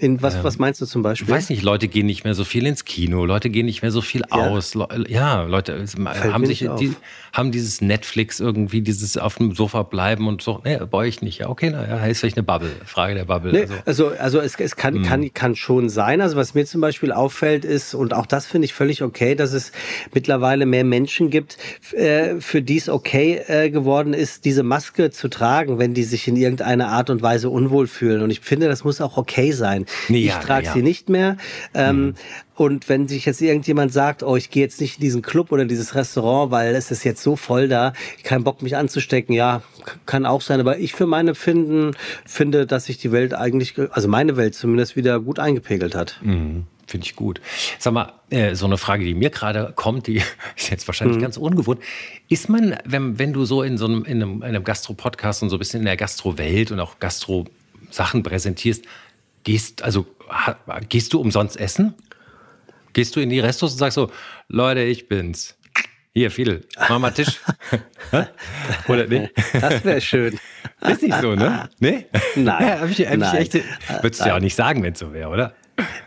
In 0.00 0.22
was, 0.22 0.36
ähm, 0.36 0.44
was 0.44 0.58
meinst 0.58 0.80
du 0.80 0.86
zum 0.86 1.02
Beispiel? 1.02 1.28
Ich 1.28 1.34
weiß 1.34 1.50
nicht, 1.50 1.62
Leute 1.62 1.86
gehen 1.86 2.06
nicht 2.06 2.24
mehr 2.24 2.34
so 2.34 2.44
viel 2.44 2.66
ins 2.66 2.86
Kino, 2.86 3.26
Leute 3.26 3.50
gehen 3.50 3.66
nicht 3.66 3.82
mehr 3.82 3.90
so 3.90 4.00
viel 4.00 4.22
ja. 4.30 4.48
aus. 4.48 4.74
Ja, 5.08 5.42
Leute 5.42 5.84
haben 6.32 6.46
sich 6.46 6.60
die, 6.78 6.94
haben 7.34 7.52
dieses 7.52 7.82
Netflix 7.82 8.40
irgendwie, 8.40 8.80
dieses 8.80 9.18
auf 9.18 9.36
dem 9.36 9.54
Sofa 9.54 9.82
bleiben 9.82 10.26
und 10.26 10.40
so, 10.40 10.62
nee, 10.64 10.78
bei 10.90 10.98
euch 10.98 11.20
nicht. 11.20 11.40
Ja, 11.40 11.50
okay, 11.50 11.68
naja, 11.68 12.00
heißt 12.00 12.20
vielleicht 12.20 12.38
eine 12.38 12.44
Bubble. 12.44 12.70
Frage 12.86 13.14
der 13.14 13.26
Bubble. 13.26 13.52
Nee, 13.52 13.66
also, 13.84 14.08
also, 14.08 14.18
also 14.18 14.40
es, 14.40 14.54
es 14.58 14.76
kann, 14.76 14.94
mhm. 14.94 15.02
kann, 15.02 15.34
kann 15.34 15.54
schon 15.54 15.90
sein. 15.90 16.22
Also 16.22 16.36
was 16.36 16.54
mir 16.54 16.64
zum 16.64 16.80
Beispiel 16.80 17.12
auffällt 17.12 17.66
ist, 17.66 17.94
und 17.94 18.14
auch 18.14 18.24
das 18.24 18.46
finde 18.46 18.64
ich 18.64 18.72
völlig 18.72 19.02
okay, 19.02 19.34
dass 19.34 19.52
es 19.52 19.70
mittlerweile 20.14 20.64
mehr 20.64 20.84
Menschen 20.84 21.28
gibt, 21.28 21.58
äh, 21.92 22.40
für 22.40 22.62
die 22.62 22.78
es 22.78 22.88
okay 22.88 23.42
äh, 23.48 23.68
geworden 23.68 24.14
ist, 24.14 24.46
diese 24.46 24.62
Maske 24.62 25.10
zu 25.10 25.28
tragen, 25.28 25.78
wenn 25.78 25.92
die 25.92 26.04
sich 26.04 26.26
in 26.26 26.36
irgendeiner 26.36 26.88
Art 26.88 27.10
und 27.10 27.20
Weise 27.20 27.50
unwohl 27.50 27.86
fühlen. 27.86 28.22
Und 28.22 28.30
ich 28.30 28.40
finde, 28.40 28.66
das 28.68 28.82
muss 28.82 29.02
auch 29.02 29.18
okay 29.18 29.52
sein. 29.52 29.84
Nee, 30.08 30.26
ich 30.26 30.34
trage 30.34 30.66
ja. 30.66 30.72
sie 30.72 30.82
nicht 30.82 31.08
mehr. 31.08 31.36
Ähm, 31.74 32.06
mhm. 32.06 32.14
Und 32.54 32.88
wenn 32.88 33.08
sich 33.08 33.24
jetzt 33.24 33.40
irgendjemand 33.40 33.92
sagt, 33.92 34.22
oh, 34.22 34.36
ich 34.36 34.50
gehe 34.50 34.62
jetzt 34.62 34.80
nicht 34.80 34.96
in 34.96 35.00
diesen 35.00 35.22
Club 35.22 35.50
oder 35.50 35.64
dieses 35.64 35.94
Restaurant, 35.94 36.50
weil 36.50 36.74
es 36.74 36.90
ist 36.90 37.04
jetzt 37.04 37.22
so 37.22 37.36
voll 37.36 37.68
da, 37.68 37.94
kein 38.22 38.44
Bock 38.44 38.60
mich 38.60 38.76
anzustecken, 38.76 39.34
ja, 39.34 39.62
kann 40.06 40.26
auch 40.26 40.42
sein. 40.42 40.60
Aber 40.60 40.78
ich 40.78 40.92
für 40.92 41.06
meine 41.06 41.34
Finden 41.34 41.92
finde, 42.26 42.66
dass 42.66 42.84
sich 42.84 42.98
die 42.98 43.12
Welt 43.12 43.34
eigentlich, 43.34 43.74
also 43.92 44.08
meine 44.08 44.36
Welt 44.36 44.54
zumindest 44.54 44.94
wieder 44.94 45.20
gut 45.20 45.38
eingepegelt 45.38 45.94
hat. 45.94 46.18
Mhm. 46.22 46.66
Finde 46.90 47.06
ich 47.06 47.14
gut. 47.14 47.40
Sag 47.78 47.92
mal, 47.92 48.12
äh, 48.30 48.56
so 48.56 48.66
eine 48.66 48.76
Frage, 48.76 49.04
die 49.04 49.14
mir 49.14 49.30
gerade 49.30 49.72
kommt, 49.76 50.08
die 50.08 50.16
ist 50.56 50.70
jetzt 50.70 50.88
wahrscheinlich 50.88 51.18
mhm. 51.18 51.22
ganz 51.22 51.36
ungewohnt. 51.36 51.80
Ist 52.28 52.48
man, 52.48 52.76
wenn, 52.84 53.16
wenn 53.18 53.32
du 53.32 53.44
so 53.44 53.62
in 53.62 53.78
so 53.78 53.86
einem, 53.86 54.04
in 54.04 54.20
einem, 54.20 54.36
in 54.38 54.42
einem 54.42 54.64
Gastro-Podcast 54.64 55.44
und 55.44 55.50
so 55.50 55.56
ein 55.56 55.60
bisschen 55.60 55.80
in 55.80 55.86
der 55.86 55.96
Gastro-Welt 55.96 56.72
und 56.72 56.80
auch 56.80 56.98
Gastro-Sachen 56.98 58.24
präsentierst, 58.24 58.84
Gehst, 59.44 59.82
also, 59.82 60.06
gehst 60.88 61.12
du 61.12 61.20
umsonst 61.20 61.58
essen? 61.58 61.94
Gehst 62.92 63.16
du 63.16 63.20
in 63.20 63.30
die 63.30 63.40
Restos 63.40 63.72
und 63.72 63.78
sagst 63.78 63.94
so, 63.94 64.10
Leute, 64.48 64.80
ich 64.82 65.08
bin's. 65.08 65.56
Hier, 66.12 66.30
Fidel, 66.32 66.66
mach 66.76 66.98
mal 66.98 67.12
Tisch. 67.12 67.40
Oder 68.88 69.06
nee? 69.06 69.30
Das 69.52 69.84
wäre 69.84 70.00
schön. 70.00 70.40
Ist 70.80 71.02
nicht 71.02 71.20
so, 71.20 71.36
ne? 71.36 71.70
Nee? 71.78 72.06
Nein. 72.34 72.66
Ja, 72.66 72.80
hab 72.80 72.90
ich, 72.90 73.06
hab 73.06 73.16
Nein. 73.16 73.42
Ich 73.42 73.54
echt, 73.54 73.64
würdest 74.02 74.20
du 74.20 74.26
ja 74.26 74.36
auch 74.36 74.40
nicht 74.40 74.56
sagen, 74.56 74.82
wenn 74.82 74.92
es 74.92 74.98
so 74.98 75.12
wäre, 75.12 75.28
oder? 75.28 75.54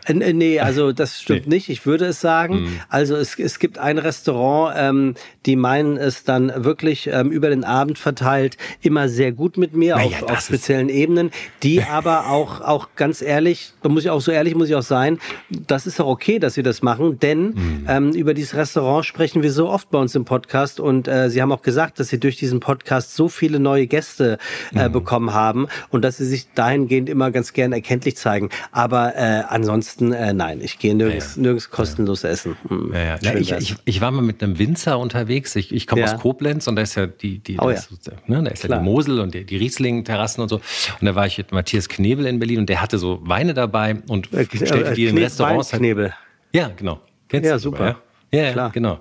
Äh, 0.06 0.32
nee, 0.32 0.60
also 0.60 0.92
das 0.92 1.20
stimmt 1.22 1.46
nee. 1.46 1.56
nicht. 1.56 1.68
Ich 1.68 1.86
würde 1.86 2.06
es 2.06 2.20
sagen. 2.20 2.62
Mhm. 2.62 2.80
Also 2.88 3.16
es, 3.16 3.38
es 3.38 3.58
gibt 3.58 3.78
ein 3.78 3.98
Restaurant, 3.98 4.74
ähm, 4.76 5.14
die 5.46 5.56
meinen 5.56 5.96
es 5.96 6.24
dann 6.24 6.52
wirklich 6.64 7.08
ähm, 7.12 7.30
über 7.30 7.50
den 7.50 7.64
Abend 7.64 7.98
verteilt 7.98 8.56
immer 8.80 9.08
sehr 9.08 9.32
gut 9.32 9.56
mit 9.56 9.74
mir 9.74 9.96
naja, 9.96 10.18
auf, 10.22 10.30
auf 10.30 10.40
speziellen 10.40 10.88
Ebenen, 10.88 11.30
die 11.62 11.82
aber 11.90 12.28
auch, 12.28 12.60
auch 12.60 12.88
ganz 12.96 13.22
ehrlich, 13.22 13.72
da 13.82 13.88
muss 13.88 14.04
ich 14.04 14.10
auch 14.10 14.20
so 14.20 14.32
ehrlich 14.32 14.54
muss 14.54 14.68
ich 14.68 14.74
auch 14.74 14.82
sein, 14.82 15.18
das 15.50 15.86
ist 15.86 16.00
auch 16.00 16.06
okay, 16.06 16.38
dass 16.38 16.54
sie 16.54 16.62
das 16.62 16.82
machen, 16.82 17.18
denn 17.18 17.46
mhm. 17.46 17.86
ähm, 17.88 18.12
über 18.12 18.34
dieses 18.34 18.54
Restaurant 18.54 19.04
sprechen 19.04 19.42
wir 19.42 19.52
so 19.52 19.68
oft 19.68 19.90
bei 19.90 19.98
uns 19.98 20.14
im 20.14 20.24
Podcast 20.24 20.80
und 20.80 21.08
äh, 21.08 21.30
sie 21.30 21.42
haben 21.42 21.52
auch 21.52 21.62
gesagt, 21.62 22.00
dass 22.00 22.08
sie 22.08 22.20
durch 22.20 22.36
diesen 22.36 22.60
Podcast 22.60 23.14
so 23.14 23.28
viele 23.28 23.58
neue 23.58 23.86
Gäste 23.86 24.38
äh, 24.74 24.88
mhm. 24.88 24.92
bekommen 24.92 25.34
haben 25.34 25.68
und 25.90 26.02
dass 26.02 26.18
sie 26.18 26.26
sich 26.26 26.48
dahingehend 26.54 27.08
immer 27.08 27.30
ganz 27.30 27.52
gern 27.52 27.72
erkenntlich 27.72 28.16
zeigen. 28.16 28.50
Aber 28.72 29.14
äh, 29.16 29.42
ansonsten, 29.64 30.12
äh, 30.12 30.32
nein, 30.32 30.60
ich 30.60 30.78
gehe 30.78 30.94
nirgends, 30.94 31.36
ja, 31.36 31.36
ja. 31.36 31.42
nirgends 31.42 31.70
kostenlos 31.70 32.22
ja. 32.22 32.30
essen. 32.30 32.56
Hm. 32.68 32.94
Ich, 33.38 33.52
ich, 33.52 33.74
ich, 33.84 34.00
war 34.00 34.10
mal 34.10 34.22
mit 34.22 34.42
einem 34.42 34.58
Winzer 34.58 34.98
unterwegs. 34.98 35.56
Ich, 35.56 35.72
ich 35.72 35.86
komme 35.86 36.04
aus 36.04 36.18
Koblenz 36.20 36.66
und 36.66 36.76
da 36.76 36.82
ist 36.82 36.94
ja 36.94 37.06
die, 37.06 37.38
die 37.38 37.58
oh, 37.58 37.68
da 37.68 37.70
ist, 37.70 37.90
ne, 38.26 38.42
da 38.42 38.50
ist 38.50 38.64
ja 38.64 38.78
die 38.78 38.84
Mosel 38.84 39.20
und 39.20 39.34
die, 39.34 39.44
die 39.44 39.56
Riesling-Terrassen 39.56 40.42
und 40.42 40.48
so. 40.48 40.56
Und 41.00 41.06
da 41.06 41.14
war 41.14 41.26
ich 41.26 41.38
mit 41.38 41.52
Matthias 41.52 41.88
Knebel 41.88 42.26
in 42.26 42.38
Berlin 42.38 42.60
und 42.60 42.68
der 42.68 42.80
hatte 42.80 42.98
so 42.98 43.20
Weine 43.22 43.54
dabei 43.54 43.96
und 44.08 44.32
äh, 44.32 44.44
stellte 44.44 44.84
äh, 44.84 44.94
die 44.94 45.06
in 45.06 45.18
Restaurants. 45.18 45.72
Halt, 45.72 45.80
Knebel. 45.80 46.12
Ja, 46.52 46.70
genau. 46.76 47.00
Kennst 47.28 47.48
ja, 47.48 47.58
super. 47.58 47.76
Sogar, 47.76 48.02
ja, 48.34 48.50
ja 48.50 48.68
genau. 48.68 49.00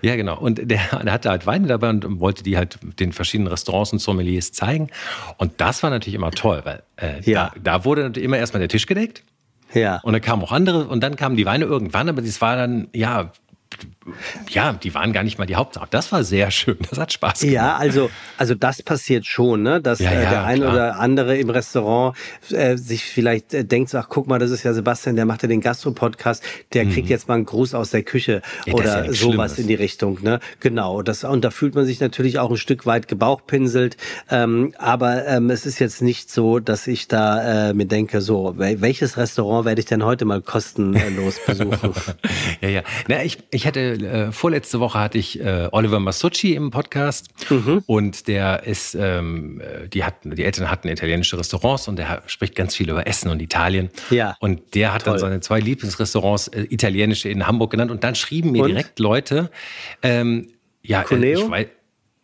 Ja, 0.00 0.16
genau. 0.16 0.38
Und 0.38 0.58
der, 0.58 0.80
der 1.04 1.12
hatte 1.12 1.30
halt 1.30 1.46
Weine 1.46 1.66
dabei 1.66 1.90
und 1.90 2.20
wollte 2.20 2.42
die 2.42 2.56
halt 2.56 2.78
den 2.98 3.12
verschiedenen 3.12 3.48
Restaurants 3.48 3.92
und 3.92 3.98
Sommeliers 3.98 4.52
zeigen. 4.52 4.88
Und 5.38 5.60
das 5.60 5.82
war 5.82 5.90
natürlich 5.90 6.14
immer 6.14 6.30
toll, 6.30 6.62
weil 6.64 6.82
äh, 6.96 7.20
ja. 7.22 7.52
da, 7.54 7.78
da 7.78 7.84
wurde 7.84 8.12
immer 8.20 8.38
erstmal 8.38 8.60
der 8.60 8.68
Tisch 8.68 8.86
gedeckt. 8.86 9.22
Ja. 9.74 10.00
Und 10.02 10.12
dann 10.12 10.22
kamen 10.22 10.42
auch 10.42 10.52
andere 10.52 10.86
und 10.86 11.02
dann 11.02 11.16
kamen 11.16 11.36
die 11.36 11.46
Weine 11.46 11.64
irgendwann, 11.64 12.08
aber 12.08 12.22
das 12.22 12.40
war 12.40 12.56
dann, 12.56 12.88
ja, 12.92 13.32
ja, 14.50 14.72
die 14.72 14.94
waren 14.94 15.12
gar 15.12 15.22
nicht 15.22 15.38
mal 15.38 15.46
die 15.46 15.56
Hauptsache. 15.56 15.86
Das 15.90 16.12
war 16.12 16.24
sehr 16.24 16.50
schön. 16.50 16.76
Das 16.90 16.98
hat 16.98 17.12
Spaß 17.12 17.40
gemacht. 17.40 17.54
Ja, 17.54 17.76
also, 17.76 18.10
also 18.36 18.54
das 18.54 18.82
passiert 18.82 19.26
schon, 19.26 19.62
ne? 19.62 19.80
dass 19.80 20.00
ja, 20.00 20.10
äh, 20.10 20.22
ja, 20.22 20.30
der 20.30 20.44
eine 20.44 20.68
oder 20.68 20.98
andere 20.98 21.38
im 21.38 21.50
Restaurant 21.50 22.16
äh, 22.50 22.76
sich 22.76 23.04
vielleicht 23.04 23.54
äh, 23.54 23.64
denkt, 23.64 23.94
ach 23.94 24.08
guck 24.08 24.26
mal, 24.26 24.38
das 24.38 24.50
ist 24.50 24.64
ja 24.64 24.72
Sebastian, 24.72 25.16
der 25.16 25.24
macht 25.24 25.42
ja 25.42 25.48
den 25.48 25.60
Gastro-Podcast, 25.60 26.42
der 26.72 26.84
mhm. 26.84 26.92
kriegt 26.92 27.08
jetzt 27.08 27.28
mal 27.28 27.34
einen 27.34 27.46
Gruß 27.46 27.74
aus 27.74 27.90
der 27.90 28.02
Küche 28.02 28.42
ja, 28.66 28.74
oder 28.74 29.12
sowas 29.12 29.18
Schlimmes. 29.18 29.58
in 29.58 29.66
die 29.68 29.74
Richtung. 29.74 30.18
Ne? 30.22 30.40
Genau, 30.60 31.02
das, 31.02 31.24
und 31.24 31.44
da 31.44 31.50
fühlt 31.50 31.74
man 31.74 31.86
sich 31.86 32.00
natürlich 32.00 32.38
auch 32.38 32.50
ein 32.50 32.56
Stück 32.56 32.86
weit 32.86 33.08
gebauchpinselt. 33.08 33.96
Ähm, 34.30 34.74
aber 34.78 35.26
ähm, 35.26 35.50
es 35.50 35.66
ist 35.66 35.78
jetzt 35.78 36.02
nicht 36.02 36.30
so, 36.30 36.58
dass 36.58 36.86
ich 36.86 37.08
da 37.08 37.68
äh, 37.70 37.74
mir 37.74 37.86
denke, 37.86 38.20
so, 38.20 38.54
welches 38.56 39.16
Restaurant 39.16 39.64
werde 39.64 39.80
ich 39.80 39.86
denn 39.86 40.04
heute 40.04 40.24
mal 40.24 40.40
kostenlos 40.42 41.36
besuchen? 41.46 41.92
ja, 42.60 42.68
ja. 42.68 42.82
Na, 43.08 43.22
ich, 43.22 43.38
ich 43.50 43.66
hatte 43.66 43.91
äh, 43.92 44.32
vorletzte 44.32 44.80
Woche 44.80 44.98
hatte 44.98 45.18
ich 45.18 45.40
äh, 45.40 45.68
Oliver 45.72 46.00
Masucci 46.00 46.54
im 46.54 46.70
Podcast 46.70 47.28
mhm. 47.50 47.82
und 47.86 48.28
der 48.28 48.64
ist, 48.64 48.94
ähm, 48.94 49.60
äh, 49.60 49.88
die 49.88 50.04
hatten, 50.04 50.34
die 50.34 50.44
Eltern 50.44 50.70
hatten 50.70 50.88
italienische 50.88 51.38
Restaurants 51.38 51.88
und 51.88 51.96
der 51.96 52.22
spricht 52.26 52.54
ganz 52.54 52.74
viel 52.74 52.90
über 52.90 53.06
Essen 53.06 53.30
und 53.30 53.40
Italien. 53.40 53.90
Ja. 54.10 54.36
Und 54.40 54.74
der 54.74 54.92
hat 54.92 55.04
Toll. 55.04 55.12
dann 55.12 55.20
seine 55.20 55.40
zwei 55.40 55.60
Lieblingsrestaurants 55.60 56.48
äh, 56.48 56.66
italienische 56.70 57.28
in 57.28 57.46
Hamburg 57.46 57.70
genannt 57.70 57.90
und 57.90 58.04
dann 58.04 58.14
schrieben 58.14 58.52
mir 58.52 58.62
und? 58.62 58.68
direkt 58.68 58.98
Leute, 58.98 59.50
ähm, 60.02 60.48
ja, 60.82 61.02
äh, 61.10 61.32
ich 61.32 61.50
weiß, 61.50 61.66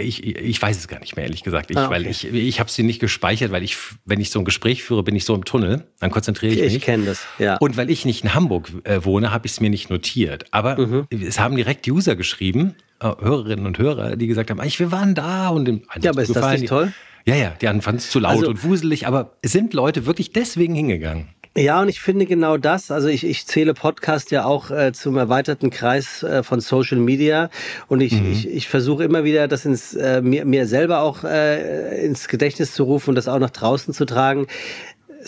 ich, 0.01 0.25
ich 0.25 0.63
weiß 0.63 0.79
es 0.79 0.87
gar 0.87 1.01
nicht 1.01 1.17
mehr, 1.17 1.25
ehrlich 1.25 1.43
gesagt. 1.43 1.71
Ich, 1.71 1.77
ah, 1.77 1.87
okay. 1.87 1.95
Weil 1.95 2.07
ich, 2.07 2.25
ich 2.25 2.61
habe 2.61 2.71
sie 2.71 2.85
nicht 2.85 3.01
gespeichert, 3.01 3.51
weil 3.51 3.65
ich, 3.65 3.77
wenn 4.05 4.21
ich 4.21 4.31
so 4.31 4.39
ein 4.39 4.45
Gespräch 4.45 4.85
führe, 4.85 5.03
bin 5.03 5.17
ich 5.17 5.25
so 5.25 5.35
im 5.35 5.45
Tunnel. 5.45 5.89
Dann 5.99 6.11
konzentriere 6.11 6.55
ich 6.55 6.61
mich. 6.61 6.77
Ich 6.77 6.83
kenne 6.83 7.07
das, 7.07 7.27
ja. 7.39 7.57
Und 7.57 7.77
weil 7.77 7.91
ich 7.91 8.05
nicht 8.05 8.23
in 8.23 8.35
Hamburg 8.35 8.71
äh, 8.85 9.05
wohne, 9.05 9.33
habe 9.33 9.47
ich 9.47 9.53
es 9.53 9.61
mir 9.61 9.71
nicht 9.71 9.91
notiert. 9.91 10.47
Aber 10.53 10.79
mhm. 10.79 11.07
es 11.11 11.41
haben 11.41 11.57
direkt 11.57 11.87
User 11.89 12.15
geschrieben, 12.15 12.77
äh, 13.01 13.07
Hörerinnen 13.07 13.67
und 13.67 13.79
Hörer, 13.79 14.15
die 14.15 14.29
gesagt 14.29 14.51
haben, 14.51 14.63
ich, 14.63 14.79
wir 14.79 14.93
waren 14.93 15.17
da 15.17 15.49
und 15.49 15.69
im, 15.69 15.83
Ja, 16.01 16.13
aber 16.13 16.23
ist 16.23 16.35
das 16.35 16.61
nicht 16.61 16.69
toll? 16.69 16.93
Ja, 17.25 17.35
ja, 17.35 17.51
die 17.61 17.67
anderen 17.69 17.83
fanden 17.83 17.99
es 17.99 18.11
zu 18.11 18.21
laut 18.21 18.37
also, 18.37 18.49
und 18.49 18.65
wuselig, 18.65 19.07
aber 19.07 19.37
es 19.43 19.53
sind 19.53 19.75
Leute 19.75 20.07
wirklich 20.07 20.33
deswegen 20.33 20.75
hingegangen. 20.75 21.29
Ja, 21.59 21.81
und 21.81 21.89
ich 21.89 22.01
finde 22.01 22.25
genau 22.25 22.57
das, 22.57 22.93
also 22.93 23.09
ich, 23.09 23.25
ich 23.25 23.45
zähle 23.45 23.75
Podcast 23.75 24.31
ja 24.31 24.45
auch 24.45 24.71
äh, 24.71 24.93
zum 24.93 25.17
erweiterten 25.17 25.71
Kreis 25.71 26.23
äh, 26.23 26.45
von 26.45 26.61
Social 26.61 26.99
Media. 26.99 27.51
Und 27.89 28.01
ich, 28.01 28.13
mhm. 28.13 28.31
ich, 28.31 28.49
ich 28.49 28.69
versuche 28.69 29.03
immer 29.03 29.25
wieder, 29.25 29.49
das 29.49 29.65
ins, 29.65 29.93
äh, 29.95 30.23
mir, 30.23 30.45
mir 30.45 30.69
selber 30.69 31.01
auch 31.01 31.25
äh, 31.25 32.07
ins 32.07 32.29
Gedächtnis 32.29 32.75
zu 32.75 32.85
rufen 32.85 33.11
und 33.11 33.15
das 33.17 33.27
auch 33.27 33.41
nach 33.41 33.51
draußen 33.51 33.93
zu 33.93 34.05
tragen 34.05 34.47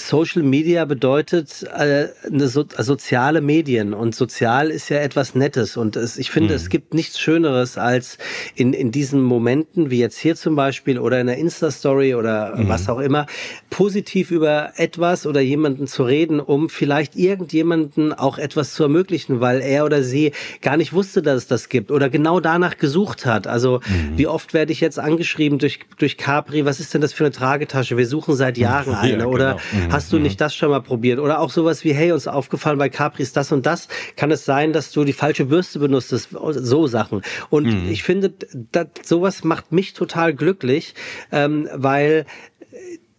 Social 0.09 0.43
Media 0.43 0.85
bedeutet 0.85 1.63
äh, 1.63 2.09
eine 2.27 2.49
so, 2.49 2.65
soziale 2.79 3.41
Medien 3.41 3.95
und 3.95 4.15
sozial 4.15 4.71
ist 4.71 4.89
ja 4.89 4.99
etwas 4.99 5.35
Nettes 5.35 5.77
und 5.77 5.97
es, 5.97 6.19
ich 6.19 6.31
finde, 6.31 6.51
mhm. 6.51 6.57
es 6.57 6.69
gibt 6.69 6.95
nichts 6.95 7.19
Schöneres 7.21 7.79
als 7.79 8.19
in, 8.55 8.73
in 8.73 8.91
diesen 8.91 9.23
Momenten, 9.23 9.91
wie 9.91 9.99
jetzt 9.99 10.19
hier 10.19 10.37
zum 10.37 10.57
Beispiel 10.57 10.99
oder 10.99 11.20
in 11.20 11.27
der 11.27 11.39
Insta-Story 11.39 12.14
oder 12.14 12.57
mhm. 12.57 12.68
was 12.68 12.89
auch 12.89 12.99
immer, 12.99 13.27
positiv 13.70 14.31
über 14.31 14.72
etwas 14.77 15.27
oder 15.27 15.41
jemanden 15.41 15.87
zu 15.87 16.03
reden, 16.03 16.41
um 16.41 16.68
vielleicht 16.68 17.16
irgendjemanden 17.16 18.12
auch 18.12 18.39
etwas 18.39 18.74
zu 18.74 18.83
ermöglichen, 18.83 19.41
weil 19.41 19.61
er 19.61 19.85
oder 19.85 20.03
sie 20.03 20.33
gar 20.62 20.77
nicht 20.77 20.93
wusste, 20.93 21.22
dass 21.22 21.37
es 21.37 21.47
das 21.47 21.68
gibt 21.68 21.91
oder 21.91 22.09
genau 22.09 22.41
danach 22.41 22.77
gesucht 22.77 23.27
hat. 23.27 23.47
Also 23.47 23.81
mhm. 23.87 24.18
wie 24.18 24.27
oft 24.27 24.55
werde 24.55 24.72
ich 24.72 24.81
jetzt 24.81 24.99
angeschrieben 24.99 25.59
durch, 25.59 25.81
durch 25.99 26.16
Capri, 26.16 26.64
was 26.64 26.81
ist 26.81 26.95
denn 26.95 27.01
das 27.01 27.12
für 27.12 27.24
eine 27.24 27.33
Tragetasche? 27.33 27.97
Wir 27.97 28.07
suchen 28.07 28.35
seit 28.35 28.59
Jahren 28.59 28.95
eine. 28.95 29.11
Ja, 29.11 29.16
genau. 29.18 29.31
Oder 29.31 29.57
mhm. 29.72 29.89
Hast 29.91 30.12
du 30.12 30.18
nicht 30.18 30.34
mhm. 30.34 30.45
das 30.45 30.55
schon 30.55 30.70
mal 30.70 30.80
probiert? 30.80 31.18
Oder 31.18 31.41
auch 31.41 31.51
sowas 31.51 31.84
wie, 31.84 31.93
hey, 31.93 32.12
uns 32.12 32.26
aufgefallen 32.26 32.78
bei 32.78 32.88
Capri 32.88 33.22
ist 33.22 33.36
das 33.36 33.53
und 33.53 33.66
das. 33.66 33.88
Kann 34.16 34.30
es 34.30 34.45
sein, 34.45 34.72
dass 34.72 34.93
du 34.93 35.05
die 35.05 35.12
falsche 35.12 35.47
Bürste 35.47 35.78
benutzt? 35.78 36.09
So 36.11 36.86
Sachen. 36.86 37.22
Und 37.51 37.66
mhm. 37.66 37.91
ich 37.91 38.03
finde, 38.03 38.32
das, 38.72 38.86
sowas 39.05 39.45
macht 39.45 39.72
mich 39.72 39.93
total 39.93 40.34
glücklich, 40.34 40.95
ähm, 41.32 41.68
weil 41.74 42.26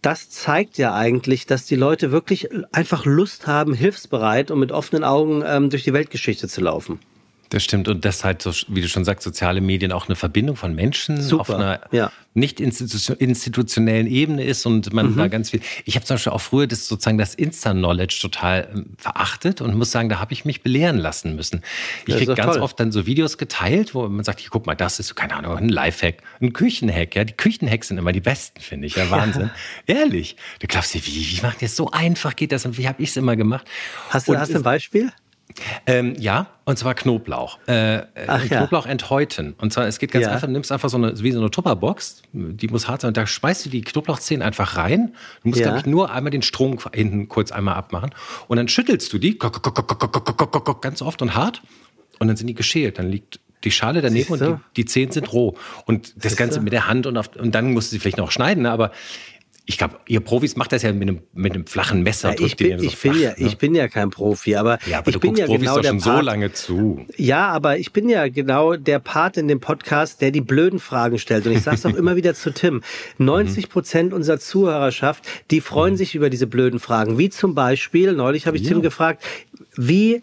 das 0.02 0.30
zeigt 0.30 0.78
ja 0.78 0.94
eigentlich, 0.94 1.46
dass 1.46 1.64
die 1.64 1.76
Leute 1.76 2.10
wirklich 2.10 2.48
einfach 2.72 3.04
Lust 3.06 3.46
haben, 3.46 3.72
hilfsbereit 3.72 4.50
und 4.50 4.58
mit 4.58 4.72
offenen 4.72 5.04
Augen 5.04 5.44
ähm, 5.46 5.70
durch 5.70 5.84
die 5.84 5.92
Weltgeschichte 5.92 6.48
zu 6.48 6.60
laufen. 6.60 6.98
Das 7.52 7.62
stimmt. 7.62 7.86
Und 7.86 8.06
das 8.06 8.24
halt, 8.24 8.40
so, 8.40 8.50
wie 8.68 8.80
du 8.80 8.88
schon 8.88 9.04
sagst, 9.04 9.24
soziale 9.24 9.60
Medien 9.60 9.92
auch 9.92 10.08
eine 10.08 10.16
Verbindung 10.16 10.56
von 10.56 10.74
Menschen 10.74 11.20
Super. 11.20 11.40
auf 11.42 11.50
einer 11.50 11.80
ja. 11.90 12.10
nicht 12.32 12.60
institutionellen 12.60 14.06
Ebene 14.06 14.42
ist 14.42 14.64
und 14.64 14.90
man 14.94 15.12
mhm. 15.12 15.16
da 15.18 15.28
ganz 15.28 15.50
viel. 15.50 15.60
Ich 15.84 15.94
habe 15.96 16.06
zum 16.06 16.14
Beispiel 16.14 16.32
auch 16.32 16.40
früher 16.40 16.66
das 16.66 16.88
sozusagen 16.88 17.18
das 17.18 17.34
Insta-Knowledge 17.34 18.20
total 18.22 18.70
ähm, 18.72 18.94
verachtet 18.96 19.60
und 19.60 19.76
muss 19.76 19.90
sagen, 19.90 20.08
da 20.08 20.18
habe 20.18 20.32
ich 20.32 20.46
mich 20.46 20.62
belehren 20.62 20.96
lassen 20.96 21.36
müssen. 21.36 21.60
Ich 22.06 22.16
kriege 22.16 22.34
ganz 22.34 22.54
toll. 22.54 22.62
oft 22.62 22.80
dann 22.80 22.90
so 22.90 23.04
Videos 23.04 23.36
geteilt, 23.36 23.94
wo 23.94 24.08
man 24.08 24.24
sagt, 24.24 24.40
hier, 24.40 24.48
guck 24.48 24.64
mal, 24.64 24.74
das 24.74 24.98
ist, 24.98 25.14
keine 25.14 25.34
Ahnung, 25.34 25.54
ein 25.54 25.68
Lifehack, 25.68 26.22
ein 26.40 26.54
Küchenhack. 26.54 27.14
Ja, 27.14 27.24
die 27.24 27.34
Küchenhacks 27.34 27.88
sind 27.88 27.98
immer 27.98 28.12
die 28.12 28.20
besten, 28.20 28.62
finde 28.62 28.86
ich. 28.86 28.96
Ja, 28.96 29.10
Wahnsinn. 29.10 29.50
Ja. 29.86 29.96
Ehrlich. 29.96 30.36
Du 30.60 30.66
glaubst 30.68 30.94
dir, 30.94 31.04
wie, 31.04 31.36
wie 31.36 31.42
macht 31.42 31.60
ihr 31.60 31.68
so 31.68 31.90
einfach 31.90 32.34
geht 32.34 32.52
das 32.52 32.64
und 32.64 32.78
wie 32.78 32.88
habe 32.88 33.02
ich 33.02 33.10
es 33.10 33.18
immer 33.18 33.36
gemacht? 33.36 33.66
Hast 34.08 34.28
du, 34.28 34.32
und 34.32 34.38
hast 34.38 34.54
du 34.54 34.56
ein 34.56 34.62
Beispiel? 34.62 35.12
Ähm, 35.86 36.14
ja, 36.18 36.48
und 36.64 36.78
zwar 36.78 36.94
Knoblauch. 36.94 37.58
Äh, 37.66 38.02
Ach, 38.26 38.44
Knoblauch 38.44 38.86
ja. 38.86 38.92
enthäuten. 38.92 39.54
Und 39.58 39.72
zwar, 39.72 39.86
es 39.86 39.98
geht 39.98 40.12
ganz 40.12 40.26
ja. 40.26 40.32
einfach, 40.32 40.46
du 40.46 40.52
nimmst 40.52 40.72
einfach 40.72 40.88
so 40.88 40.96
eine, 40.96 41.20
wie 41.22 41.32
so 41.32 41.40
eine 41.40 41.50
Tupperbox, 41.50 42.22
die 42.32 42.68
muss 42.68 42.88
hart 42.88 43.02
sein, 43.02 43.08
und 43.08 43.16
da 43.16 43.26
schmeißt 43.26 43.66
du 43.66 43.70
die 43.70 43.82
Knoblauchzehen 43.82 44.42
einfach 44.42 44.76
rein. 44.76 45.14
Du 45.42 45.48
musst, 45.48 45.60
ja. 45.60 45.68
glaube 45.68 45.80
ich, 45.80 45.86
nur 45.86 46.12
einmal 46.12 46.30
den 46.30 46.42
Strom 46.42 46.78
hinten 46.92 47.28
kurz 47.28 47.52
einmal 47.52 47.74
abmachen. 47.74 48.10
Und 48.48 48.56
dann 48.56 48.68
schüttelst 48.68 49.12
du 49.12 49.18
die 49.18 49.38
ganz 49.38 51.02
oft 51.02 51.22
und 51.22 51.34
hart. 51.34 51.62
Und 52.18 52.28
dann 52.28 52.36
sind 52.36 52.46
die 52.46 52.54
geschält. 52.54 52.98
Dann 52.98 53.08
liegt 53.08 53.40
die 53.64 53.70
Schale 53.70 54.00
daneben 54.00 54.32
und 54.32 54.40
die, 54.40 54.56
die 54.76 54.84
Zehen 54.84 55.10
sind 55.10 55.32
roh. 55.32 55.54
Und 55.86 56.24
das 56.24 56.36
Ganze 56.36 56.60
mit 56.60 56.72
der 56.72 56.88
Hand 56.88 57.06
und, 57.06 57.16
auf, 57.16 57.34
und 57.36 57.54
dann 57.54 57.72
musst 57.72 57.90
du 57.90 57.96
sie 57.96 58.00
vielleicht 58.00 58.18
noch 58.18 58.30
schneiden, 58.30 58.64
ne? 58.64 58.70
aber 58.70 58.92
ich 59.64 59.78
glaube, 59.78 59.98
ihr 60.06 60.20
Profis 60.20 60.56
macht 60.56 60.72
das 60.72 60.82
ja 60.82 60.92
mit 60.92 61.08
einem, 61.08 61.20
mit 61.34 61.54
einem 61.54 61.66
flachen 61.66 62.02
Messer. 62.02 62.30
Ja, 62.30 62.46
ich, 62.46 62.56
bin, 62.56 62.78
so 62.78 62.84
ich, 62.84 62.96
flach, 62.96 63.12
bin 63.12 63.22
ja, 63.22 63.30
ne? 63.30 63.36
ich 63.38 63.58
bin 63.58 63.74
ja 63.74 63.88
kein 63.88 64.10
Profi, 64.10 64.56
aber, 64.56 64.78
ja, 64.86 64.98
aber 64.98 65.10
ich 65.10 65.20
bin 65.20 65.36
ja 65.36 65.46
Profis 65.46 65.60
genau 65.60 65.78
der 65.78 65.88
schon 65.90 66.00
Part, 66.00 66.18
so 66.18 66.24
lange 66.24 66.52
zu. 66.52 67.06
Ja, 67.16 67.48
aber 67.48 67.78
ich 67.78 67.92
bin 67.92 68.08
ja 68.08 68.28
genau 68.28 68.74
der 68.74 68.98
Part 68.98 69.36
in 69.36 69.46
dem 69.46 69.60
Podcast, 69.60 70.20
der 70.20 70.32
die 70.32 70.40
blöden 70.40 70.80
Fragen 70.80 71.18
stellt. 71.18 71.46
Und 71.46 71.52
ich 71.52 71.62
sage 71.62 71.76
es 71.76 71.86
auch 71.86 71.94
immer 71.94 72.16
wieder 72.16 72.34
zu 72.34 72.52
Tim. 72.52 72.82
90 73.18 73.68
Prozent 73.68 74.12
unserer 74.12 74.40
Zuhörerschaft, 74.40 75.24
die 75.50 75.60
freuen 75.60 75.94
mhm. 75.94 75.98
sich 75.98 76.14
über 76.16 76.28
diese 76.28 76.48
blöden 76.48 76.80
Fragen. 76.80 77.18
Wie 77.18 77.30
zum 77.30 77.54
Beispiel, 77.54 78.14
neulich 78.14 78.46
habe 78.46 78.56
ich 78.56 78.64
ja. 78.64 78.70
Tim 78.70 78.82
gefragt, 78.82 79.22
wie 79.76 80.22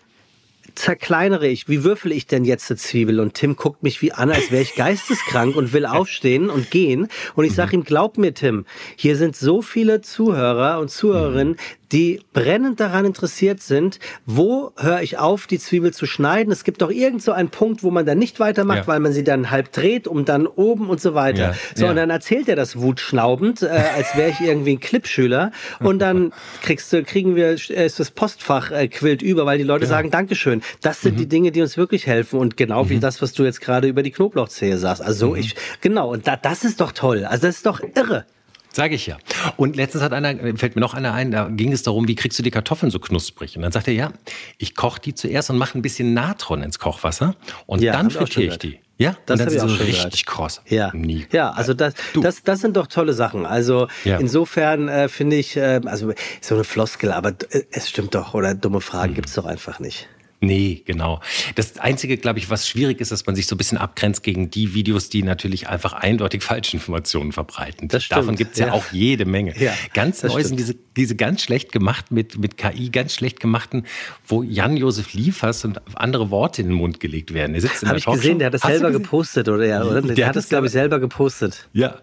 zerkleinere 0.76 1.48
ich, 1.48 1.68
wie 1.68 1.84
würfel 1.84 2.12
ich 2.12 2.28
denn 2.28 2.46
jetzt 2.46 2.70
eine 2.70 2.78
Zwiebel? 2.78 3.20
Und 3.20 3.34
Tim 3.34 3.56
guckt 3.56 3.84
mich 3.84 4.02
wie 4.02 4.12
an, 4.12 4.30
als 4.32 4.52
wäre 4.52 4.62
ich 4.62 4.76
geisteskrank 4.76 5.56
und 5.56 5.74
will 5.74 5.86
aufstehen 5.88 6.50
und 6.50 6.72
gehen. 6.72 7.08
Und 7.36 7.46
ich 7.46 7.54
sage 7.54 7.76
ihm, 7.76 7.84
glaub 7.84 8.18
mir, 8.18 8.34
Tim, 8.34 8.66
hier 8.96 9.16
sind 9.16 9.36
so 9.36 9.62
viele 9.62 10.02
Zuhörer 10.02 10.80
und 10.80 10.90
Zuhörerinnen, 10.90 11.58
die 11.92 12.22
brennend 12.34 12.80
daran 12.80 13.06
interessiert 13.06 13.62
sind, 13.62 14.00
wo 14.26 14.72
höre 14.78 15.02
ich 15.02 15.18
auf, 15.18 15.48
die 15.48 15.60
Zwiebel 15.60 15.94
zu 15.94 16.06
schneiden. 16.06 16.52
Es 16.52 16.64
gibt 16.64 16.82
doch 16.82 16.92
irgend 16.92 17.24
so 17.24 17.32
einen 17.32 17.50
Punkt, 17.50 17.84
wo 17.84 17.92
man 17.92 18.06
dann 18.06 18.18
nicht 18.20 18.40
weitermacht, 18.40 18.80
ja. 18.80 18.88
weil 18.88 19.00
man 19.00 19.12
sie 19.12 19.24
dann 19.24 19.50
halb 19.50 19.72
dreht, 19.72 20.08
um 20.08 20.26
dann 20.26 20.46
oben 20.46 20.90
und 20.90 21.02
so 21.02 21.14
weiter. 21.14 21.40
Ja. 21.40 21.56
So, 21.76 21.86
ja. 21.86 21.92
und 21.92 21.96
dann 21.96 22.10
erzählt 22.10 22.48
er 22.48 22.56
das 22.56 22.80
wutschnaubend, 22.80 23.64
äh, 23.64 23.68
als 23.68 24.16
wäre 24.16 24.30
ich 24.30 24.40
irgendwie 24.40 24.74
ein 24.74 24.80
Clipschüler. 24.80 25.52
Und 25.80 26.00
dann 26.00 26.32
kriegst 26.62 26.94
du, 26.94 27.04
kriegen 27.04 27.36
wir, 27.36 27.58
äh, 27.70 27.86
ist 27.86 28.00
das 28.00 28.12
Postfach 28.12 28.72
äh, 28.72 28.88
quillt 28.88 29.22
über, 29.22 29.46
weil 29.46 29.58
die 29.58 29.64
Leute 29.64 29.88
sagen, 29.88 30.12
Dankeschön. 30.12 30.62
Das 30.82 31.02
sind 31.02 31.16
mhm. 31.16 31.20
die 31.20 31.28
Dinge, 31.28 31.52
die 31.52 31.62
uns 31.62 31.78
wirklich 31.78 32.06
helfen. 32.06 32.40
Und 32.40 32.58
genau 32.58 32.84
mhm. 32.84 32.90
wie 32.90 33.00
das, 33.00 33.22
was 33.22 33.34
du 33.34 33.44
jetzt 33.44 33.62
gerade 33.62 33.88
über 33.88 34.04
die 34.04 34.12
Knoblauchzehe 34.12 34.78
sagst. 34.78 35.02
Also 35.02 35.32
mhm. 35.32 35.38
ich, 35.38 35.56
genau, 35.82 36.12
und 36.12 36.28
da, 36.28 36.36
das 36.36 36.64
ist 36.64 36.82
doch 36.82 36.92
toll. 36.92 37.26
Also 37.26 37.48
das 37.48 37.58
ist 37.58 37.66
doch 37.66 37.82
irre. 37.96 38.26
Sage 38.72 38.96
ich 38.96 39.08
ja. 39.08 39.18
Und 39.58 39.76
letztens 39.76 40.04
hat 40.04 40.14
einer, 40.14 40.36
fällt 40.58 40.76
mir 40.76 40.82
noch 40.82 40.94
einer 40.94 41.14
ein, 41.14 41.32
da 41.32 41.50
ging 41.50 41.72
es 41.72 41.84
darum, 41.84 42.08
wie 42.08 42.16
kriegst 42.16 42.38
du 42.38 42.44
die 42.44 42.52
Kartoffeln 42.52 42.92
so 42.92 43.00
knusprig? 43.00 43.56
Und 43.56 43.64
dann 43.64 43.72
sagt 43.72 43.88
er, 43.88 43.94
ja, 43.94 44.12
ich 44.58 44.76
koche 44.76 45.02
die 45.02 45.16
zuerst 45.16 45.50
und 45.50 45.58
mache 45.58 45.78
ein 45.78 45.82
bisschen 45.82 46.14
Natron 46.14 46.62
ins 46.62 46.78
Kochwasser 46.78 47.36
und 47.66 47.82
ja, 47.82 47.94
dann 47.94 48.12
frittiere 48.12 48.54
ich 48.54 48.60
die. 48.60 48.80
Ja, 49.00 49.16
das 49.26 49.40
ist 49.40 49.62
so 49.62 49.66
richtig 49.66 50.26
kross. 50.26 50.62
Ja, 50.68 50.92
Nie. 50.94 51.26
ja, 51.32 51.52
also 51.52 51.74
das, 51.74 51.94
das, 52.22 52.44
das 52.44 52.60
sind 52.60 52.76
doch 52.76 52.86
tolle 52.86 53.14
Sachen. 53.14 53.46
Also 53.46 53.88
ja. 54.04 54.18
insofern 54.18 54.90
äh, 54.90 55.08
finde 55.08 55.38
ich, 55.38 55.56
äh, 55.56 55.80
also 55.86 56.12
so 56.42 56.56
eine 56.56 56.66
Floskel, 56.66 57.14
aber 57.14 57.30
äh, 57.50 57.64
es 57.72 57.88
stimmt 57.88 58.14
doch 58.14 58.34
oder 58.34 58.54
dumme 58.56 58.82
Fragen 58.82 59.12
mhm. 59.12 59.16
gibt's 59.16 59.36
doch 59.36 59.46
einfach 59.46 59.80
nicht. 59.80 60.10
Nee, 60.42 60.84
genau. 60.86 61.22
Das 61.56 61.80
Einzige, 61.80 62.16
glaube 62.16 62.40
ich, 62.40 62.50
was 62.50 62.68
schwierig 62.68 63.02
ist, 63.02 63.12
dass 63.12 63.26
man 63.26 63.36
sich 63.36 63.46
so 63.46 63.56
ein 63.56 63.58
bisschen 63.58 63.78
abgrenzt 63.78 64.24
gegen 64.24 64.50
die 64.50 64.74
Videos, 64.74 65.10
die 65.10 65.22
natürlich 65.22 65.68
einfach 65.68 65.92
eindeutig 65.92 66.44
Falschinformationen 66.44 67.34
verbreiten. 67.34 67.90
Das 67.90 68.06
stimmt. 68.06 68.22
Davon 68.22 68.36
gibt 68.38 68.54
es 68.54 68.60
ja. 68.60 68.68
ja. 68.68 68.74
auch 68.74 68.86
jede 68.94 69.26
Menge. 69.26 69.54
Ja, 69.60 69.74
ganz 69.94 70.24
neu 70.24 70.42
sind 70.42 70.58
diese, 70.58 70.76
diese 70.96 71.18
ganz 71.18 71.42
schlecht 71.42 71.74
gemacht 71.74 72.12
mit, 72.12 72.38
mit 72.38 72.56
KI, 72.58 72.90
ganz 72.90 73.14
schlecht 73.14 73.42
gemachten, 73.42 73.86
wo 74.26 74.42
Jan-Josef 74.42 75.14
Liefers 75.14 75.66
und 75.66 75.82
andere 75.98 76.32
Worte 76.32 76.62
in 76.62 76.70
den 76.70 76.78
Mund 76.78 77.02
gelegt 77.02 77.34
werden. 77.34 77.52
Der 77.52 77.62
sitzt 77.62 77.84
in 77.84 77.90
Hab 77.90 77.98
ich 77.98 78.06
gesehen, 78.06 78.40
der 78.40 78.48
hat 78.48 78.54
das 78.54 78.64
Hast 78.64 78.72
selber 78.72 78.92
gepostet, 78.92 79.50
oder? 79.50 79.66
Ja, 79.66 79.84
oder? 79.84 80.02
Der, 80.02 80.16
der 80.16 80.28
hat 80.28 80.38
das, 80.38 80.48
glaube 80.48 80.68
ich, 80.68 80.72
selber 80.72 81.00
gepostet. 81.00 81.68
Ja. 81.74 81.98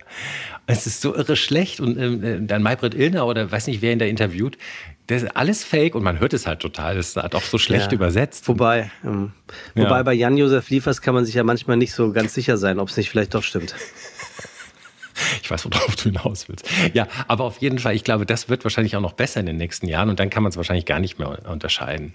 Es 0.67 0.87
ist 0.87 1.01
so 1.01 1.15
irre 1.15 1.37
schlecht. 1.37 1.81
Und 1.81 1.97
ähm, 1.97 2.25
äh, 2.25 2.41
dann 2.41 2.63
Maybrit 2.63 2.95
Illner 2.95 3.27
oder 3.27 3.51
weiß 3.51 3.67
nicht, 3.69 3.83
wer 3.83 3.93
ihn 3.93 3.99
da 3.99 4.05
interviewt, 4.05 4.59
das 5.07 5.23
ist 5.23 5.37
alles 5.37 5.65
fake 5.65 5.95
und 5.95 6.03
man 6.03 6.19
hört 6.19 6.33
es 6.33 6.47
halt 6.47 6.61
total. 6.61 6.97
Das 6.97 7.17
hat 7.17 7.35
auch 7.35 7.43
so 7.43 7.59
schlecht 7.59 7.93
ja. 7.93 7.93
übersetzt. 7.93 8.49
Wobei, 8.49 8.91
ähm, 9.05 9.33
ja. 9.75 9.85
wobei 9.85 10.03
bei 10.03 10.13
Jan-Josef 10.15 10.69
Liefers 10.71 11.01
kann 11.01 11.15
man 11.15 11.25
sich 11.25 11.35
ja 11.35 11.45
manchmal 11.45 11.77
nicht 11.77 11.93
so 11.93 12.13
ganz 12.13 12.35
sicher 12.35 12.57
sein, 12.57 12.79
ob 12.79 12.89
es 12.89 12.97
nicht 12.97 13.11
vielleicht 13.11 13.35
doch 13.35 13.43
stimmt. 13.43 13.75
Ich 15.43 15.51
weiß, 15.51 15.65
worauf 15.65 15.97
du 15.97 16.11
hinaus 16.11 16.47
willst. 16.47 16.69
Ja, 16.93 17.09
aber 17.27 17.45
auf 17.45 17.59
jeden 17.59 17.79
Fall, 17.79 17.95
ich 17.95 18.05
glaube, 18.05 18.27
das 18.27 18.51
wird 18.51 18.65
wahrscheinlich 18.65 18.97
auch 18.97 19.01
noch 19.01 19.15
besser 19.15 19.41
in 19.41 19.47
den 19.47 19.57
nächsten 19.57 19.89
Jahren 19.89 20.11
und 20.11 20.21
dann 20.21 20.29
kann 20.29 20.43
man 20.43 20.51
es 20.51 20.59
wahrscheinlich 20.59 20.85
gar 20.85 21.01
nicht 21.01 21.19
mehr 21.19 21.39
unterscheiden. 21.49 22.13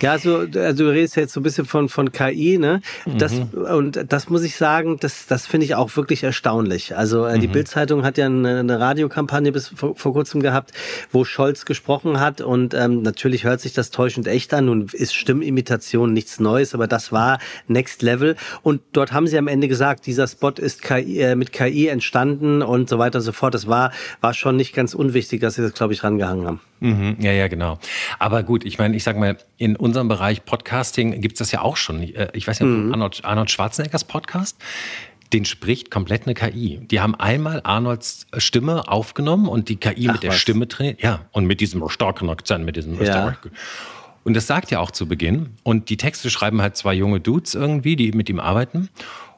Ja, 0.00 0.12
also, 0.12 0.46
also 0.54 0.84
du 0.84 0.90
redest 0.90 1.16
jetzt 1.16 1.32
so 1.32 1.40
ein 1.40 1.42
bisschen 1.42 1.64
von, 1.64 1.88
von 1.88 2.12
KI, 2.12 2.58
ne? 2.58 2.80
Das, 3.18 3.32
mhm. 3.32 3.48
Und 3.52 4.12
das 4.12 4.28
muss 4.28 4.42
ich 4.42 4.56
sagen, 4.56 4.98
das, 5.00 5.26
das 5.26 5.46
finde 5.46 5.66
ich 5.66 5.74
auch 5.74 5.96
wirklich 5.96 6.22
erstaunlich. 6.22 6.96
Also 6.96 7.26
äh, 7.26 7.38
die 7.38 7.48
mhm. 7.48 7.52
Bildzeitung 7.52 8.04
hat 8.04 8.18
ja 8.18 8.26
eine, 8.26 8.60
eine 8.60 8.80
Radiokampagne 8.80 9.52
bis 9.52 9.68
vor, 9.68 9.96
vor, 9.96 10.12
kurzem 10.12 10.40
gehabt, 10.40 10.72
wo 11.10 11.24
Scholz 11.24 11.64
gesprochen 11.64 12.20
hat 12.20 12.40
und 12.40 12.74
ähm, 12.74 13.02
natürlich 13.02 13.44
hört 13.44 13.60
sich 13.60 13.72
das 13.72 13.90
täuschend 13.90 14.26
echt 14.26 14.52
an. 14.54 14.66
Nun 14.66 14.86
ist 14.92 15.14
Stimmimitation 15.14 16.12
nichts 16.12 16.40
Neues, 16.40 16.74
aber 16.74 16.86
das 16.86 17.12
war 17.12 17.38
Next 17.66 18.02
Level. 18.02 18.36
Und 18.62 18.82
dort 18.92 19.12
haben 19.12 19.26
sie 19.26 19.38
am 19.38 19.48
Ende 19.48 19.68
gesagt, 19.68 20.06
dieser 20.06 20.26
Spot 20.26 20.50
ist 20.50 20.82
KI, 20.82 21.20
äh, 21.20 21.34
mit 21.34 21.52
KI 21.52 21.88
entstanden 21.88 22.62
und 22.62 22.88
so 22.88 22.98
weiter 22.98 23.18
und 23.18 23.24
so 23.24 23.32
fort. 23.32 23.54
Das 23.54 23.66
war, 23.66 23.92
war 24.20 24.34
schon 24.34 24.56
nicht 24.56 24.74
ganz 24.74 24.94
unwichtig, 24.94 25.40
dass 25.40 25.54
sie 25.54 25.62
das, 25.62 25.72
glaube 25.72 25.92
ich, 25.92 26.04
rangehangen 26.04 26.46
haben. 26.46 26.60
Mhm. 26.82 27.16
Ja, 27.20 27.30
ja, 27.30 27.46
genau. 27.46 27.78
Aber 28.18 28.42
gut, 28.42 28.64
ich 28.64 28.76
meine, 28.78 28.96
ich 28.96 29.04
sag 29.04 29.16
mal, 29.16 29.36
in 29.62 29.76
unserem 29.76 30.08
Bereich 30.08 30.44
Podcasting 30.44 31.20
gibt 31.20 31.34
es 31.34 31.38
das 31.38 31.52
ja 31.52 31.62
auch 31.62 31.76
schon. 31.76 32.02
Äh, 32.02 32.30
ich 32.32 32.48
weiß 32.48 32.58
nicht, 32.60 32.68
mhm. 32.68 32.92
Arnold, 32.92 33.24
Arnold 33.24 33.48
Schwarzeneggers 33.48 34.02
Podcast, 34.02 34.58
den 35.32 35.44
spricht 35.44 35.88
komplett 35.88 36.26
eine 36.26 36.34
KI. 36.34 36.80
Die 36.90 37.00
haben 37.00 37.14
einmal 37.14 37.60
Arnolds 37.62 38.26
Stimme 38.38 38.88
aufgenommen 38.88 39.46
und 39.46 39.68
die 39.68 39.76
KI 39.76 40.08
Ach, 40.08 40.14
mit 40.14 40.24
der 40.24 40.30
was? 40.30 40.38
Stimme 40.38 40.66
trainiert. 40.66 41.00
Ja, 41.00 41.26
und 41.30 41.46
mit 41.46 41.60
diesem 41.60 41.88
starken 41.88 42.28
Akzent, 42.28 42.64
mit 42.64 42.74
diesem 42.74 43.00
ja. 43.00 43.36
Und 44.24 44.34
das 44.34 44.48
sagt 44.48 44.72
ja 44.72 44.80
auch 44.80 44.90
zu 44.90 45.06
Beginn. 45.06 45.50
Und 45.62 45.90
die 45.90 45.96
Texte 45.96 46.28
schreiben 46.28 46.60
halt 46.60 46.76
zwei 46.76 46.94
junge 46.94 47.20
Dudes 47.20 47.54
irgendwie, 47.54 47.94
die 47.94 48.10
mit 48.10 48.28
ihm 48.28 48.40
arbeiten. 48.40 48.88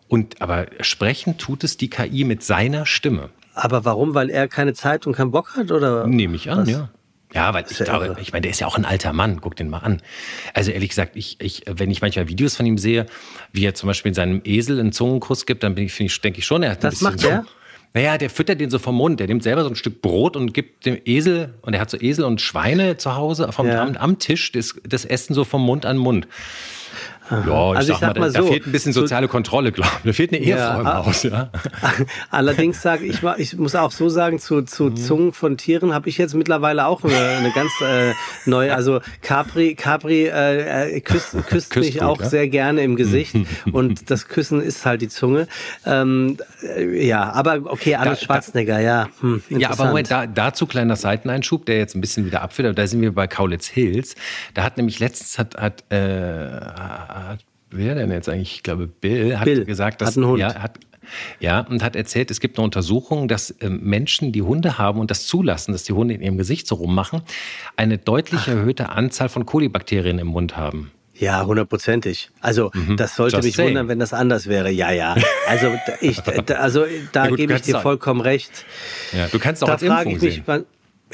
Und 0.09 0.41
aber 0.41 0.69
sprechen 0.81 1.37
tut 1.37 1.65
es 1.65 1.77
die 1.77 1.91
KI 1.91 2.25
mit 2.25 2.43
seiner 2.43 2.87
Stimme. 2.87 3.29
Aber 3.53 3.85
warum? 3.85 4.15
Weil 4.15 4.31
er 4.31 4.49
keine 4.49 4.73
Zeit 4.73 5.07
und 5.07 5.15
keinen 5.15 5.33
Bock 5.33 5.55
hat, 5.55 5.71
oder? 5.71 6.07
Nehme 6.07 6.35
ich 6.37 6.51
an, 6.51 6.61
was? 6.61 6.71
ja. 6.71 6.89
Ja, 7.35 7.53
weil 7.53 7.65
ich 7.69 7.79
glaube, 7.79 8.17
ich 8.21 8.33
meine, 8.33 8.43
der 8.43 8.53
ist 8.53 8.61
ja 8.61 8.69
auch 8.69 8.77
ein 8.77 8.85
alter 8.85 9.13
Mann. 9.13 9.41
Guck 9.41 9.57
den 9.57 9.69
mal 9.69 9.79
an. 9.79 10.01
Also 10.55 10.71
ehrlich 10.71 10.91
gesagt, 10.91 11.17
ich, 11.17 11.37
ich, 11.41 11.63
wenn 11.67 11.91
ich 11.91 12.01
manchmal 12.01 12.29
Videos 12.29 12.55
von 12.55 12.65
ihm 12.65 12.79
sehe, 12.79 13.07
wie 13.53 13.67
er 13.67 13.75
zum 13.75 13.89
Beispiel 13.89 14.11
in 14.11 14.15
seinem 14.15 14.41
Esel 14.45 14.79
einen 14.79 14.93
Zungenkuss 14.93 15.45
gibt, 15.45 15.65
dann 15.65 15.75
bin 15.75 15.85
ich, 15.85 15.99
ich 15.99 16.21
denke 16.21 16.39
ich 16.39 16.47
schon, 16.47 16.63
er 16.63 16.73
hat 16.73 16.85
Das 16.85 17.01
macht 17.01 17.25
er? 17.25 17.45
Naja, 17.93 18.19
der 18.19 18.31
füttert 18.31 18.61
den 18.61 18.71
so 18.71 18.79
vom 18.79 18.97
Mund. 18.97 19.21
Der 19.21 19.27
nimmt 19.27 19.43
selber 19.43 19.63
so 19.63 19.69
ein 19.69 19.77
Stück 19.77 20.01
Brot 20.01 20.37
und 20.37 20.53
gibt 20.53 20.87
dem 20.87 20.99
Esel, 21.05 21.55
und 21.63 21.75
er 21.75 21.81
hat 21.81 21.91
so 21.91 21.97
Esel 22.01 22.25
und 22.25 22.41
Schweine 22.41 22.97
zu 22.97 23.15
Hause 23.15 23.51
vom, 23.53 23.69
ja. 23.69 23.83
am, 23.83 23.97
am, 23.97 24.19
Tisch, 24.19 24.51
das, 24.53 24.75
das 24.85 25.05
Essen 25.05 25.35
so 25.35 25.45
vom 25.45 25.65
Mund 25.65 25.87
an 25.87 25.97
Mund. 25.97 26.27
Ja, 27.31 27.39
ich, 27.39 27.49
also 27.49 27.93
sag, 27.93 27.95
ich 27.95 28.01
sag 28.01 28.15
mal, 28.15 28.21
mal 28.21 28.31
so, 28.31 28.39
da 28.39 28.45
fehlt 28.45 28.67
ein 28.67 28.73
bisschen 28.73 28.93
soziale 28.93 29.29
Kontrolle, 29.29 29.73
glaube 29.73 29.91
ich. 29.99 30.05
Da 30.05 30.13
fehlt 30.13 30.33
eine 30.33 30.43
Ehefrau 30.43 30.63
ja, 30.63 30.81
im 30.81 30.87
ah, 30.87 31.07
Haus. 31.07 31.23
Ja. 31.23 31.51
Allerdings 32.31 32.83
sage 32.83 33.07
ich, 33.07 33.23
ich 33.39 33.57
muss 33.57 33.75
auch 33.75 33.91
so 33.91 34.11
sagen, 34.11 34.39
zu, 34.39 34.63
zu 34.63 34.85
mhm. 34.85 34.97
Zungen 34.97 35.33
von 35.33 35.57
Tieren 35.57 35.95
habe 35.95 36.09
ich 36.09 36.19
jetzt 36.19 36.35
mittlerweile 36.35 36.87
auch 36.87 37.03
eine, 37.03 37.17
eine 37.17 37.51
ganz 37.53 37.71
äh, 37.81 38.13
neue, 38.45 38.75
also 38.75 39.01
Capri, 39.23 39.75
Capri 39.75 40.27
äh, 40.27 40.97
äh 40.97 41.01
küsst, 41.01 41.35
küsst 41.49 41.75
mich 41.77 42.03
auch 42.03 42.21
ja? 42.21 42.29
sehr 42.29 42.49
gerne 42.49 42.83
im 42.83 42.97
Gesicht 42.97 43.35
und 43.73 44.11
das 44.11 44.29
Küssen 44.29 44.61
ist 44.61 44.85
halt 44.85 45.01
die 45.01 45.09
Zunge. 45.09 45.49
Ähm, 45.87 46.37
äh, 46.63 47.07
ja, 47.07 47.33
aber 47.33 47.63
okay, 47.65 47.95
Arnold 47.95 48.21
da, 48.21 48.25
Schwarzenegger, 48.25 48.81
ja. 48.81 49.09
Hm, 49.21 49.43
ja, 49.49 49.71
aber 49.71 49.87
Moment, 49.87 50.11
da, 50.11 50.27
dazu 50.27 50.67
kleiner 50.67 50.97
Seiteneinschub, 50.97 51.65
der 51.65 51.79
jetzt 51.79 51.95
ein 51.95 52.03
bisschen 52.03 52.27
wieder 52.27 52.43
abfällt, 52.43 52.67
aber 52.67 52.75
da 52.75 52.87
sind 52.87 53.01
wir 53.01 53.15
bei 53.15 53.27
Kaulitz 53.27 53.67
Hills. 53.67 54.15
Da 54.53 54.63
hat 54.63 54.77
nämlich 54.77 54.99
letztens 54.99 55.39
hat, 55.39 55.57
hat 55.57 55.85
äh, 55.91 56.61
hat, 57.15 57.45
wer 57.71 57.95
denn 57.95 58.11
jetzt 58.11 58.29
eigentlich? 58.29 58.57
Ich 58.57 58.63
glaube, 58.63 58.87
Bill 58.87 59.39
hat 59.39 59.45
Bill 59.45 59.65
gesagt, 59.65 60.01
dass 60.01 60.17
hat. 60.17 60.39
Ja, 60.39 60.55
hat, 60.55 60.79
ja, 61.39 61.61
und 61.61 61.83
hat 61.83 61.97
erzählt, 61.97 62.31
es 62.31 62.41
gibt 62.41 62.59
eine 62.59 62.65
Untersuchung, 62.65 63.29
dass 63.29 63.51
äh, 63.51 63.69
Menschen, 63.69 64.33
die 64.33 64.43
Hunde 64.43 64.79
haben 64.79 65.01
und 65.01 65.11
das 65.11 65.27
zulassen, 65.27 65.73
dass 65.73 65.85
die 65.85 65.93
Hunde 65.93 66.15
in 66.15 66.23
ihrem 66.23 66.39
Gesicht 66.39 66.67
so 66.67 66.77
rummachen, 66.77 67.23
eine 67.77 67.99
deutlich 67.99 68.43
Ach. 68.45 68.49
erhöhte 68.49 68.91
Anzahl 68.91 69.29
von 69.29 69.47
Kolibakterien 69.47 70.19
im 70.19 70.29
Mund 70.29 70.57
haben. 70.57 70.91
Ja, 71.17 71.47
hundertprozentig. 71.47 72.31
Also 72.41 72.73
mhm. 72.75 72.97
das 72.97 73.15
sollte 73.15 73.37
Just 73.37 73.47
mich 73.47 73.55
saying. 73.55 73.69
wundern, 73.69 73.89
wenn 73.89 74.01
das 74.01 74.13
anders 74.13 74.49
wäre. 74.49 74.71
Ja, 74.71 74.91
ja. 74.91 75.15
Also 75.47 75.73
ich, 76.01 76.21
also 76.57 76.85
da 77.13 77.29
ja, 77.29 77.37
gebe 77.37 77.55
ich 77.55 77.63
dir 77.63 77.79
vollkommen 77.79 78.21
recht. 78.21 78.65
Ja, 79.13 79.29
du 79.29 79.39
kannst 79.39 79.63
auch 79.63 79.69
da 79.69 79.75
als 79.75 79.83
Impfung 79.83 80.19
sehen. 80.19 80.43
Mich, 80.47 80.65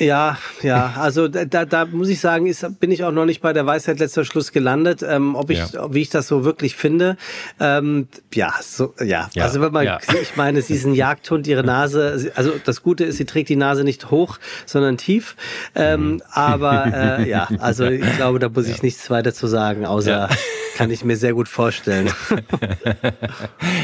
ja, 0.01 0.39
ja, 0.63 0.95
also 0.97 1.29
da, 1.29 1.65
da 1.65 1.85
muss 1.85 2.09
ich 2.09 2.21
sagen, 2.21 2.47
ist, 2.47 2.81
bin 2.81 2.91
ich 2.91 3.05
auch 3.05 3.13
noch 3.13 3.27
nicht 3.27 3.41
bei 3.41 3.53
der 3.53 3.67
Weisheit 3.67 3.99
letzter 3.99 4.25
Schluss 4.25 4.51
gelandet, 4.51 5.05
ähm, 5.07 5.37
ob 5.37 5.51
ich, 5.51 5.59
ja. 5.73 5.93
wie 5.93 6.01
ich 6.01 6.11
das 6.11 6.27
so 6.27 6.45
wirklich 6.45 6.75
finde. 6.75 7.17
Ähm, 7.61 8.09
ja, 8.33 8.55
so, 8.63 8.95
ja. 8.99 9.29
ja. 9.35 9.45
Also 9.45 9.61
wenn 9.61 9.73
man, 9.73 9.85
ja. 9.85 9.99
ich 10.23 10.37
meine, 10.37 10.63
sie 10.63 10.75
ist 10.75 10.87
ein 10.87 10.95
Jagdhund, 10.95 11.47
ihre 11.47 11.63
Nase, 11.65 12.33
also 12.35 12.53
das 12.65 12.83
Gute 12.83 13.05
ist, 13.05 13.19
sie 13.19 13.27
trägt 13.27 13.51
die 13.51 13.57
Nase 13.57 13.85
nicht 13.85 14.11
hoch, 14.11 14.39
sondern 14.67 14.97
tief. 14.97 15.37
Ähm, 15.75 16.13
mhm. 16.13 16.23
Aber 16.31 16.87
äh, 16.87 17.29
ja, 17.29 17.49
also 17.59 17.85
ich 17.85 18.17
glaube, 18.17 18.39
da 18.39 18.49
muss 18.49 18.69
ich 18.69 18.83
nichts 18.83 19.11
weiter 19.11 19.35
zu 19.35 19.47
sagen, 19.47 19.85
außer 19.85 20.29
kann 20.77 20.91
ich 20.91 21.05
mir 21.05 21.17
sehr 21.17 21.35
gut 21.35 21.49
vorstellen. 21.49 22.11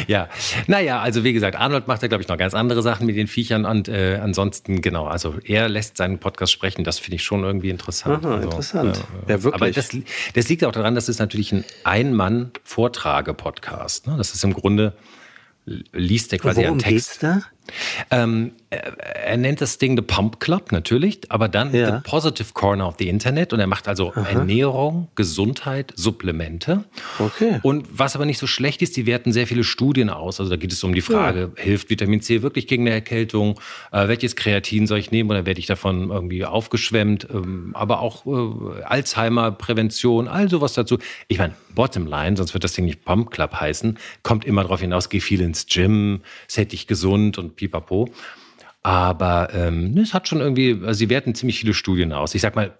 ja, 0.06 0.28
naja, 0.66 1.00
also 1.00 1.24
wie 1.24 1.34
gesagt, 1.34 1.56
Arnold 1.56 1.88
macht 1.88 2.00
ja, 2.00 2.08
glaube 2.08 2.22
ich, 2.22 2.28
noch 2.28 2.38
ganz 2.38 2.54
andere 2.54 2.82
Sachen 2.82 3.06
mit 3.06 3.16
den 3.16 3.26
Viechern 3.26 3.66
und 3.66 3.88
äh, 3.88 4.18
ansonsten, 4.22 4.80
genau, 4.80 5.06
also 5.06 5.34
er 5.44 5.68
lässt 5.68 5.98
seinen 6.06 6.18
Podcast 6.18 6.52
sprechen, 6.52 6.84
das 6.84 7.00
finde 7.00 7.16
ich 7.16 7.24
schon 7.24 7.42
irgendwie 7.44 7.68
interessant. 7.70 8.24
Aha, 8.24 8.36
also, 8.36 8.48
interessant. 8.48 9.04
Äh, 9.26 9.32
ja, 9.32 9.42
wirklich. 9.42 9.62
Aber 9.62 9.70
das, 9.70 9.90
das, 10.34 10.48
liegt 10.48 10.64
auch 10.64 10.72
daran, 10.72 10.94
dass 10.94 11.08
es 11.08 11.18
natürlich 11.18 11.52
ein 11.52 11.64
Ein-Mann-Vortrage-Podcast. 11.84 14.06
Ne? 14.06 14.16
Das 14.16 14.32
ist 14.34 14.42
im 14.44 14.54
Grunde 14.54 14.94
liest 15.92 16.32
er 16.32 16.38
quasi 16.38 16.64
einen 16.64 16.78
Text. 16.78 17.20
Geht's 17.20 17.22
da? 17.42 17.42
Ähm, 18.10 18.52
er 18.70 19.36
nennt 19.36 19.60
das 19.60 19.78
Ding 19.78 19.96
The 19.96 20.02
Pump 20.02 20.40
Club 20.40 20.72
natürlich, 20.72 21.20
aber 21.30 21.48
dann 21.48 21.74
ja. 21.74 21.96
The 21.96 22.08
Positive 22.08 22.48
Corner 22.52 22.88
of 22.88 22.96
the 22.98 23.08
Internet 23.08 23.52
und 23.52 23.60
er 23.60 23.66
macht 23.66 23.88
also 23.88 24.12
Aha. 24.12 24.28
Ernährung, 24.28 25.08
Gesundheit, 25.14 25.92
Supplemente. 25.96 26.84
Okay. 27.18 27.60
Und 27.62 27.86
was 27.90 28.16
aber 28.16 28.26
nicht 28.26 28.38
so 28.38 28.46
schlecht 28.46 28.82
ist, 28.82 28.96
die 28.96 29.06
werten 29.06 29.32
sehr 29.32 29.46
viele 29.46 29.64
Studien 29.64 30.10
aus. 30.10 30.40
Also 30.40 30.50
da 30.50 30.56
geht 30.56 30.72
es 30.72 30.82
um 30.84 30.94
die 30.94 31.00
Frage, 31.00 31.52
ja. 31.56 31.62
hilft 31.62 31.90
Vitamin 31.90 32.20
C 32.20 32.42
wirklich 32.42 32.66
gegen 32.66 32.82
eine 32.84 32.94
Erkältung? 32.94 33.60
Äh, 33.92 34.08
welches 34.08 34.36
Kreatin 34.36 34.86
soll 34.86 34.98
ich 34.98 35.10
nehmen 35.10 35.30
oder 35.30 35.46
werde 35.46 35.60
ich 35.60 35.66
davon 35.66 36.10
irgendwie 36.10 36.44
aufgeschwemmt? 36.44 37.28
Ähm, 37.32 37.70
aber 37.74 38.00
auch 38.00 38.26
äh, 38.26 38.82
Alzheimer-Prävention, 38.82 40.28
all 40.28 40.48
sowas 40.50 40.74
dazu. 40.74 40.98
Ich 41.28 41.38
meine, 41.38 41.54
Bottomline, 41.74 42.36
sonst 42.36 42.54
wird 42.54 42.64
das 42.64 42.72
Ding 42.72 42.86
nicht 42.86 43.04
Pump 43.04 43.30
Club 43.30 43.54
heißen, 43.54 43.98
kommt 44.22 44.44
immer 44.44 44.62
darauf 44.62 44.80
hinaus, 44.80 45.08
geh 45.08 45.20
viel 45.20 45.40
ins 45.40 45.66
Gym, 45.66 46.22
set 46.48 46.72
dich 46.72 46.86
gesund 46.86 47.38
und 47.38 47.55
pipapo. 47.56 48.08
Aber 48.82 49.52
ähm, 49.52 49.98
es 49.98 50.14
hat 50.14 50.28
schon 50.28 50.40
irgendwie, 50.40 50.80
also 50.84 50.92
sie 50.92 51.10
werten 51.10 51.34
ziemlich 51.34 51.58
viele 51.58 51.74
Studien 51.74 52.12
aus. 52.12 52.34
Ich 52.36 52.42
sag 52.42 52.54
mal, 52.54 52.76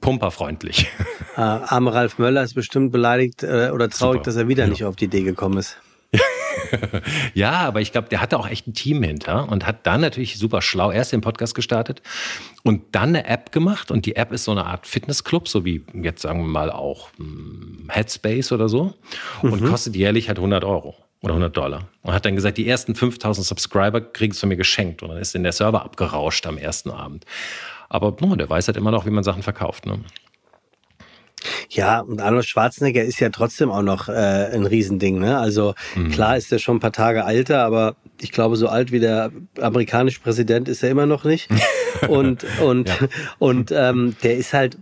pumperfreundlich. 0.00 0.88
Äh, 1.36 1.40
arme 1.40 1.92
Ralf 1.92 2.18
Möller 2.18 2.44
ist 2.44 2.54
bestimmt 2.54 2.92
beleidigt 2.92 3.42
äh, 3.42 3.70
oder 3.74 3.90
traurig, 3.90 4.18
Super. 4.18 4.22
dass 4.22 4.36
er 4.36 4.46
wieder 4.46 4.64
ja. 4.64 4.70
nicht 4.70 4.84
auf 4.84 4.94
die 4.94 5.06
Idee 5.06 5.22
gekommen 5.22 5.58
ist. 5.58 5.78
ja, 7.34 7.52
aber 7.52 7.80
ich 7.80 7.90
glaube, 7.90 8.08
der 8.08 8.20
hatte 8.20 8.38
auch 8.38 8.48
echt 8.48 8.68
ein 8.68 8.74
Team 8.74 9.02
hinter 9.02 9.48
und 9.48 9.66
hat 9.66 9.84
dann 9.86 10.00
natürlich 10.00 10.38
super 10.38 10.62
schlau 10.62 10.92
erst 10.92 11.12
den 11.12 11.22
Podcast 11.22 11.56
gestartet 11.56 12.02
und 12.62 12.82
dann 12.92 13.08
eine 13.08 13.26
App 13.26 13.50
gemacht. 13.50 13.90
Und 13.90 14.06
die 14.06 14.14
App 14.14 14.32
ist 14.32 14.44
so 14.44 14.52
eine 14.52 14.64
Art 14.66 14.86
Fitnessclub, 14.86 15.48
so 15.48 15.64
wie 15.64 15.84
jetzt 15.92 16.22
sagen 16.22 16.40
wir 16.40 16.48
mal 16.48 16.70
auch 16.70 17.08
hm, 17.16 17.88
Headspace 17.88 18.52
oder 18.52 18.68
so. 18.68 18.94
Und 19.42 19.60
mhm. 19.60 19.68
kostet 19.68 19.96
jährlich 19.96 20.28
halt 20.28 20.38
100 20.38 20.62
Euro 20.64 20.94
oder 21.24 21.32
100 21.32 21.56
Dollar. 21.56 21.88
Und 22.02 22.12
hat 22.12 22.24
dann 22.26 22.36
gesagt, 22.36 22.58
die 22.58 22.68
ersten 22.68 22.94
5000 22.94 23.46
Subscriber 23.46 24.00
kriegst 24.00 24.42
du 24.42 24.46
mir 24.46 24.56
geschenkt. 24.56 25.02
Und 25.02 25.08
dann 25.08 25.18
ist 25.18 25.34
in 25.34 25.42
der 25.42 25.52
Server 25.52 25.82
abgerauscht 25.84 26.46
am 26.46 26.58
ersten 26.58 26.90
Abend. 26.90 27.24
Aber 27.88 28.14
no, 28.20 28.36
der 28.36 28.48
weiß 28.48 28.68
halt 28.68 28.76
immer 28.76 28.90
noch, 28.90 29.06
wie 29.06 29.10
man 29.10 29.24
Sachen 29.24 29.42
verkauft. 29.42 29.86
Ne? 29.86 30.00
Ja, 31.70 32.00
und 32.00 32.20
Arnold 32.20 32.46
Schwarzenegger 32.46 33.02
ist 33.02 33.20
ja 33.20 33.30
trotzdem 33.30 33.70
auch 33.70 33.82
noch 33.82 34.08
äh, 34.08 34.12
ein 34.12 34.66
Riesending. 34.66 35.18
Ne? 35.18 35.38
Also 35.38 35.74
mhm. 35.94 36.10
klar 36.10 36.36
ist 36.36 36.52
er 36.52 36.58
schon 36.58 36.76
ein 36.76 36.80
paar 36.80 36.92
Tage 36.92 37.24
alter, 37.24 37.64
aber 37.64 37.96
ich 38.20 38.32
glaube, 38.32 38.56
so 38.56 38.68
alt 38.68 38.92
wie 38.92 39.00
der 39.00 39.30
amerikanische 39.60 40.20
Präsident 40.20 40.68
ist 40.68 40.82
er 40.82 40.90
immer 40.90 41.06
noch 41.06 41.24
nicht. 41.24 41.48
Und, 42.08 42.44
und, 42.60 42.88
ja. 42.88 42.96
und 43.38 43.72
ähm, 43.72 44.16
der 44.24 44.36
ist 44.36 44.52
halt 44.52 44.76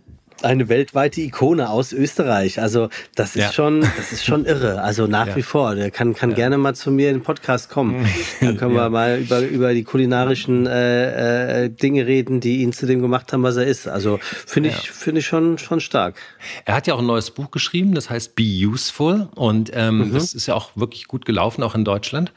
eine 0.45 0.69
weltweite 0.69 1.21
Ikone 1.21 1.71
aus 1.71 1.93
Österreich. 1.93 2.61
Also 2.61 2.89
das 3.15 3.37
ist 3.37 3.43
ja. 3.43 3.53
schon, 3.53 3.81
das 3.81 4.13
ist 4.13 4.25
schon 4.25 4.45
irre. 4.45 4.83
Also 4.83 5.07
nach 5.07 5.29
ja. 5.29 5.37
wie 5.37 5.43
vor. 5.43 5.75
Der 5.75 5.91
kann, 5.91 6.15
kann 6.15 6.31
ja. 6.31 6.37
gerne 6.37 6.59
mal 6.59 6.75
zu 6.75 6.91
mir 6.91 7.11
in 7.11 7.17
den 7.17 7.23
Podcast 7.23 7.71
kommen. 7.71 8.07
Dann 8.41 8.57
können 8.59 8.75
wir 8.75 8.89
mal 8.91 9.21
über, 9.21 9.41
über 9.41 9.75
die 9.75 9.85
kulinarischen 9.85 10.67
äh, 10.67 11.65
äh, 11.65 11.69
Dinge 11.71 12.07
reden, 12.07 12.41
die 12.41 12.63
ihn 12.63 12.73
zu 12.73 12.87
dem 12.87 13.01
gemacht 13.01 13.33
haben, 13.33 13.43
was 13.43 13.57
er 13.57 13.67
ist. 13.67 13.89
Also 13.89 14.19
finde 14.23 14.71
ich, 14.71 14.91
finde 14.91 15.21
ich 15.21 15.27
schon, 15.27 15.59
schon 15.59 15.81
stark. 15.81 16.17
Er 16.65 16.75
hat 16.75 16.87
ja 16.87 16.95
auch 16.95 17.01
ein 17.01 17.07
neues 17.07 17.31
Buch 17.31 17.51
geschrieben, 17.51 17.95
das 17.95 18.11
heißt 18.11 18.35
Be 18.35 18.45
Useful. 18.45 19.29
Und 19.35 19.71
ähm, 19.75 19.99
mhm. 19.99 20.13
das 20.13 20.35
ist 20.35 20.47
ja 20.47 20.55
auch 20.55 20.71
wirklich 20.77 21.09
gut 21.09 21.25
gelaufen, 21.25 21.63
auch 21.63 21.75
in 21.75 21.85
Deutschland. 21.85 22.33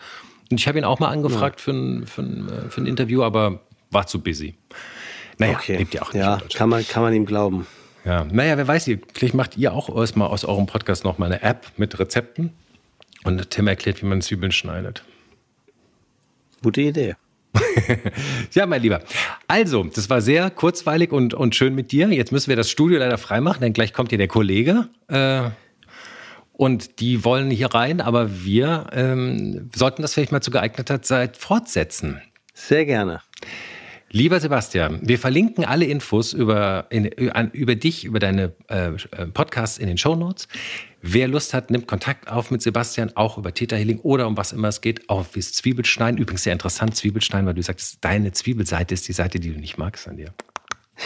Und 0.52 0.60
ich 0.60 0.68
habe 0.68 0.78
ihn 0.78 0.84
auch 0.84 1.00
mal 1.00 1.10
angefragt 1.10 1.60
für, 1.60 1.72
ein, 1.72 2.06
für, 2.06 2.22
ein, 2.22 2.50
äh, 2.50 2.70
für 2.70 2.82
ein 2.82 2.86
Interview, 2.86 3.24
aber 3.24 3.62
war 3.92 4.08
zu 4.08 4.22
busy. 4.22 4.56
Naja, 5.38 5.58
okay. 5.58 5.78
lebt 5.78 5.94
ja 5.94 6.02
auch 6.02 6.14
nicht. 6.14 6.24
Ja, 6.24 6.40
kann 6.54 6.70
man, 6.70 6.88
kann 6.88 7.04
man 7.04 7.14
ihm 7.14 7.26
glauben. 7.26 7.68
Ja, 8.06 8.24
naja, 8.24 8.56
wer 8.58 8.68
weiß, 8.68 8.90
vielleicht 9.14 9.34
macht 9.34 9.58
ihr 9.58 9.74
auch 9.74 9.94
erstmal 9.96 10.28
aus 10.28 10.46
eurem 10.46 10.68
Podcast 10.68 11.04
noch 11.04 11.18
mal 11.18 11.26
eine 11.26 11.42
App 11.42 11.72
mit 11.76 11.98
Rezepten 12.00 12.52
und 13.24 13.50
Tim 13.50 13.68
erklärt, 13.68 14.02
wie 14.02 14.06
man 14.06 14.22
Zwiebeln 14.22 14.52
schneidet. 14.52 15.04
Gute 16.62 16.82
Idee. 16.82 17.16
ja, 18.52 18.66
mein 18.66 18.82
Lieber. 18.82 19.02
Also, 19.48 19.84
das 19.84 20.10
war 20.10 20.22
sehr 20.22 20.52
kurzweilig 20.52 21.12
und, 21.12 21.34
und 21.34 21.56
schön 21.56 21.74
mit 21.74 21.92
dir. 21.92 22.08
Jetzt 22.10 22.32
müssen 22.32 22.50
wir 22.50 22.56
das 22.56 22.70
Studio 22.70 23.00
leider 23.00 23.18
freimachen, 23.18 23.62
denn 23.62 23.74
gleich 23.74 23.94
kommt 23.94 24.10
hier 24.10 24.18
der 24.18 24.28
Kollege. 24.28 24.90
Äh, 25.08 25.50
und 26.54 27.00
die 27.00 27.24
wollen 27.24 27.50
hier 27.50 27.74
rein, 27.74 28.02
aber 28.02 28.44
wir 28.44 28.88
ähm, 28.94 29.70
sollten 29.76 30.02
das 30.02 30.14
vielleicht 30.14 30.32
mal 30.32 30.42
zu 30.42 30.52
geeigneter 30.52 31.02
Zeit 31.02 31.38
fortsetzen. 31.38 32.22
Sehr 32.54 32.86
gerne. 32.86 33.22
Lieber 34.16 34.40
Sebastian, 34.40 35.02
wir 35.02 35.20
verlinken 35.20 35.66
alle 35.66 35.84
Infos 35.84 36.32
über, 36.32 36.86
in, 36.90 37.04
über 37.04 37.76
dich, 37.76 38.06
über 38.06 38.20
deine 38.20 38.54
äh, 38.70 38.92
Podcasts 39.34 39.78
in 39.78 39.88
den 39.88 39.98
Show 39.98 40.16
Notes. 40.16 40.48
Wer 41.02 41.28
Lust 41.28 41.54
hat, 41.54 41.70
nimmt 41.70 41.86
Kontakt 41.86 42.30
auf 42.30 42.50
mit 42.50 42.62
Sebastian, 42.62 43.12
auch 43.16 43.38
über 43.38 43.54
Theta 43.54 43.76
Healing 43.76 44.00
oder 44.00 44.26
um 44.28 44.38
was 44.38 44.54
immer 44.54 44.70
es 44.70 44.80
geht, 44.80 45.10
auch 45.10 45.26
fürs 45.26 45.52
Zwiebelschneiden. 45.52 46.18
Übrigens 46.18 46.44
sehr 46.44 46.54
interessant, 46.54 46.96
Zwiebelschneiden, 46.96 47.46
weil 47.46 47.56
du 47.56 47.62
sagst, 47.62 47.98
deine 48.06 48.32
Zwiebelseite 48.32 48.94
ist 48.94 49.06
die 49.06 49.12
Seite, 49.12 49.42
die 49.42 49.52
du 49.52 49.60
nicht 49.60 49.78
magst 49.78 50.08
an 50.08 50.16
dir. 50.16 50.34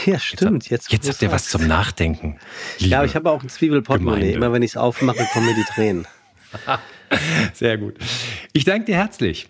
Ja, 0.05 0.20
stimmt. 0.20 0.70
Jetzt, 0.70 0.91
jetzt, 0.91 1.07
jetzt 1.07 1.16
habt 1.16 1.22
ihr 1.24 1.32
was 1.32 1.49
zum 1.49 1.66
Nachdenken. 1.66 2.38
Ja, 2.78 2.99
aber 2.99 3.07
ich 3.07 3.16
habe 3.16 3.32
auch 3.32 3.41
ein 3.41 3.49
Zwiebelportemonnaie. 3.49 4.34
Immer 4.34 4.53
wenn 4.53 4.62
ich 4.62 4.74
es 4.74 4.78
aufmache, 4.78 5.26
kommen 5.34 5.47
mir 5.47 5.55
die 5.55 5.64
Tränen. 5.64 6.05
Sehr 7.55 7.80
gut. 7.80 7.97
Ich 8.53 8.66
danke 8.66 8.86
dir 8.86 8.97
herzlich. 8.97 9.49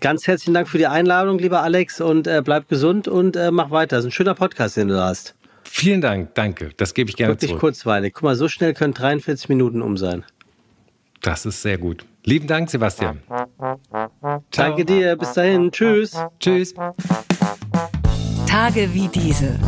Ganz 0.00 0.26
herzlichen 0.26 0.54
Dank 0.54 0.68
für 0.68 0.78
die 0.78 0.86
Einladung, 0.86 1.38
lieber 1.38 1.62
Alex, 1.62 2.00
und 2.00 2.26
äh, 2.26 2.42
bleib 2.44 2.68
gesund 2.68 3.08
und 3.08 3.36
äh, 3.36 3.50
mach 3.50 3.70
weiter. 3.70 3.96
Das 3.96 4.04
ist 4.04 4.08
ein 4.10 4.12
schöner 4.12 4.34
Podcast, 4.34 4.76
den 4.76 4.88
du 4.88 5.00
hast. 5.02 5.34
Vielen 5.64 6.00
Dank, 6.00 6.34
danke. 6.34 6.70
Das 6.76 6.94
gebe 6.94 7.10
ich 7.10 7.16
gerne 7.16 7.32
Wirklich 7.32 7.50
zurück. 7.50 7.60
kurzweilig. 7.60 8.14
Guck 8.14 8.22
mal, 8.22 8.36
so 8.36 8.48
schnell 8.48 8.74
können 8.74 8.94
43 8.94 9.48
Minuten 9.48 9.82
um 9.82 9.96
sein. 9.96 10.24
Das 11.22 11.46
ist 11.46 11.62
sehr 11.62 11.78
gut. 11.78 12.04
Lieben 12.24 12.46
Dank, 12.46 12.70
Sebastian. 12.70 13.22
Danke 14.50 14.84
dir. 14.84 15.16
Bis 15.16 15.32
dahin. 15.32 15.70
Tschüss. 15.70 16.12
Tschüss. 16.38 16.74
Tage 18.46 18.94
wie 18.94 19.08
diese. 19.08 19.58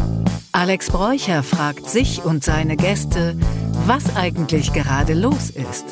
Alex 0.52 0.90
Bräucher 0.90 1.42
fragt 1.42 1.88
sich 1.88 2.24
und 2.24 2.44
seine 2.44 2.76
Gäste, 2.76 3.36
was 3.86 4.16
eigentlich 4.16 4.72
gerade 4.72 5.12
los 5.12 5.50
ist. 5.50 5.84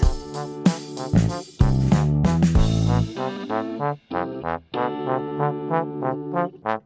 Thank 3.85 4.01
you. 6.65 6.84